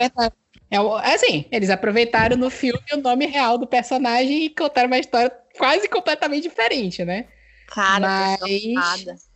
[0.70, 4.98] É, o- assim, eles aproveitaram no filme o nome real do personagem e contaram uma
[4.98, 7.26] história quase completamente diferente, né?
[7.68, 8.36] Cara,
[8.74, 9.28] Mas-.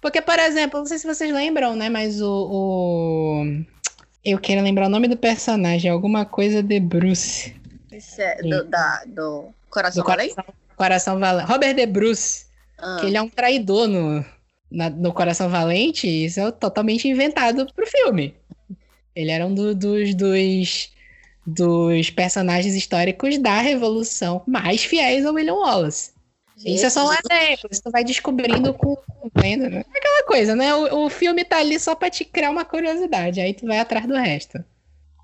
[0.00, 1.88] Porque, por exemplo, não sei se vocês lembram, né?
[1.88, 2.48] Mas o.
[2.50, 3.64] o-
[4.24, 7.54] Eu quero lembrar o nome do personagem, alguma coisa de Bruce.
[7.92, 10.34] Isso é do, da, do Coração Do Valente?
[10.34, 11.50] Coração, Coração Valente.
[11.50, 12.46] Robert de Bruce,
[12.78, 14.24] Ah, que ele é um traidor no,
[14.70, 18.34] na- no Coração Valente, e isso é totalmente inventado pro filme.
[19.14, 20.92] Ele era um do- dos, dos,
[21.46, 26.12] dos personagens históricos da Revolução mais fiéis ao William Wallace.
[26.64, 29.84] Isso é só um exemplo, você vai descobrindo com com vendo, né?
[29.94, 30.74] Aquela coisa, né?
[30.74, 34.06] O, o filme tá ali só pra te criar uma curiosidade, aí tu vai atrás
[34.06, 34.64] do resto.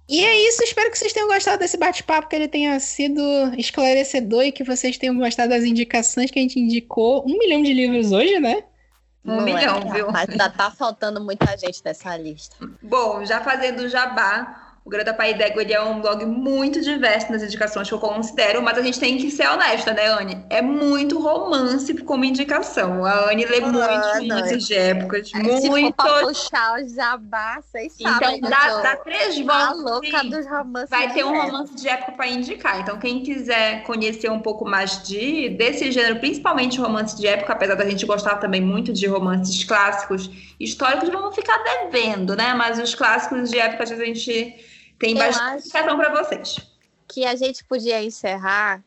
[0.09, 3.21] E é isso, espero que vocês tenham gostado desse bate-papo, que ele tenha sido
[3.57, 7.25] esclarecedor e que vocês tenham gostado das indicações que a gente indicou.
[7.27, 8.65] Um milhão de livros hoje, né?
[9.25, 10.13] Um Não é, milhão, viu?
[10.13, 12.57] Mas ainda tá faltando muita gente nessa lista.
[12.83, 17.33] Bom, já fazendo o jabá, O Garota Pai d'Égua ele é um blog muito diverso
[17.33, 20.45] nas indicações que eu considero, mas a gente tem que ser honesta, né, Anne?
[20.51, 23.03] É muito romance como indicação.
[23.03, 25.63] A Anne lê ah, muitos romances de épocas, é, muitos.
[25.63, 28.37] Se for puxar o jabá, vocês sabem.
[28.37, 29.69] Então dá, dá três voltas.
[29.69, 30.29] A louca sim.
[30.29, 32.81] dos romances Vai ter um romance de época para indicar.
[32.81, 37.75] Então quem quiser conhecer um pouco mais de desse gênero, principalmente romance de época, apesar
[37.75, 40.29] da gente gostar também muito de romances clássicos,
[40.61, 42.53] históricos, vamos ficar devendo, né?
[42.53, 46.57] Mas os clássicos de época a gente tem bastante explicação para vocês.
[47.09, 48.83] Que a gente podia encerrar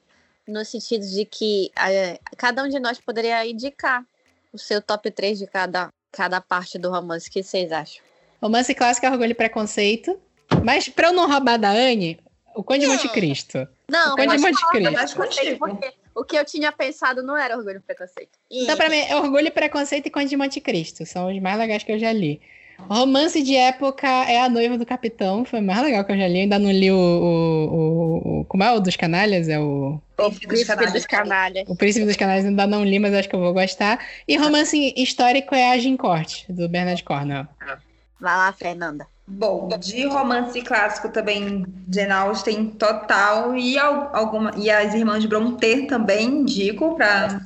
[0.47, 4.05] no sentido de que é, cada um de nós poderia indicar
[4.51, 7.29] o seu top 3 de cada, cada parte do romance.
[7.29, 8.01] O que vocês acham?
[8.41, 10.19] Romance clássico é Orgulho e Preconceito.
[10.63, 12.19] Mas para eu não roubar da Anne,
[12.55, 13.67] o Conde de Monte Cristo.
[13.89, 15.97] Não, o Conde de Monte Cristo.
[16.15, 18.39] O que eu tinha pensado não era Orgulho e Preconceito.
[18.49, 21.05] Então, para mim, é Orgulho e Preconceito e Conde de Monte Cristo.
[21.05, 22.41] São os mais legais que eu já li.
[22.79, 25.43] Romance de época é A Noiva do Capitão.
[25.43, 26.37] Foi o mais legal que eu já li.
[26.37, 26.97] Eu ainda não li o.
[26.97, 29.49] o, o como é o dos canalhas?
[29.49, 29.99] É o.
[30.17, 31.63] O Príncipe dos Canalhas.
[31.67, 33.99] O Príncipe dos Canalhas ainda não li, mas acho que eu vou gostar.
[34.27, 37.47] E romance histórico é A Gincourt, do Bernard Cornwell.
[38.19, 39.05] Vai lá, Fernanda.
[39.27, 46.25] Bom, de romance clássico também, Jane Austen total e alguma e as irmãs Brontë também
[46.25, 47.41] indico para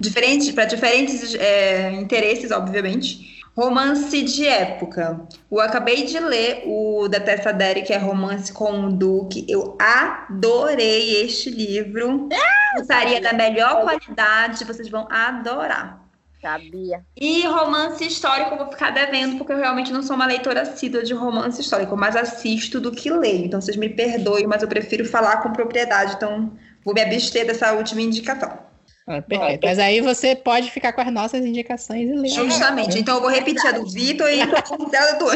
[0.00, 3.39] diferentes para diferentes é, interesses, obviamente.
[3.60, 5.20] Romance de época.
[5.52, 9.44] Eu acabei de ler o da Tessa Derry, que é romance com o Duque.
[9.46, 12.30] Eu adorei este livro.
[12.74, 16.02] Gostaria da melhor qualidade, vocês vão adorar.
[16.40, 17.04] Sabia.
[17.14, 21.02] E romance histórico eu vou ficar devendo, porque eu realmente não sou uma leitora assídua
[21.02, 23.44] de romance histórico, mas assisto do que leio.
[23.44, 26.14] Então vocês me perdoem, mas eu prefiro falar com propriedade.
[26.14, 26.50] Então
[26.82, 28.69] vou me abster dessa última indicação.
[29.10, 29.66] Ah, perfeito.
[29.66, 32.28] Mas aí você pode ficar com as nossas indicações e ler.
[32.28, 32.96] Justamente.
[32.96, 35.26] Então eu vou repetir a do Vitor e a do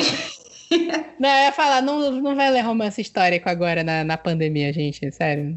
[1.19, 5.11] Não, eu ia falar, não, não vai ler romance histórico agora na, na pandemia, gente.
[5.11, 5.57] Sério.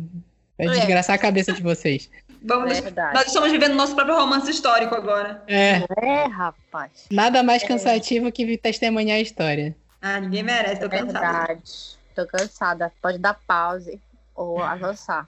[0.57, 0.71] Vai é.
[0.71, 2.09] desgraçar a cabeça de vocês.
[2.41, 2.81] Vamos,
[3.13, 5.43] nós estamos vivendo nosso próprio romance histórico agora.
[5.47, 5.83] É.
[6.01, 7.05] É, rapaz.
[7.11, 7.67] Nada mais é.
[7.67, 9.75] cansativo que testemunhar a história.
[10.01, 11.19] Ah, ninguém merece, tô cansada.
[11.19, 11.97] Verdade.
[12.15, 12.91] Tô cansada.
[12.99, 13.99] Pode dar pause
[14.35, 15.27] ou avançar.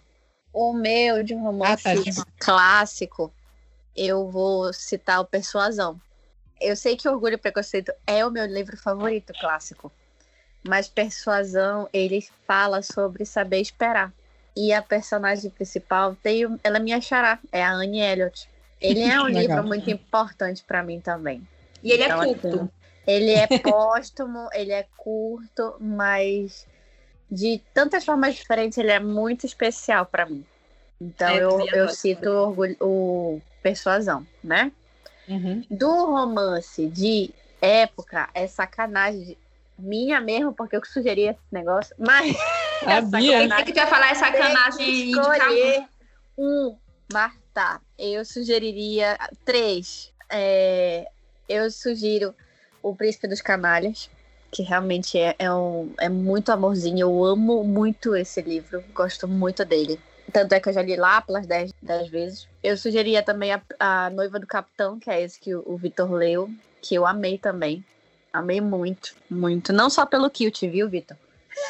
[0.51, 2.27] O meu de romance ah, tá.
[2.39, 3.31] clássico,
[3.95, 5.99] eu vou citar o Persuasão.
[6.59, 9.91] Eu sei que Orgulho e Preconceito é o meu livro favorito clássico,
[10.67, 14.11] mas Persuasão ele fala sobre saber esperar.
[14.55, 18.49] E a personagem principal tem, ela é minha xará, é a Anne Elliot.
[18.81, 21.47] Ele é um livro muito importante para mim também.
[21.83, 22.71] E ele é então, é curto.
[23.07, 26.67] Ele é póstumo, ele é curto, mas
[27.31, 30.45] de tantas formas diferentes, ele é muito especial para mim.
[30.99, 34.71] Então é, eu, eu cito orgulho, o Persuasão, né?
[35.27, 35.63] Uhum.
[35.69, 37.31] Do romance de
[37.61, 39.37] época, é sacanagem
[39.77, 42.35] minha mesmo, porque eu sugeri esse negócio, mas.
[42.83, 43.43] Sabia.
[43.43, 45.85] É que tu ia falar é sacanagem escolher
[46.37, 46.75] um,
[47.11, 47.81] Marta.
[47.97, 50.13] Eu sugeriria três.
[50.29, 51.07] É,
[51.47, 52.33] eu sugiro
[52.81, 54.09] O Príncipe dos Canalhas
[54.51, 56.99] que realmente é, é, um, é muito amorzinho.
[56.99, 59.99] Eu amo muito esse livro, gosto muito dele.
[60.31, 61.71] Tanto é que eu já li lá pelas 10,
[62.09, 62.47] vezes.
[62.63, 66.11] Eu sugeria também a, a Noiva do Capitão, que é esse que o, o Vitor
[66.11, 66.49] leu,
[66.81, 67.83] que eu amei também.
[68.31, 69.73] Amei muito, muito.
[69.73, 71.17] Não só pelo Kilt, viu, Vitor?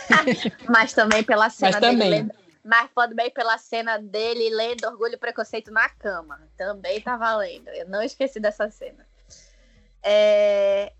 [0.67, 2.09] mas também pela cena mas dele.
[2.09, 2.33] Lendo,
[2.63, 6.41] mas também pela cena dele lendo Orgulho e Preconceito na cama.
[6.57, 7.69] Também tá valendo.
[7.69, 9.07] Eu não esqueci dessa cena.
[10.03, 10.91] É,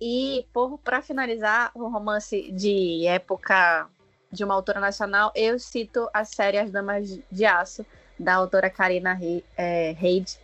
[0.00, 0.46] e,
[0.82, 3.88] para finalizar, o romance de época
[4.30, 7.86] de uma autora nacional, eu cito a série As Damas de Aço,
[8.18, 9.18] da autora Karina
[9.56, 10.38] é, Reid,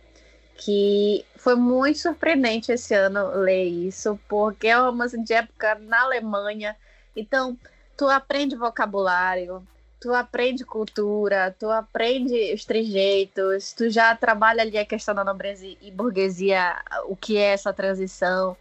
[0.55, 6.03] que foi muito surpreendente esse ano ler isso, porque é um romance de época na
[6.03, 6.75] Alemanha.
[7.15, 7.57] Então,
[7.97, 9.65] tu aprende vocabulário,
[9.99, 15.65] tu aprende cultura, tu aprende os trejeitos, tu já trabalha ali a questão da nobreza
[15.65, 16.75] e burguesia,
[17.05, 18.57] o que é essa transição.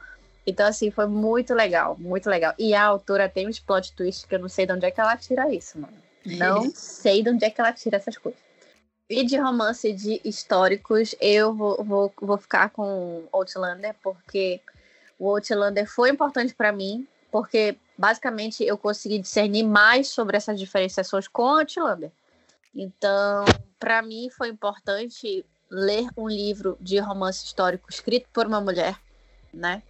[0.47, 2.55] Então, assim, foi muito legal, muito legal.
[2.59, 5.01] E a autora tem uns plot twists que eu não sei de onde é que
[5.01, 5.97] ela tira isso, mano.
[6.25, 8.41] Não sei de onde é que ela tira essas coisas.
[9.09, 14.61] E de romance de históricos, eu vou, vou, vou ficar com Outlander, porque
[15.19, 21.27] o Outlander foi importante para mim, porque basicamente eu consegui discernir mais sobre essas diferenciações
[21.27, 22.11] com Outlander.
[22.75, 23.45] Então,
[23.79, 28.97] para mim foi importante ler um livro de romance histórico escrito por uma mulher,
[29.53, 29.83] né?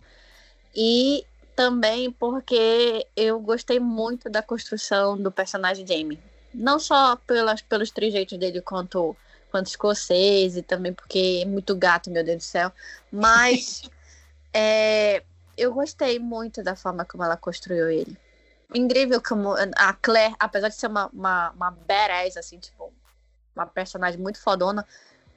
[0.75, 1.25] E
[1.57, 6.21] também porque eu gostei muito da construção do personagem Jamie.
[6.55, 9.17] Não só pelas, pelos trejeitos dele quanto,
[9.51, 12.73] quanto escocês e também porque é muito gato, meu Deus do céu.
[13.13, 13.83] Mas
[14.55, 15.23] é,
[15.57, 18.17] eu gostei muito da forma como ela construiu ele.
[18.75, 22.93] incrível como a Claire, apesar de ser uma, uma, uma badass, assim, tipo,
[23.55, 24.87] uma personagem muito fodona,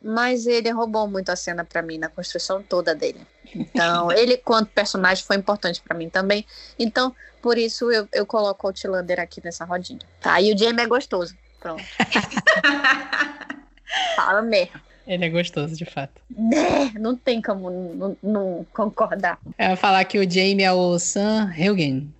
[0.03, 3.21] mas ele roubou muito a cena para mim na construção toda dele.
[3.55, 6.45] Então, ele quanto personagem foi importante para mim também.
[6.77, 9.99] Então, por isso eu, eu coloco o Outlander aqui nessa rodinha.
[10.19, 11.35] Tá, e o Jamie é gostoso.
[11.59, 11.83] Pronto.
[14.15, 14.81] Fala mesmo.
[15.05, 16.21] Ele é gostoso, de fato.
[16.29, 16.91] Né?
[16.99, 19.37] Não tem como não, não concordar.
[19.59, 22.13] Ia falar que o Jamie é o Sam Hilgen,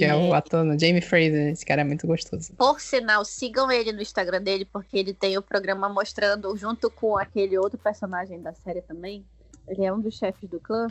[0.00, 1.48] que é, o ator no Jamie Fraser.
[1.52, 2.52] Esse cara é muito gostoso.
[2.54, 7.16] Por sinal, sigam ele no Instagram dele, porque ele tem o programa mostrando, junto com
[7.16, 9.24] aquele outro personagem da série também,
[9.68, 10.88] ele é um dos chefes do clã,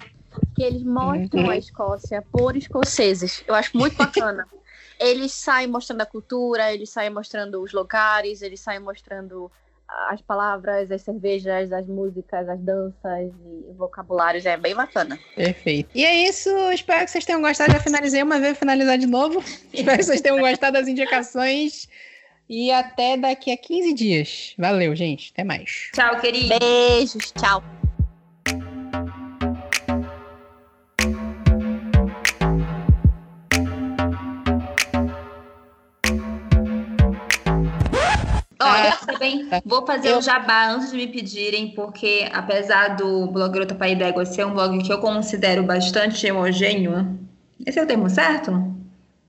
[0.56, 1.50] que eles mostram Uhum.
[1.50, 3.44] a Escócia por escoceses.
[3.48, 4.48] Eu acho muito bacana.
[5.00, 9.52] eles saem mostrando a cultura, eles saem mostrando os lugares, eles saem mostrando
[10.10, 14.46] as palavras, as cervejas, as músicas, as danças e vocabulários.
[14.46, 15.18] É bem bacana.
[15.36, 15.90] Perfeito.
[15.96, 16.50] E é isso.
[16.72, 17.72] Espero que vocês tenham gostado.
[17.72, 19.40] Já finalizei uma vez, vou finalizar de novo.
[19.74, 21.88] Espero que vocês tenham gostado das indicações.
[22.48, 24.54] E até daqui a 15 dias.
[24.58, 25.32] Valeu, gente.
[25.34, 25.90] Até mais.
[25.94, 26.58] Tchau, querido.
[26.60, 27.64] Beijos, tchau.
[38.82, 43.52] Olha, também vou fazer Eu- o jabá antes de me pedirem, porque apesar do blog
[43.52, 47.20] Grota Pai d'Égua ser um blog que eu considero bastante homogêneo,
[47.66, 48.52] esse é o termo certo?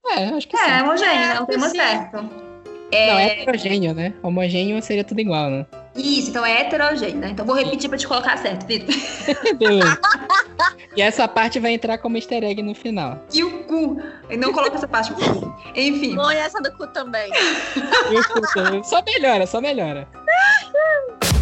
[0.06, 0.82] É, acho que É, sim.
[0.82, 1.76] homogêneo, É, é o termo sim.
[1.76, 2.16] certo.
[2.16, 4.12] Não, é heterogêneo, né?
[4.22, 5.66] Homogêneo seria tudo igual, né?
[6.00, 7.30] Isso, então é heterogêneo, né?
[7.30, 8.94] Então vou repetir pra te colocar certo, Vitor.
[9.56, 9.98] Beleza.
[10.96, 13.24] e essa parte vai entrar como easter egg no final.
[13.32, 14.00] E o cu.
[14.28, 15.12] Eu não coloco essa parte.
[15.74, 16.14] Enfim.
[16.16, 17.30] Põe essa do cu também.
[18.84, 20.08] Só melhora, só melhora.